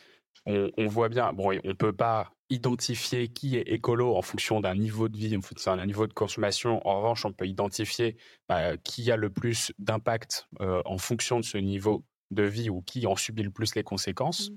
on, 0.46 0.86
voit 0.86 1.08
bien, 1.08 1.32
bon, 1.32 1.52
on 1.64 1.68
ne 1.68 1.72
peut 1.74 1.92
pas 1.92 2.32
identifier 2.50 3.28
qui 3.28 3.56
est 3.56 3.68
écolo 3.68 4.16
en 4.16 4.22
fonction 4.22 4.60
d'un 4.60 4.74
niveau 4.74 5.08
de 5.08 5.16
vie, 5.16 5.36
en 5.36 5.42
fonction 5.42 5.76
d'un 5.76 5.86
niveau 5.86 6.06
de 6.06 6.12
consommation. 6.12 6.86
En 6.86 6.98
revanche, 6.98 7.24
on 7.24 7.32
peut 7.32 7.46
identifier 7.46 8.16
bah, 8.48 8.76
qui 8.78 9.10
a 9.10 9.16
le 9.16 9.30
plus 9.30 9.72
d'impact 9.78 10.48
euh, 10.60 10.82
en 10.84 10.98
fonction 10.98 11.40
de 11.40 11.44
ce 11.44 11.58
niveau 11.58 12.04
de 12.30 12.42
vie 12.42 12.70
ou 12.70 12.82
qui 12.82 13.06
en 13.06 13.16
subit 13.16 13.42
le 13.42 13.50
plus 13.50 13.74
les 13.74 13.82
conséquences. 13.82 14.50
Mmh. 14.50 14.56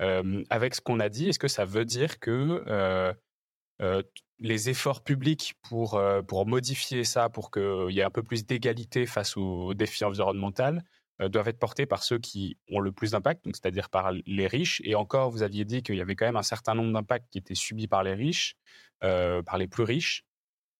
Euh, 0.00 0.44
avec 0.50 0.74
ce 0.74 0.80
qu'on 0.80 1.00
a 1.00 1.08
dit, 1.08 1.28
est-ce 1.28 1.38
que 1.38 1.48
ça 1.48 1.64
veut 1.64 1.84
dire 1.84 2.20
que 2.20 2.62
euh, 2.68 4.02
les 4.38 4.70
efforts 4.70 5.02
publics 5.02 5.54
pour, 5.62 6.00
pour 6.26 6.46
modifier 6.46 7.04
ça, 7.04 7.28
pour 7.28 7.50
qu'il 7.50 7.90
y 7.90 8.00
ait 8.00 8.04
un 8.04 8.10
peu 8.10 8.22
plus 8.22 8.46
d'égalité 8.46 9.06
face 9.06 9.36
aux 9.36 9.74
défis 9.74 10.04
environnementaux, 10.04 10.62
euh, 10.62 10.80
doivent 11.20 11.48
être 11.48 11.58
portés 11.58 11.86
par 11.86 12.04
ceux 12.04 12.18
qui 12.18 12.56
ont 12.70 12.80
le 12.80 12.92
plus 12.92 13.12
d'impact, 13.12 13.44
c'est-à-dire 13.46 13.90
par 13.90 14.12
les 14.12 14.46
riches. 14.46 14.80
Et 14.84 14.94
encore, 14.94 15.30
vous 15.30 15.42
aviez 15.42 15.64
dit 15.64 15.82
qu'il 15.82 15.96
y 15.96 16.00
avait 16.00 16.14
quand 16.14 16.26
même 16.26 16.36
un 16.36 16.42
certain 16.42 16.74
nombre 16.74 16.92
d'impacts 16.92 17.28
qui 17.30 17.38
étaient 17.38 17.56
subis 17.56 17.88
par 17.88 18.04
les 18.04 18.14
riches, 18.14 18.56
euh, 19.02 19.42
par 19.42 19.58
les 19.58 19.66
plus 19.66 19.82
riches. 19.82 20.24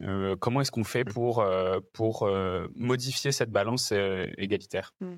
Euh, 0.03 0.37
comment 0.37 0.61
est-ce 0.61 0.71
qu'on 0.71 0.85
fait 0.85 1.05
mmh. 1.05 1.13
pour, 1.13 1.45
pour 1.93 2.31
modifier 2.77 3.33
cette 3.33 3.51
balance 3.51 3.93
égalitaire? 4.37 4.95
Mmh. 5.01 5.15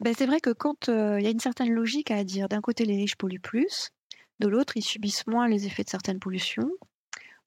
ben, 0.00 0.14
C'est 0.16 0.26
vrai 0.26 0.40
que 0.40 0.50
quand 0.50 0.88
il 0.88 1.22
y 1.22 1.26
a 1.26 1.30
une 1.30 1.38
certaine 1.38 1.72
logique 1.72 2.10
à 2.10 2.24
dire, 2.24 2.48
d'un 2.48 2.60
côté 2.60 2.84
les 2.84 2.96
riches 2.96 3.16
polluent 3.16 3.38
plus, 3.40 3.90
de 4.40 4.48
l'autre 4.48 4.76
ils 4.76 4.82
subissent 4.82 5.26
moins 5.26 5.48
les 5.48 5.66
effets 5.66 5.84
de 5.84 5.90
certaines 5.90 6.18
pollutions. 6.18 6.70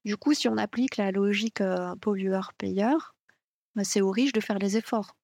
Du 0.04 0.16
coup, 0.16 0.34
si 0.34 0.48
on 0.48 0.56
applique 0.56 0.96
la 0.96 1.12
logique 1.12 1.62
pollueur-payeur, 2.00 3.14
ben, 3.74 3.84
c'est 3.84 4.00
aux 4.00 4.10
riches 4.10 4.32
de 4.32 4.40
faire 4.40 4.58
les 4.58 4.78
efforts. 4.78 5.14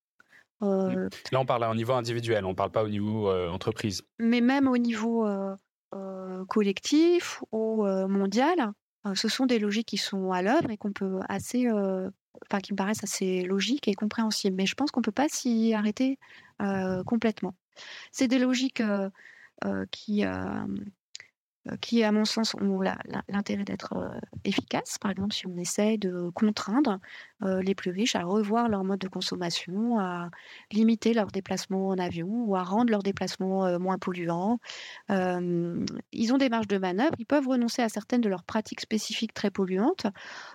Mmh. 0.61 1.09
Là, 1.33 1.41
on 1.41 1.47
parle 1.47 1.65
au 1.65 1.75
niveau 1.75 1.93
individuel, 1.93 2.45
on 2.45 2.51
ne 2.51 2.55
parle 2.55 2.73
pas 2.73 2.83
au 2.85 2.89
niveau 2.89 3.31
entreprise. 3.31 4.03
Mais 4.19 4.41
même 4.41 4.69
au 4.69 4.77
niveau 4.77 5.27
collectif 6.49 7.43
ou 7.53 7.85
mondial, 7.85 8.73
ce 9.15 9.29
sont 9.29 9.47
des 9.47 9.59
logiques 9.59 9.89
qui 9.89 9.99
sont 9.99 10.33
à 10.33 10.43
l'œuvre 10.43 10.71
et 10.71 10.77
qu'on 10.77 10.93
peut 10.93 11.21
assez, 11.29 11.71
enfin, 11.71 12.61
qui 12.61 12.73
me 12.73 12.77
paraissent 12.77 13.05
assez 13.05 13.43
logiques 13.43 13.89
et 13.89 13.95
compréhensibles. 13.95 14.57
Mais 14.57 14.67
je 14.67 14.75
pense 14.75 14.91
qu'on 14.91 15.01
ne 15.01 15.05
peut 15.05 15.13
pas 15.13 15.29
s'y 15.29 15.73
arrêter 15.75 16.19
complètement. 17.07 17.55
C'est 18.11 18.29
des 18.29 18.39
logiques 18.39 18.83
qui 19.93 20.25
euh, 21.67 21.77
qui, 21.81 22.03
à 22.05 22.13
mon 22.13 22.25
sens, 22.25 22.55
ont 22.55 22.81
l'intérêt 23.29 23.65
d'être 23.65 23.95
euh, 23.95 24.09
efficaces. 24.45 24.99
Par 24.99 25.11
exemple, 25.11 25.35
si 25.35 25.47
on 25.47 25.57
essaie 25.57 25.99
de 25.99 26.31
contraindre 26.31 26.99
euh, 27.43 27.63
les 27.63 27.75
plus 27.75 27.91
riches 27.91 28.15
à 28.15 28.23
revoir 28.23 28.69
leur 28.69 28.85
mode 28.85 29.01
de 29.01 29.09
consommation, 29.09 29.99
à 29.99 30.31
limiter 30.73 31.15
leurs 31.15 31.31
déplacements 31.33 31.89
en 31.89 31.99
avion 31.99 32.29
ou 32.29 32.57
à 32.57 32.63
rendre 32.63 32.91
leurs 32.91 33.03
déplacements 33.03 33.79
moins 33.79 33.99
polluants, 33.99 34.59
ils 35.09 36.33
ont 36.33 36.39
des 36.39 36.49
marges 36.49 36.69
de 36.69 36.79
manœuvre, 36.79 37.15
ils 37.19 37.27
peuvent 37.27 37.49
renoncer 37.49 37.83
à 37.83 37.89
certaines 37.89 38.21
de 38.21 38.29
leurs 38.29 38.45
pratiques 38.45 38.81
spécifiques 38.81 39.35
très 39.35 39.51
polluantes 39.51 40.07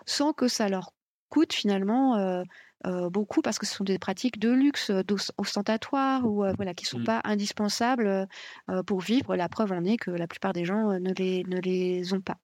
sans 0.05 0.33
que 0.33 0.47
ça 0.47 0.69
leur 0.69 0.93
coûte 1.29 1.53
finalement 1.53 2.43
euh, 2.85 3.09
beaucoup 3.09 3.41
parce 3.41 3.59
que 3.59 3.65
ce 3.65 3.75
sont 3.75 3.83
des 3.83 3.97
pratiques 3.97 4.39
de 4.39 4.49
luxe, 4.49 4.89
euh, 4.89 5.03
ostentatoires 5.37 6.25
ou 6.25 6.43
euh, 6.43 6.51
voilà, 6.57 6.73
qui 6.73 6.83
ne 6.85 6.89
sont 6.89 6.99
mmh. 6.99 7.05
pas 7.05 7.21
indispensables 7.23 8.27
pour 8.85 8.99
vivre. 8.99 9.35
La 9.35 9.47
preuve 9.49 9.71
en 9.71 9.85
est 9.85 9.97
que 9.97 10.11
la 10.11 10.27
plupart 10.27 10.53
des 10.53 10.65
gens 10.65 10.99
ne 10.99 11.13
les, 11.13 11.43
ne 11.45 11.59
les 11.59 12.13
ont 12.13 12.21
pas. 12.21 12.37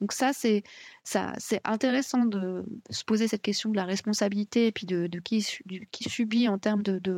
Donc 0.00 0.12
ça, 0.12 0.32
c'est 0.32 0.62
ça, 1.02 1.32
c'est 1.38 1.60
intéressant 1.64 2.24
de 2.24 2.64
se 2.90 3.04
poser 3.04 3.26
cette 3.26 3.42
question 3.42 3.70
de 3.70 3.76
la 3.76 3.84
responsabilité 3.84 4.68
et 4.68 4.72
puis 4.72 4.86
de, 4.86 5.06
de 5.06 5.18
qui, 5.18 5.46
qui 5.90 6.08
subit 6.08 6.48
en 6.48 6.58
termes 6.58 6.82
de, 6.82 6.98
de, 6.98 7.16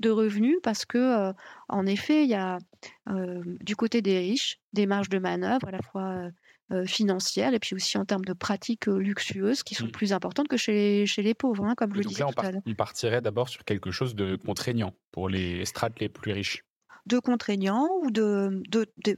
de 0.00 0.10
revenus 0.10 0.58
parce 0.62 0.84
que 0.84 1.32
en 1.68 1.86
effet, 1.86 2.24
il 2.24 2.30
y 2.30 2.34
a 2.34 2.58
du 3.06 3.76
côté 3.76 4.02
des 4.02 4.18
riches 4.18 4.58
des 4.72 4.86
marges 4.86 5.08
de 5.08 5.18
manœuvre 5.18 5.68
à 5.68 5.70
la 5.70 5.82
fois 5.82 6.30
euh, 6.72 6.86
financières 6.86 7.54
et 7.54 7.58
puis 7.58 7.74
aussi 7.74 7.98
en 7.98 8.04
termes 8.04 8.24
de 8.24 8.32
pratiques 8.32 8.88
euh, 8.88 8.98
luxueuses 8.98 9.62
qui 9.62 9.74
sont 9.74 9.86
mmh. 9.86 9.92
plus 9.92 10.12
importantes 10.12 10.48
que 10.48 10.56
chez, 10.56 11.06
chez 11.06 11.22
les 11.22 11.34
pauvres, 11.34 11.64
hein, 11.64 11.74
comme 11.76 11.92
je 11.92 11.98
le 11.98 12.04
disais 12.04 12.24
tout 12.24 12.46
à 12.46 12.52
l'heure. 12.52 12.62
On 12.66 12.74
partirait 12.74 13.20
d'abord 13.20 13.48
sur 13.48 13.64
quelque 13.64 13.90
chose 13.90 14.14
de 14.14 14.36
contraignant 14.36 14.94
pour 15.10 15.28
les 15.28 15.64
strates 15.64 15.98
les 16.00 16.08
plus 16.08 16.32
riches 16.32 16.64
de 17.10 17.18
contraignants 17.18 17.88
ou 18.02 18.10
de, 18.10 18.62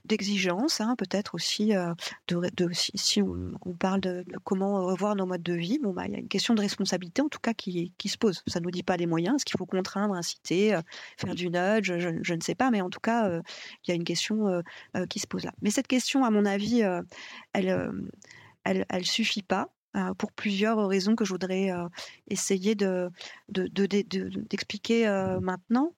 d'exigences, 0.05 0.81
hein, 0.81 0.95
peut-être 0.97 1.35
aussi. 1.35 1.77
Euh, 1.77 1.93
de, 2.29 2.69
si, 2.73 3.21
on, 3.21 3.75
parle 3.79 4.01
de, 4.01 4.25
comment 4.45 4.87
revoir 4.87 5.15
nos 5.15 5.27
modes 5.27 5.43
de 5.43 5.53
vie, 5.53 5.79
bon, 5.79 5.93
bah, 5.93 6.05
il 6.07 6.13
y 6.13 6.17
a 6.17 6.19
une 6.19 6.29
question 6.29 6.55
de 6.55 6.61
responsabilité 6.61 7.21
en 7.21 7.29
tout 7.29 7.39
cas 7.39 7.53
qui, 7.53 7.93
qui 7.99 8.09
se 8.09 8.17
pose. 8.17 8.43
Ça 8.47 8.61
nous 8.61 8.71
dit 8.71 8.83
pas 8.83 8.97
les 8.97 9.07
moyens, 9.07 9.37
est-ce 9.37 9.45
qu'il 9.45 9.59
faut 9.59 9.67
contraindre, 9.67 10.15
inciter, 10.15 10.75
euh, 10.75 10.81
faire 11.19 11.35
du 11.35 11.51
nudge, 11.51 11.93
je, 11.99 12.35
ne 12.35 12.41
sais 12.41 12.55
pas, 12.55 12.71
mais 12.71 12.81
en 12.81 12.89
tout 12.89 13.01
cas, 13.01 13.29
euh, 13.29 13.43
il 13.85 13.91
y 13.91 13.93
a 13.93 13.95
une 13.95 14.05
question 14.05 14.63
qui 15.09 15.19
se 15.19 15.27
pose 15.27 15.45
là. 15.45 15.53
Mais 15.61 15.71
cette 15.71 15.87
question, 15.87 16.25
à 16.25 16.31
mon 16.31 16.47
avis, 16.47 16.83
elle, 17.53 18.07
elle, 18.65 19.05
suffit 19.05 19.43
pas. 19.43 19.69
pour 20.19 20.33
plusieurs 20.33 20.87
raisons 20.89 21.15
que 21.15 21.25
je 21.25 21.31
voudrais 21.31 21.71
essayer 22.29 22.75
de, 22.75 23.11
d'expliquer 23.49 25.07
maintenant 25.41 25.93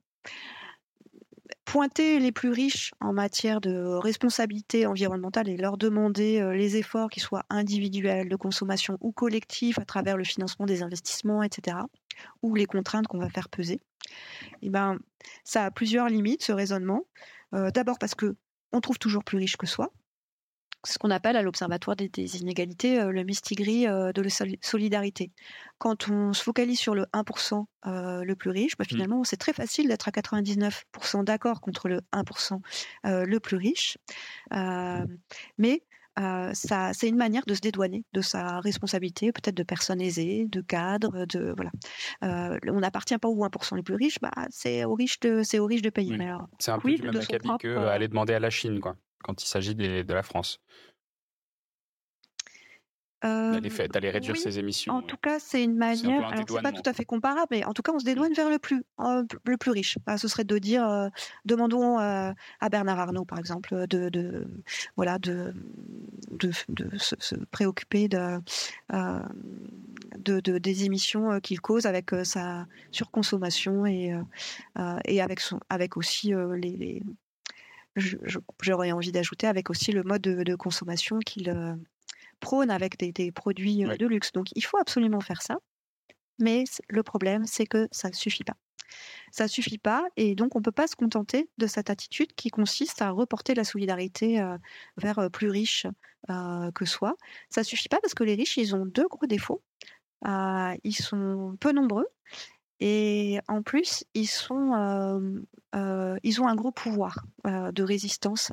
pointer 1.64 2.18
les 2.18 2.32
plus 2.32 2.50
riches 2.50 2.92
en 3.00 3.12
matière 3.12 3.60
de 3.60 3.94
responsabilité 3.96 4.86
environnementale 4.86 5.48
et 5.48 5.56
leur 5.56 5.76
demander 5.76 6.52
les 6.54 6.76
efforts 6.76 7.08
qui 7.08 7.20
soient 7.20 7.44
individuels, 7.50 8.28
de 8.28 8.36
consommation 8.36 8.98
ou 9.00 9.12
collectifs 9.12 9.78
à 9.78 9.84
travers 9.84 10.16
le 10.16 10.24
financement 10.24 10.66
des 10.66 10.82
investissements, 10.82 11.42
etc., 11.42 11.78
ou 12.42 12.54
les 12.54 12.66
contraintes 12.66 13.06
qu'on 13.06 13.18
va 13.18 13.30
faire 13.30 13.48
peser, 13.48 13.80
eh 14.62 14.70
ben, 14.70 14.98
ça 15.42 15.64
a 15.64 15.70
plusieurs 15.70 16.08
limites, 16.08 16.42
ce 16.42 16.52
raisonnement. 16.52 17.06
D'abord 17.52 17.98
parce 17.98 18.14
que 18.14 18.36
on 18.72 18.80
trouve 18.80 18.98
toujours 18.98 19.24
plus 19.24 19.38
riche 19.38 19.56
que 19.56 19.66
soi, 19.66 19.92
ce 20.84 20.98
qu'on 20.98 21.10
appelle 21.10 21.36
à 21.36 21.42
l'Observatoire 21.42 21.96
des, 21.96 22.36
inégalités 22.36 23.00
euh, 23.00 23.10
le 23.10 23.22
mistigris 23.24 23.86
euh, 23.86 24.12
de 24.12 24.22
la 24.22 24.28
solidarité. 24.60 25.32
Quand 25.78 26.08
on 26.08 26.32
se 26.32 26.42
focalise 26.42 26.78
sur 26.78 26.94
le 26.94 27.06
1% 27.12 27.64
euh, 27.86 28.24
le 28.24 28.36
plus 28.36 28.50
riche, 28.50 28.76
bah, 28.76 28.84
mmh. 28.84 28.92
finalement, 28.92 29.24
c'est 29.24 29.36
très 29.36 29.52
facile 29.52 29.88
d'être 29.88 30.08
à 30.08 30.10
99% 30.10 31.24
d'accord 31.24 31.60
contre 31.60 31.88
le 31.88 32.00
1% 32.12 32.60
le 33.04 33.38
plus 33.38 33.56
riche. 33.56 33.98
mais 35.58 35.82
ça, 36.16 36.92
c'est 36.92 37.08
une 37.08 37.16
manière 37.16 37.44
de 37.46 37.54
se 37.54 37.60
dédouaner 37.60 38.04
de 38.12 38.20
sa 38.20 38.60
responsabilité, 38.60 39.32
peut-être 39.32 39.56
de 39.56 39.64
personnes 39.64 40.00
aisées, 40.00 40.46
de 40.48 40.60
cadres, 40.60 41.26
de 41.26 41.52
voilà. 41.56 41.70
on 42.22 42.80
n'appartient 42.80 43.18
pas 43.18 43.28
aux 43.28 43.44
1% 43.44 43.76
les 43.76 43.82
plus 43.82 43.96
riches, 43.96 44.18
bah, 44.20 44.30
c'est 44.50 44.84
aux 44.84 44.94
riches 44.94 45.18
de, 45.20 45.42
c'est 45.42 45.58
aux 45.58 45.66
riches 45.66 45.82
de 45.82 45.90
payer. 45.90 46.16
C'est 46.60 46.70
un 46.70 46.78
peu 46.78 46.88
oui, 46.88 46.96
du 46.96 47.02
même 47.02 47.16
acabit 47.16 47.48
qu'aller 47.58 48.08
demander 48.08 48.34
à 48.34 48.40
la 48.40 48.50
Chine, 48.50 48.80
quoi 48.80 48.96
quand 49.24 49.42
il 49.42 49.46
s'agit 49.46 49.74
de 49.74 50.12
la 50.12 50.22
France 50.22 50.60
D'aller 53.24 54.10
réduire 54.10 54.36
ses 54.36 54.58
émissions. 54.58 54.92
En 54.92 55.00
tout 55.00 55.16
cas, 55.16 55.38
c'est 55.38 55.64
une 55.64 55.76
manière. 55.76 56.26
Alors, 56.26 56.44
c'est 56.46 56.60
pas 56.60 56.72
tout 56.72 56.82
à 56.84 56.92
fait 56.92 57.06
comparable, 57.06 57.46
mais 57.50 57.64
en 57.64 57.72
tout 57.72 57.80
cas, 57.80 57.92
on 57.94 57.98
se 57.98 58.04
dédouane 58.04 58.34
vers 58.34 58.50
le 58.50 58.58
plus, 58.58 58.84
le 58.98 59.56
plus 59.56 59.70
riche. 59.70 59.96
ce 60.18 60.28
serait 60.28 60.44
de 60.44 60.58
dire, 60.58 61.10
demandons 61.46 61.96
à 61.98 62.68
Bernard 62.70 62.98
Arnault, 62.98 63.24
par 63.24 63.38
exemple, 63.38 63.86
de, 63.86 64.10
de 64.10 64.46
voilà, 64.96 65.18
de, 65.18 65.54
de, 66.32 66.50
se, 66.98 67.34
préoccuper 67.50 68.08
de, 68.08 68.40
de, 70.18 70.58
des 70.58 70.84
émissions 70.84 71.40
qu'il 71.40 71.62
cause 71.62 71.86
avec 71.86 72.10
sa 72.24 72.66
surconsommation 72.90 73.86
et, 73.86 74.14
et 75.06 75.22
avec, 75.22 75.40
son, 75.40 75.60
avec 75.70 75.96
aussi 75.96 76.34
les, 76.56 77.02
j'aurais 77.96 78.92
envie 78.92 79.12
d'ajouter 79.12 79.46
avec 79.46 79.70
aussi 79.70 79.92
le 79.92 80.02
mode 80.02 80.22
de, 80.22 80.54
consommation 80.54 81.18
qu'il 81.20 81.50
euh, 81.50 81.74
prône 82.40 82.70
avec 82.70 82.98
des, 82.98 83.32
produits 83.32 83.84
euh, 83.84 83.96
de 83.96 84.06
luxe. 84.06 84.32
Donc 84.32 84.48
il 84.54 84.64
faut 84.64 84.78
absolument 84.78 85.20
faire 85.20 85.42
ça. 85.42 85.56
Mais 86.38 86.64
le 86.88 87.02
problème, 87.02 87.46
c'est 87.46 87.66
que 87.66 87.88
ça 87.92 88.08
ne 88.08 88.14
suffit 88.14 88.44
pas. 88.44 88.56
Ça 89.32 89.44
ne 89.44 89.48
suffit 89.48 89.78
pas 89.78 90.04
et 90.16 90.34
donc 90.34 90.54
on 90.54 90.58
ne 90.58 90.64
peut 90.64 90.72
pas 90.72 90.86
se 90.86 90.94
contenter 90.96 91.48
de 91.58 91.66
cette 91.66 91.90
attitude 91.90 92.32
qui 92.34 92.50
consiste 92.50 93.02
à 93.02 93.10
reporter 93.10 93.54
la 93.54 93.64
solidarité 93.64 94.40
euh, 94.40 94.56
vers 94.96 95.30
plus 95.32 95.50
riches 95.50 95.86
que 96.74 96.86
soi. 96.86 97.16
Ça 97.50 97.60
ne 97.60 97.66
suffit 97.66 97.90
pas 97.90 97.98
parce 98.00 98.14
que 98.14 98.24
les 98.24 98.34
riches, 98.34 98.56
ils 98.56 98.74
ont 98.74 98.86
deux 98.86 99.06
gros 99.08 99.26
défauts. 99.26 99.62
ils 100.24 100.96
sont 100.96 101.54
peu 101.60 101.72
nombreux 101.72 102.06
et 102.80 103.38
en 103.48 103.62
plus, 103.62 104.04
ils, 104.14 104.26
sont, 104.26 105.44
ils 106.22 106.40
ont 106.40 106.46
un 106.46 106.54
gros 106.54 106.72
pouvoir 106.72 107.24
de 107.44 107.82
résistance 107.82 108.52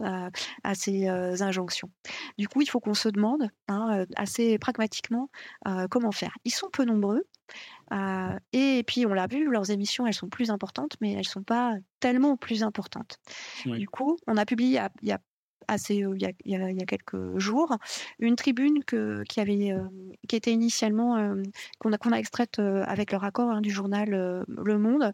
à, 0.64 0.76
ces 0.76 1.08
injonctions. 1.08 1.90
Du 2.38 2.48
coup, 2.48 2.62
il 2.62 2.70
faut 2.70 2.80
qu'on 2.80 2.94
se 2.94 3.10
demande 3.10 3.50
hein, 3.68 4.06
assez 4.16 4.58
pragmatiquement 4.60 5.30
comment 5.90 6.12
faire. 6.12 6.36
Ils 6.46 6.52
sont 6.52 6.70
peu 6.70 6.86
nombreux. 6.86 7.26
et 8.54 8.84
puis, 8.86 9.06
on 9.06 9.14
l'a 9.14 9.28
vu, 9.28 9.50
leurs 9.50 9.72
émissions, 9.72 10.06
elles 10.06 10.14
sont 10.14 10.30
plus 10.30 10.52
importantes, 10.52 10.98
mais 11.02 11.12
elles 11.12 11.20
ne 11.20 11.24
sont 11.24 11.44
pas 11.44 11.76
tellement 12.00 12.38
plus 12.38 12.64
importantes. 12.64 13.18
Du 13.66 13.88
coup, 13.88 14.18
on 14.28 14.38
a 14.38 14.46
publié 14.46 14.80
il 15.02 15.10
y 15.10 15.12
a 15.12 15.20
assez 15.68 15.96
il 15.96 16.36
y, 16.46 16.56
a, 16.56 16.86
quelques 16.86 17.38
jours, 17.38 17.78
une 18.20 18.36
tribune 18.36 18.84
que, 18.84 19.24
qui 19.24 19.40
avait 19.40 19.74
qui 20.28 20.36
était 20.36 20.52
initialement 20.52 21.18
euh, 21.18 21.42
qu'on 21.80 21.92
a 21.94 22.18
extraite 22.18 22.60
avec 22.60 23.12
leur 23.12 23.24
accord 23.24 23.50
hein, 23.50 23.62
du 23.62 23.72
journal 23.72 24.10
Le 24.48 24.78
Monde, 24.78 25.14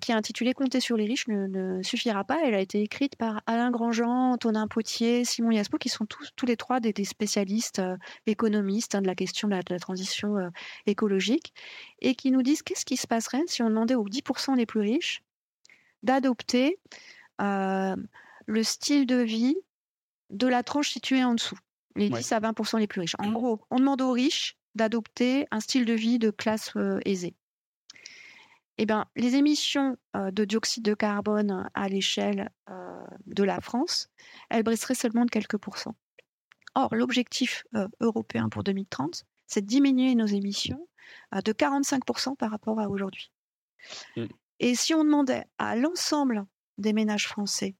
qui 0.00 0.12
est 0.12 0.14
intitulée 0.14 0.54
Compter 0.54 0.80
sur 0.80 0.96
les 0.96 1.04
riches 1.04 1.28
ne, 1.28 1.82
suffira 1.82 2.24
pas. 2.24 2.38
Elle 2.44 2.54
a 2.54 2.60
été 2.60 2.80
écrite 2.82 3.16
par 3.16 3.42
Alain 3.46 3.70
Grandjean, 3.70 4.32
Antonin 4.32 4.66
Potier, 4.68 5.24
Simon 5.24 5.50
Yaspo, 5.50 5.78
qui 5.78 5.88
sont 5.88 6.06
tous 6.06 6.30
tous 6.36 6.46
les 6.46 6.56
trois 6.56 6.80
des, 6.80 7.04
spécialistes 7.04 7.82
économistes 8.26 8.94
hein, 8.94 9.02
de 9.02 9.06
la 9.06 9.14
question 9.14 9.48
de 9.48 9.54
la, 9.54 9.78
transition 9.78 10.50
écologique 10.86 11.52
et 12.00 12.14
qui 12.14 12.30
nous 12.30 12.42
disent 12.42 12.62
qu'est-ce 12.62 12.84
qui 12.84 12.96
se 12.96 13.06
passerait 13.06 13.42
si 13.46 13.62
on 13.62 13.68
demandait 13.68 13.94
aux 13.94 14.08
10% 14.08 14.56
les 14.56 14.66
plus 14.66 14.80
riches 14.80 15.22
d'adopter 16.02 16.78
le 17.38 18.62
style 18.62 19.06
de 19.06 19.16
vie 19.16 19.56
de 20.30 20.46
la 20.46 20.62
tranche 20.62 20.90
située 20.90 21.24
en 21.24 21.34
dessous, 21.34 21.58
les 21.96 22.10
10 22.10 22.32
à 22.32 22.40
20% 22.40 22.78
les 22.78 22.86
plus 22.86 23.00
riches. 23.00 23.16
En 23.18 23.32
gros, 23.32 23.60
on 23.70 23.78
demande 23.78 24.02
aux 24.02 24.12
riches 24.12 24.56
d'adopter 24.74 25.46
un 25.50 25.60
style 25.60 25.84
de 25.84 25.94
vie 25.94 26.18
de 26.18 26.30
classe 26.30 26.72
euh, 26.76 27.00
aisée. 27.04 27.34
Eh 28.78 28.84
bien, 28.84 29.06
les 29.16 29.36
émissions 29.36 29.96
euh, 30.14 30.30
de 30.30 30.44
dioxyde 30.44 30.84
de 30.84 30.94
carbone 30.94 31.68
à 31.74 31.88
l'échelle 31.88 32.50
euh, 32.68 33.06
de 33.26 33.42
la 33.42 33.60
France, 33.60 34.10
elles 34.50 34.62
baisseraient 34.62 34.94
seulement 34.94 35.24
de 35.24 35.30
quelques 35.30 35.56
pourcents. 35.56 35.96
Or, 36.74 36.94
l'objectif 36.94 37.64
européen 38.00 38.50
pour 38.50 38.62
2030, 38.62 39.24
c'est 39.46 39.62
de 39.62 39.66
diminuer 39.66 40.14
nos 40.14 40.26
émissions 40.26 40.86
de 41.32 41.52
45% 41.52 42.36
par 42.36 42.50
rapport 42.50 42.78
à 42.78 42.90
aujourd'hui. 42.90 43.32
Mmh. 44.14 44.26
Et 44.60 44.74
si 44.74 44.92
on 44.92 45.02
demandait 45.02 45.46
à 45.56 45.74
l'ensemble 45.74 46.44
des 46.76 46.92
ménages 46.92 47.28
français 47.28 47.76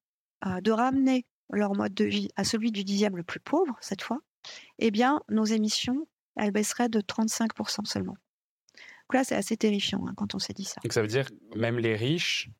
de 0.46 0.70
ramener 0.70 1.26
leur 1.50 1.74
mode 1.74 1.94
de 1.94 2.04
vie 2.04 2.28
à 2.36 2.44
celui 2.44 2.72
du 2.72 2.84
dixième 2.84 3.16
le 3.16 3.22
plus 3.22 3.40
pauvre, 3.40 3.76
cette 3.80 4.02
fois, 4.02 4.20
eh 4.78 4.90
bien, 4.90 5.20
nos 5.28 5.44
émissions, 5.44 6.06
elles 6.36 6.50
baisseraient 6.50 6.88
de 6.88 7.00
35% 7.00 7.84
seulement. 7.84 8.16
Donc 9.08 9.14
là, 9.14 9.24
c'est 9.24 9.36
assez 9.36 9.56
terrifiant 9.56 10.04
hein, 10.06 10.14
quand 10.16 10.34
on 10.34 10.38
s'est 10.38 10.52
dit 10.52 10.64
ça. 10.64 10.80
Donc 10.82 10.92
ça 10.92 11.00
veut 11.00 11.08
dire 11.08 11.28
même 11.54 11.78
les 11.78 11.94
riches 11.94 12.50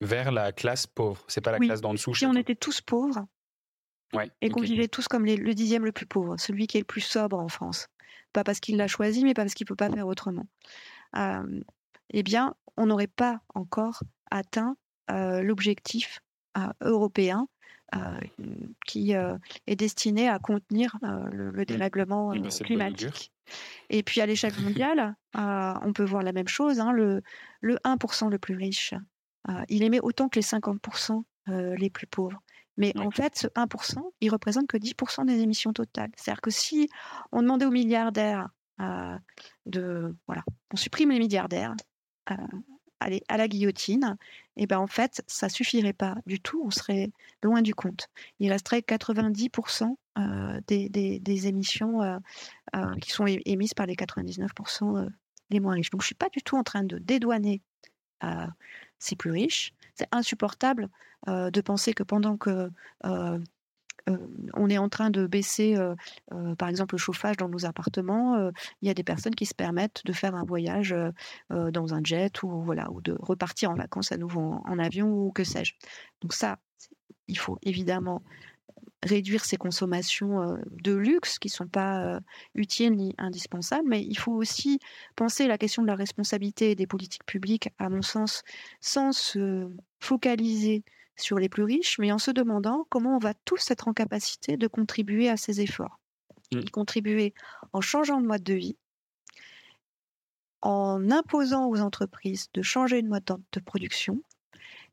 vers 0.00 0.32
la 0.32 0.52
classe 0.52 0.86
pauvre. 0.86 1.24
C'est 1.28 1.40
pas 1.40 1.52
la 1.52 1.58
classe 1.58 1.80
d'en 1.80 1.92
dessous. 1.92 2.14
Si 2.14 2.26
on 2.26 2.34
était 2.34 2.54
tous 2.54 2.80
pauvres 2.80 3.26
et 4.40 4.50
qu'on 4.50 4.60
vivait 4.60 4.88
tous 4.88 5.08
comme 5.08 5.24
le 5.24 5.54
dixième 5.54 5.84
le 5.84 5.92
plus 5.92 6.06
pauvre, 6.06 6.36
celui 6.38 6.66
qui 6.66 6.76
est 6.76 6.80
le 6.80 6.86
plus 6.86 7.00
sobre 7.00 7.38
en 7.38 7.48
France, 7.48 7.88
pas 8.32 8.44
parce 8.44 8.60
qu'il 8.60 8.76
l'a 8.76 8.88
choisi, 8.88 9.24
mais 9.24 9.34
parce 9.34 9.54
qu'il 9.54 9.66
peut 9.66 9.76
pas 9.76 9.90
faire 9.90 10.06
autrement. 10.06 10.46
Euh, 11.16 11.60
eh 12.10 12.22
bien, 12.22 12.54
on 12.76 12.86
n'aurait 12.86 13.06
pas 13.06 13.40
encore 13.54 14.02
atteint 14.30 14.76
euh, 15.10 15.42
l'objectif 15.42 16.20
euh, 16.58 16.68
européen 16.80 17.48
qui 18.86 19.14
euh, 19.14 19.36
est 19.66 19.76
destiné 19.76 20.28
à 20.28 20.38
contenir 20.38 20.96
euh, 21.04 21.28
le, 21.30 21.64
dérèglement 21.64 22.34
bah, 22.34 22.48
climatique. 22.48 23.32
Et 23.90 24.02
puis 24.02 24.20
à 24.20 24.26
l'échelle 24.26 24.54
mondiale, 24.62 25.14
on 25.34 25.92
peut 25.92 26.04
voir 26.04 26.22
la 26.22 26.32
même 26.32 26.48
chose. 26.48 26.80
Hein, 26.80 26.92
le, 26.92 27.22
le 27.60 27.76
1% 27.84 28.30
le 28.30 28.38
plus 28.38 28.56
riche, 28.56 28.94
il 29.68 29.82
émet 29.82 30.00
autant 30.00 30.28
que 30.28 30.38
les 30.38 30.44
50% 30.44 31.22
les 31.46 31.90
plus 31.90 32.06
pauvres. 32.06 32.40
Mais 32.78 32.96
en 32.98 33.10
fait, 33.10 33.36
ce 33.36 33.48
1%, 33.48 33.98
il 34.20 34.30
représente 34.30 34.66
que 34.66 34.78
10% 34.78 35.26
des 35.26 35.40
émissions 35.40 35.72
totales. 35.72 36.10
C'est-à-dire 36.16 36.40
que 36.40 36.50
si 36.50 36.88
on 37.30 37.42
demandait 37.42 37.66
aux 37.66 37.70
milliardaires 37.70 38.48
de, 39.66 40.16
voilà, 40.26 40.44
on 40.72 40.76
supprime 40.76 41.10
les 41.10 41.18
milliardaires, 41.18 41.74
aller 43.02 43.22
à 43.28 43.36
la 43.36 43.48
guillotine, 43.48 44.16
et 44.56 44.66
ben 44.66 44.78
en 44.78 44.86
fait, 44.86 45.22
ça 45.26 45.48
suffirait 45.48 45.92
pas 45.92 46.16
du 46.26 46.40
tout. 46.40 46.62
On 46.64 46.70
serait 46.70 47.10
loin 47.42 47.62
du 47.62 47.74
compte. 47.74 48.08
Il 48.38 48.50
resterait 48.50 48.80
90% 48.80 49.96
euh, 50.18 50.60
des, 50.66 50.88
des, 50.90 51.46
émissions 51.46 52.02
euh, 52.02 52.18
euh, 52.76 52.94
qui 53.00 53.10
sont 53.10 53.26
émises 53.26 53.74
par 53.74 53.86
les 53.86 53.94
99% 53.94 55.08
les 55.50 55.60
moins 55.60 55.74
riches. 55.74 55.90
Donc, 55.90 56.02
je 56.02 56.06
suis 56.06 56.14
pas 56.14 56.28
du 56.28 56.42
tout 56.42 56.56
en 56.56 56.62
train 56.62 56.84
de 56.84 56.98
dédouaner 56.98 57.62
ces 58.98 59.16
plus 59.16 59.30
riches. 59.30 59.72
C'est 59.94 60.08
insupportable 60.12 60.88
de 61.26 61.60
penser 61.60 61.92
que 61.92 62.02
pendant 62.02 62.36
que 62.36 62.70
on 64.54 64.68
est 64.68 64.78
en 64.78 64.88
train 64.88 65.10
de 65.10 65.26
baisser, 65.26 65.76
par 66.58 66.68
exemple, 66.68 66.94
le 66.94 66.98
chauffage 66.98 67.36
dans 67.36 67.48
nos 67.48 67.64
appartements. 67.66 68.50
il 68.80 68.88
y 68.88 68.90
a 68.90 68.94
des 68.94 69.04
personnes 69.04 69.34
qui 69.34 69.46
se 69.46 69.54
permettent 69.54 70.02
de 70.04 70.12
faire 70.12 70.34
un 70.34 70.44
voyage 70.44 70.94
dans 71.50 71.94
un 71.94 72.00
jet 72.02 72.42
ou 72.42 72.62
voilà, 72.62 72.90
ou 72.90 73.00
de 73.00 73.16
repartir 73.20 73.70
en 73.70 73.74
vacances 73.74 74.12
à 74.12 74.16
nouveau 74.16 74.40
en, 74.64 74.78
avion 74.78 75.08
ou 75.08 75.32
que 75.32 75.44
sais-je. 75.44 75.74
Donc 76.20 76.32
ça, 76.32 76.58
il 77.28 77.38
faut 77.38 77.58
évidemment 77.62 78.22
réduire 79.02 79.44
ces 79.44 79.56
consommations 79.56 80.56
de 80.70 80.92
luxe 80.92 81.38
qui 81.38 81.48
ne 81.48 81.52
sont 81.52 81.66
pas 81.66 82.20
utiles 82.54 82.94
ni 82.94 83.14
indispensables, 83.18 83.88
mais 83.88 84.02
il 84.02 84.16
faut 84.16 84.32
aussi 84.32 84.78
penser 85.16 85.46
la 85.46 85.58
question 85.58 85.82
de 85.82 85.88
la 85.88 85.96
responsabilité 85.96 86.74
des 86.74 86.86
politiques 86.86 87.26
publiques, 87.26 87.68
à 87.78 87.88
mon 87.88 88.02
sens, 88.02 88.42
sans 88.80 89.12
se 89.12 89.68
focaliser 90.00 90.84
sur 91.16 91.38
les 91.38 91.48
plus 91.48 91.64
riches, 91.64 91.98
mais 91.98 92.12
en 92.12 92.18
se 92.18 92.30
demandant 92.30 92.86
comment 92.88 93.16
on 93.16 93.18
va 93.18 93.34
tous 93.44 93.70
être 93.70 93.88
en 93.88 93.92
capacité 93.92 94.56
de 94.56 94.66
contribuer 94.66 95.28
à 95.28 95.36
ces 95.36 95.60
efforts. 95.60 96.00
Mmh. 96.52 96.60
Y 96.60 96.70
contribuer 96.70 97.34
en 97.72 97.80
changeant 97.80 98.20
de 98.20 98.26
mode 98.26 98.42
de 98.42 98.54
vie, 98.54 98.76
en 100.60 101.10
imposant 101.10 101.68
aux 101.68 101.80
entreprises 101.80 102.48
de 102.54 102.62
changer 102.62 103.02
de 103.02 103.08
mode 103.08 103.24
de 103.24 103.60
production 103.60 104.22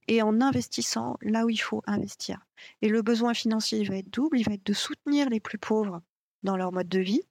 et 0.08 0.24
en 0.24 0.42
investissant 0.42 1.18
là 1.22 1.46
où 1.46 1.50
il 1.50 1.62
faut 1.62 1.84
investir. 1.86 2.40
Et 2.82 2.90
le 2.90 3.02
besoin 3.02 3.34
financier 3.34 3.84
va 3.84 3.98
être 3.98 4.10
double, 4.10 4.40
il 4.40 4.44
va 4.44 4.54
être 4.54 4.66
de 4.66 4.74
soutenir 4.74 5.30
les 5.30 5.40
plus 5.40 5.60
pauvres 5.60 6.02
dans 6.44 6.58
leur 6.58 6.72
mode 6.72 6.90
de 6.90 7.00
vie 7.00 7.22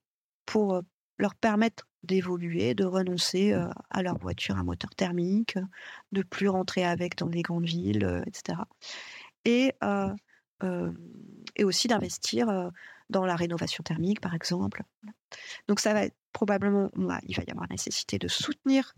pour 0.45 0.75
euh, 0.75 0.81
leur 1.19 1.35
permettre 1.35 1.87
d'évoluer, 2.03 2.73
de 2.73 2.85
renoncer 2.85 3.53
euh, 3.53 3.69
à 3.91 4.01
leur 4.01 4.17
voiture 4.17 4.57
à 4.57 4.63
moteur 4.63 4.89
thermique, 4.95 5.57
de 6.11 6.23
plus 6.23 6.47
rentrer 6.47 6.83
avec 6.83 7.17
dans 7.17 7.27
les 7.27 7.43
grandes 7.43 7.65
villes, 7.65 8.23
etc. 8.25 8.59
Et, 9.45 9.73
et 11.55 11.63
aussi 11.63 11.87
d'investir 11.87 12.71
dans 13.09 13.25
la 13.25 13.35
rénovation 13.35 13.83
thermique, 13.83 14.19
par 14.19 14.33
exemple. 14.33 14.83
Donc 15.67 15.79
ça 15.79 15.93
va 15.93 16.01
probablement, 16.33 16.89
il 17.23 17.35
va 17.35 17.43
y 17.47 17.51
avoir 17.51 17.69
nécessité 17.69 18.17
de 18.17 18.27
soutenir 18.27 18.93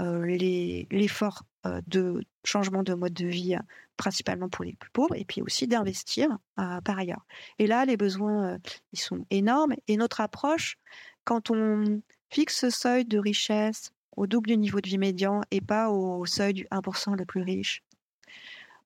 l'effort 0.00 1.44
de 1.86 2.22
changement 2.44 2.82
de 2.82 2.94
mode 2.94 3.12
de 3.12 3.26
vie, 3.26 3.56
principalement 3.96 4.48
pour 4.48 4.64
les 4.64 4.74
plus 4.74 4.90
pauvres, 4.90 5.14
et 5.14 5.24
puis 5.24 5.42
aussi 5.42 5.66
d'investir 5.66 6.38
par 6.56 6.98
ailleurs. 6.98 7.26
Et 7.58 7.66
là, 7.66 7.84
les 7.84 7.96
besoins, 7.96 8.58
ils 8.92 8.98
sont 8.98 9.26
énormes. 9.30 9.74
Et 9.88 9.96
notre 9.96 10.20
approche, 10.20 10.78
quand 11.24 11.50
on 11.50 12.02
fixe 12.30 12.60
ce 12.60 12.70
seuil 12.70 13.04
de 13.04 13.18
richesse 13.18 13.90
au 14.16 14.26
double 14.26 14.48
du 14.48 14.56
niveau 14.56 14.80
de 14.80 14.88
vie 14.88 14.98
médian 14.98 15.42
et 15.50 15.60
pas 15.60 15.90
au 15.90 16.24
seuil 16.26 16.54
du 16.54 16.64
1% 16.70 17.16
le 17.16 17.24
plus 17.24 17.42
riche, 17.42 17.82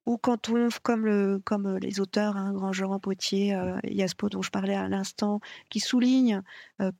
ou 0.07 0.17
quand 0.17 0.49
on, 0.49 0.69
comme, 0.83 1.05
le, 1.05 1.41
comme 1.45 1.79
les 1.79 2.01
auteurs, 2.01 2.37
hein, 2.37 2.53
Grand 2.53 2.73
Jean 2.73 2.99
Potier, 2.99 3.55
euh, 3.55 3.79
Yaspo 3.85 4.29
dont 4.29 4.43
je 4.43 4.51
parlais 4.51 4.75
à 4.75 4.89
l'instant, 4.89 5.41
qui 5.69 5.81
soulignent 5.81 6.43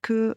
que 0.03 0.37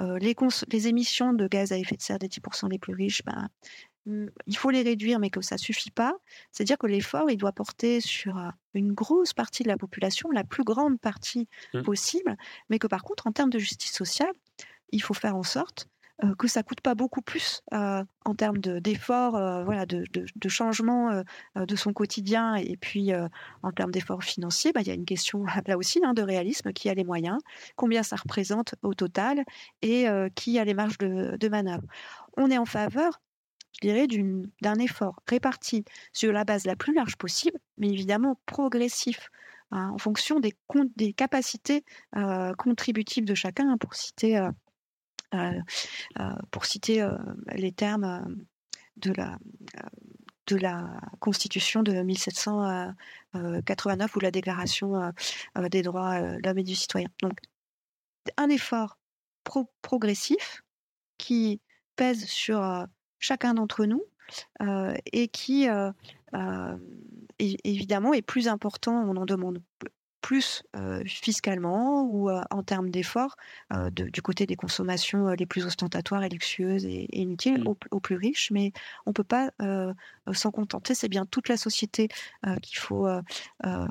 les, 0.00 0.34
les, 0.68 0.88
émissions 0.88 1.32
de 1.32 1.48
gaz 1.48 1.72
à 1.72 1.78
effet 1.78 1.96
de 1.96 2.02
serre 2.02 2.18
des 2.18 2.28
10% 2.28 2.70
les 2.70 2.78
plus 2.78 2.94
riches, 2.94 3.22
ben, 3.24 3.48
mmh, 3.48 3.95
il 4.06 4.56
faut 4.56 4.70
les 4.70 4.82
réduire, 4.82 5.18
mais 5.18 5.30
que 5.30 5.40
ça 5.40 5.58
suffit 5.58 5.90
pas. 5.90 6.14
C'est-à-dire 6.52 6.78
que 6.78 6.86
l'effort, 6.86 7.30
il 7.30 7.36
doit 7.36 7.52
porter 7.52 8.00
sur 8.00 8.40
une 8.74 8.92
grosse 8.92 9.32
partie 9.32 9.62
de 9.62 9.68
la 9.68 9.76
population, 9.76 10.30
la 10.30 10.44
plus 10.44 10.64
grande 10.64 11.00
partie 11.00 11.48
mmh. 11.74 11.82
possible, 11.82 12.36
mais 12.70 12.78
que 12.78 12.86
par 12.86 13.02
contre, 13.02 13.26
en 13.26 13.32
termes 13.32 13.50
de 13.50 13.58
justice 13.58 13.92
sociale, 13.92 14.32
il 14.90 15.02
faut 15.02 15.14
faire 15.14 15.36
en 15.36 15.42
sorte 15.42 15.88
euh, 16.24 16.34
que 16.34 16.48
ça 16.48 16.62
coûte 16.62 16.80
pas 16.80 16.94
beaucoup 16.94 17.20
plus 17.20 17.62
euh, 17.74 18.02
en 18.24 18.34
termes 18.34 18.56
d'efforts, 18.58 19.36
euh, 19.36 19.64
voilà, 19.64 19.84
de, 19.84 20.04
de, 20.12 20.48
changement 20.48 21.22
de 21.56 21.76
son 21.76 21.92
quotidien 21.92 22.54
et 22.54 22.76
puis 22.78 23.10
en 23.62 23.72
termes 23.72 23.90
d'efforts 23.90 24.22
financiers, 24.22 24.72
bah, 24.72 24.80
il 24.80 24.86
y 24.86 24.90
a 24.90 24.94
une 24.94 25.04
question 25.04 25.44
là 25.66 25.76
aussi 25.76 26.00
hein, 26.02 26.14
de 26.14 26.22
réalisme 26.22 26.72
qui 26.72 26.88
a 26.88 26.94
les 26.94 27.04
moyens, 27.04 27.38
combien 27.74 28.02
ça 28.02 28.16
représente 28.16 28.74
au 28.82 28.94
total 28.94 29.44
et 29.82 30.06
qui 30.34 30.58
a 30.58 30.64
les 30.64 30.74
marges 30.74 30.98
de, 30.98 31.36
de 31.36 31.48
manœuvre. 31.48 31.84
On 32.38 32.50
est 32.50 32.58
en 32.58 32.64
faveur 32.64 33.20
je 33.82 33.88
dirais, 33.88 34.06
d'un 34.62 34.76
effort 34.76 35.20
réparti 35.28 35.84
sur 36.12 36.32
la 36.32 36.44
base 36.44 36.64
la 36.64 36.76
plus 36.76 36.94
large 36.94 37.16
possible, 37.16 37.58
mais 37.78 37.88
évidemment 37.88 38.38
progressif, 38.46 39.30
hein, 39.70 39.90
en 39.90 39.98
fonction 39.98 40.40
des, 40.40 40.56
capacités 41.12 41.84
contributives 42.58 43.24
de 43.24 43.34
chacun, 43.34 43.70
hein, 43.70 43.76
pour 43.78 43.94
citer 43.94 44.38
euh, 44.38 44.50
euh, 45.34 45.60
euh, 46.18 46.34
les 47.54 47.72
termes 47.72 48.36
de 48.96 49.12
la 50.56 51.00
Constitution 51.20 51.82
de 51.82 52.02
1789 52.02 54.16
ou 54.16 54.20
la 54.20 54.30
Déclaration 54.30 55.12
des 55.70 55.82
droits 55.82 56.18
de 56.20 56.38
l'homme 56.42 56.58
et 56.58 56.62
du 56.62 56.74
citoyen. 56.74 57.08
Donc, 57.20 57.38
un 58.38 58.48
effort 58.48 58.96
progressif 59.82 60.62
qui 61.18 61.60
pèse 61.96 62.24
sur 62.26 62.86
chacun 63.18 63.54
d'entre 63.54 63.84
nous 63.84 64.04
et 65.12 65.28
qui, 65.28 65.68
évidemment, 67.38 68.12
est 68.12 68.22
plus 68.22 68.48
important, 68.48 69.02
on 69.08 69.16
en 69.16 69.26
demande 69.26 69.62
plus 70.20 70.64
fiscalement 71.06 72.02
ou 72.02 72.30
en 72.30 72.62
termes 72.64 72.90
d'efforts 72.90 73.36
du 73.92 74.22
côté 74.22 74.44
des 74.44 74.56
consommations 74.56 75.28
les 75.28 75.46
plus 75.46 75.64
ostentatoires 75.66 76.24
et 76.24 76.28
luxueuses 76.28 76.84
et, 76.84 77.06
inutiles 77.16 77.62
mmh. 77.62 77.74
aux, 77.92 78.00
plus 78.00 78.16
riches. 78.16 78.50
Mais 78.50 78.72
on 79.06 79.10
ne 79.10 79.14
peut 79.14 79.22
pas 79.22 79.52
s'en 80.32 80.50
contenter. 80.50 80.96
C'est 80.96 81.08
bien 81.08 81.26
toute 81.26 81.48
la 81.48 81.56
société 81.56 82.08
qu'il 82.60 82.78
faut, 82.78 83.06
à 83.06 83.86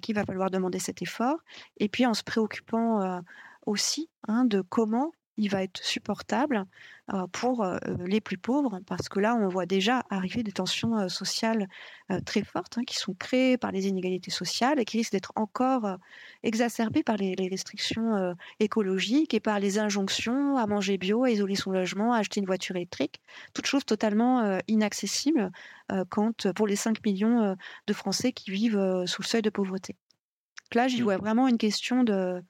qui 0.00 0.12
il 0.12 0.14
va 0.14 0.24
falloir 0.24 0.50
demander 0.50 0.78
cet 0.78 1.02
effort. 1.02 1.36
Et 1.76 1.90
puis 1.90 2.06
en 2.06 2.14
se 2.14 2.22
préoccupant 2.22 3.22
aussi 3.66 4.08
hein, 4.26 4.46
de 4.46 4.62
comment 4.62 5.12
il 5.40 5.48
va 5.50 5.62
être 5.62 5.82
supportable 5.82 6.66
pour 7.32 7.66
les 8.06 8.20
plus 8.20 8.38
pauvres, 8.38 8.78
parce 8.86 9.08
que 9.08 9.18
là, 9.18 9.34
on 9.34 9.48
voit 9.48 9.66
déjà 9.66 10.04
arriver 10.10 10.44
des 10.44 10.52
tensions 10.52 11.08
sociales 11.08 11.66
très 12.24 12.44
fortes 12.44 12.78
hein, 12.78 12.84
qui 12.86 12.96
sont 12.96 13.14
créées 13.14 13.56
par 13.56 13.72
les 13.72 13.88
inégalités 13.88 14.30
sociales 14.30 14.78
et 14.78 14.84
qui 14.84 14.98
risquent 14.98 15.12
d'être 15.12 15.32
encore 15.34 15.96
exacerbées 16.44 17.02
par 17.02 17.16
les, 17.16 17.34
restrictions 17.50 18.36
écologiques 18.60 19.34
et 19.34 19.40
par 19.40 19.58
les 19.58 19.78
injonctions 19.78 20.56
à 20.56 20.66
manger 20.66 20.98
bio, 20.98 21.24
à 21.24 21.30
isoler 21.30 21.56
son 21.56 21.72
logement, 21.72 22.12
à 22.12 22.18
acheter 22.18 22.38
une 22.38 22.46
voiture 22.46 22.76
électrique, 22.76 23.20
toutes 23.54 23.66
choses 23.66 23.86
totalement 23.86 24.60
inaccessibles 24.68 25.50
quand, 26.10 26.52
pour 26.52 26.66
les 26.66 26.76
5 26.76 27.04
millions 27.04 27.56
de 27.86 27.92
Français 27.92 28.32
qui 28.32 28.50
vivent 28.50 29.04
sous 29.06 29.22
le 29.22 29.26
seuil 29.26 29.42
de 29.42 29.50
pauvreté. 29.50 29.96
là, 30.74 30.86
j'y 30.86 31.00
mmh. 31.00 31.04
vois 31.04 31.16
vraiment 31.16 31.48
une 31.48 31.58
question 31.58 32.04
de 32.04 32.40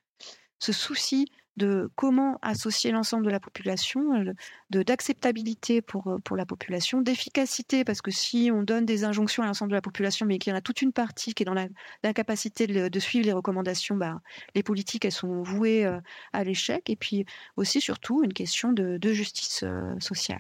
ce 0.59 0.73
souci 0.73 1.27
de 1.57 1.91
comment 1.97 2.39
associer 2.43 2.91
l'ensemble 2.91 3.25
de 3.25 3.31
la 3.31 3.41
population, 3.41 4.15
euh, 4.15 4.33
de 4.71 4.83
d'acceptabilité 4.83 5.83
pour, 5.83 6.07
euh, 6.09 6.19
pour 6.19 6.37
la 6.37 6.47
population, 6.47 7.01
d'efficacité, 7.01 7.85
parce 7.85 8.03
que 8.03 8.11
si 8.11 8.51
on 8.53 8.63
donne 8.63 8.87
des 8.87 9.05
injonctions 9.05 9.43
à 9.43 9.47
l'ensemble 9.47 9.71
de 9.71 9.77
la 9.77 9.83
population, 9.83 10.27
mais 10.27 10.39
qu'il 10.39 10.51
y 10.51 10.55
en 10.55 10.59
a 10.59 10.61
toute 10.61 10.83
une 10.83 10.93
partie 10.93 11.35
qui 11.35 11.43
est 11.43 11.47
dans 11.47 11.55
l'incapacité 12.03 12.67
de, 12.67 13.01
suivre 13.01 13.27
les 13.27 13.33
recommandations, 13.33 13.97
bah, 13.97 14.21
les 14.55 14.63
politiques, 14.63 15.05
elles 15.05 15.13
sont 15.13 15.43
vouées 15.43 15.85
euh, 15.85 16.01
à 16.33 16.45
l'échec. 16.45 16.89
Et 16.89 16.97
puis 16.97 17.25
aussi, 17.57 17.81
surtout, 17.81 18.23
une 18.23 18.33
question 18.33 18.73
de, 18.73 18.99
justice 19.13 19.65
sociale. 19.99 20.39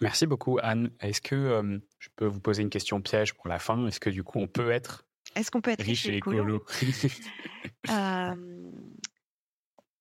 Merci 0.00 0.26
beaucoup, 0.26 0.58
Anne. 0.62 0.90
Est-ce 1.00 1.20
que 1.20 1.80
je 1.98 2.08
peux 2.14 2.26
vous 2.26 2.40
poser 2.40 2.62
une 2.62 2.70
question 2.70 3.00
piège 3.00 3.34
pour 3.34 3.48
la 3.48 3.58
fin? 3.58 3.86
Est-ce 3.86 3.98
que 3.98 4.10
du 4.10 4.22
coup, 4.22 4.38
on 4.38 4.46
peut 4.46 4.70
être 4.70 5.04
est-ce 5.34 5.50
qu'on 5.50 5.60
peut 5.60 5.72
être 5.72 5.82
riche 5.82 6.06
et 6.06 6.16
écolo, 6.16 6.64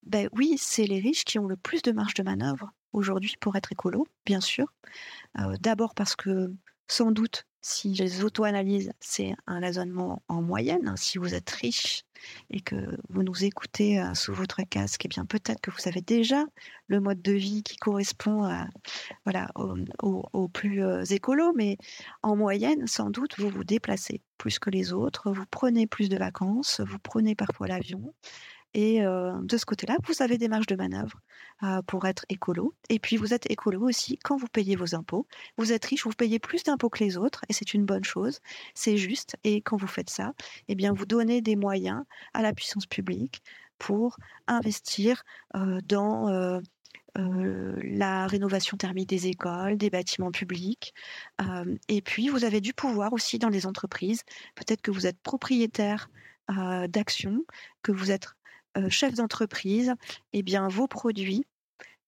ben 0.06 0.30
oui, 0.34 0.56
c'est 0.58 0.86
les 0.86 1.00
riches 1.00 1.26
qui 1.26 1.40
ont 1.40 1.48
le 1.48 1.58
plus 1.58 1.82
de 1.82 1.92
marge 1.92 2.14
de 2.14 2.24
manœuvre 2.24 2.72
aujourd'hui 2.92 3.36
pour 3.40 3.56
être 3.56 3.72
écolo, 3.72 4.08
bien 4.26 4.42
sûr. 4.42 4.74
Euh, 5.40 5.56
d'abord 5.60 5.96
parce 5.96 6.16
que 6.16 6.52
sans 6.88 7.12
doute, 7.12 7.46
si 7.62 7.94
les 7.94 8.26
auto-analyses, 8.26 8.92
c'est 9.00 9.34
un 9.48 9.60
raisonnement 9.60 10.22
en 10.28 10.42
moyenne. 10.42 10.90
Hein, 10.90 10.98
si 10.98 11.18
vous 11.18 11.34
êtes 11.34 11.50
riche 11.50 12.04
et 12.50 12.60
que 12.60 12.76
vous 13.10 13.24
nous 13.24 13.46
écoutez 13.46 14.02
euh, 14.02 14.14
sous 14.14 14.34
votre 14.34 14.62
casque, 14.64 15.06
eh 15.06 15.08
bien 15.08 15.26
peut-être 15.26 15.62
que 15.62 15.72
vous 15.72 15.88
avez 15.88 16.02
déjà 16.02 16.44
le 16.88 17.00
mode 17.00 17.22
de 17.22 17.32
vie 17.32 17.64
qui 17.64 17.78
correspond 17.78 18.44
à, 18.44 18.68
voilà, 19.24 19.50
au, 19.56 20.48
plus 20.50 20.84
euh, 20.84 21.04
écolo, 21.06 21.54
mais 21.56 21.78
en 22.22 22.36
moyenne, 22.36 22.86
sans 22.86 23.10
doute, 23.10 23.40
vous 23.40 23.50
vous 23.50 23.64
déplacez 23.64 24.22
plus 24.38 24.60
que 24.60 24.70
les 24.70 24.92
autres, 24.92 25.32
vous 25.32 25.46
prenez 25.50 25.88
plus 25.88 26.10
de 26.10 26.18
vacances, 26.18 26.82
vous 26.82 27.00
prenez 27.00 27.34
parfois 27.34 27.68
l'avion, 27.68 28.14
et 28.74 29.02
de 29.02 29.58
ce 29.58 29.66
côté-là, 29.66 29.98
vous 30.08 30.22
avez 30.22 30.38
des 30.38 30.48
marges 30.48 30.68
de 30.68 30.76
manœuvre 30.76 31.20
pour 31.88 32.06
être 32.06 32.26
écolo. 32.30 32.74
Et 32.90 33.00
puis, 33.00 33.18
vous 33.18 33.34
êtes 33.34 33.50
écolo 33.52 33.82
aussi 33.88 34.18
quand 34.24 34.36
vous 34.38 34.48
payez 34.48 34.76
vos 34.76 34.96
impôts. 34.96 35.28
Vous 35.58 35.72
êtes 35.72 35.86
riche, 35.86 36.04
vous 36.06 36.12
payez 36.12 36.40
plus 36.40 36.64
d'impôts 36.64 36.90
que 36.90 37.04
les 37.04 37.18
autres, 37.18 37.46
et 37.50 37.54
c'est 37.54 37.74
une 37.74 37.86
bonne 37.86 38.04
chose. 38.04 38.40
C'est 38.74 38.98
juste. 38.98 39.36
Et 39.44 39.62
quand 39.62 39.78
vous 39.78 39.88
faites 39.88 40.10
ça, 40.10 40.34
eh 40.68 40.76
bien, 40.76 40.94
vous 40.94 41.06
donnez 41.06 41.42
des 41.42 41.56
moyens 41.56 42.04
à 42.34 42.42
la 42.42 42.54
puissance 42.54 42.86
publique 42.86 43.44
pour 43.78 44.18
investir 44.48 45.24
dans 45.54 46.62
la 47.16 48.28
rénovation 48.28 48.76
thermique 48.76 49.10
des 49.10 49.28
écoles, 49.28 49.78
des 49.78 49.90
bâtiments 49.92 50.32
publics. 50.32 50.94
et 51.88 52.02
puis, 52.02 52.30
vous 52.30 52.44
avez 52.44 52.60
du 52.60 52.74
pouvoir 52.74 53.14
aussi 53.14 53.38
dans 53.38 53.50
les 53.50 53.68
entreprises. 53.68 54.24
Peut-être 54.56 54.82
que 54.82 54.92
vous 54.92 55.06
êtes 55.06 55.20
propriétaire 55.22 56.10
d'actions, 56.88 57.46
que 57.84 57.92
vous 57.92 58.12
êtes 58.12 58.28
euh, 58.78 58.90
chef 58.90 59.14
d'entreprise, 59.14 59.94
eh 60.34 60.44
bien, 60.44 60.68
vos 60.68 60.88
produits, 60.88 61.46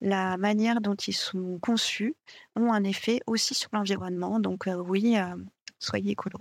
la 0.01 0.37
manière 0.37 0.81
dont 0.81 0.95
ils 0.95 1.13
sont 1.13 1.59
conçus, 1.59 2.15
ont 2.55 2.71
un 2.71 2.83
effet 2.83 3.21
aussi 3.27 3.53
sur 3.53 3.69
l'environnement. 3.73 4.39
Donc, 4.39 4.67
euh, 4.67 4.75
oui, 4.75 5.17
euh, 5.17 5.35
soyez 5.79 6.11
écolo. 6.11 6.39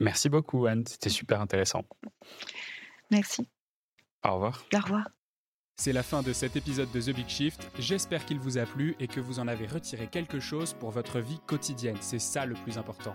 Merci 0.00 0.28
beaucoup, 0.28 0.66
Anne. 0.66 0.86
C'était 0.86 1.10
super 1.10 1.40
intéressant. 1.40 1.84
Merci. 3.10 3.48
Au 4.24 4.34
revoir. 4.34 4.64
Au 4.74 4.78
revoir. 4.78 5.08
C'est 5.78 5.92
la 5.92 6.02
fin 6.02 6.22
de 6.22 6.32
cet 6.32 6.56
épisode 6.56 6.90
de 6.92 7.00
The 7.00 7.14
Big 7.14 7.28
Shift. 7.28 7.68
J'espère 7.78 8.24
qu'il 8.24 8.38
vous 8.38 8.56
a 8.56 8.64
plu 8.64 8.96
et 8.98 9.08
que 9.08 9.20
vous 9.20 9.40
en 9.40 9.46
avez 9.46 9.66
retiré 9.66 10.06
quelque 10.06 10.40
chose 10.40 10.72
pour 10.72 10.90
votre 10.90 11.20
vie 11.20 11.38
quotidienne. 11.46 11.98
C'est 12.00 12.18
ça 12.18 12.46
le 12.46 12.54
plus 12.54 12.78
important. 12.78 13.14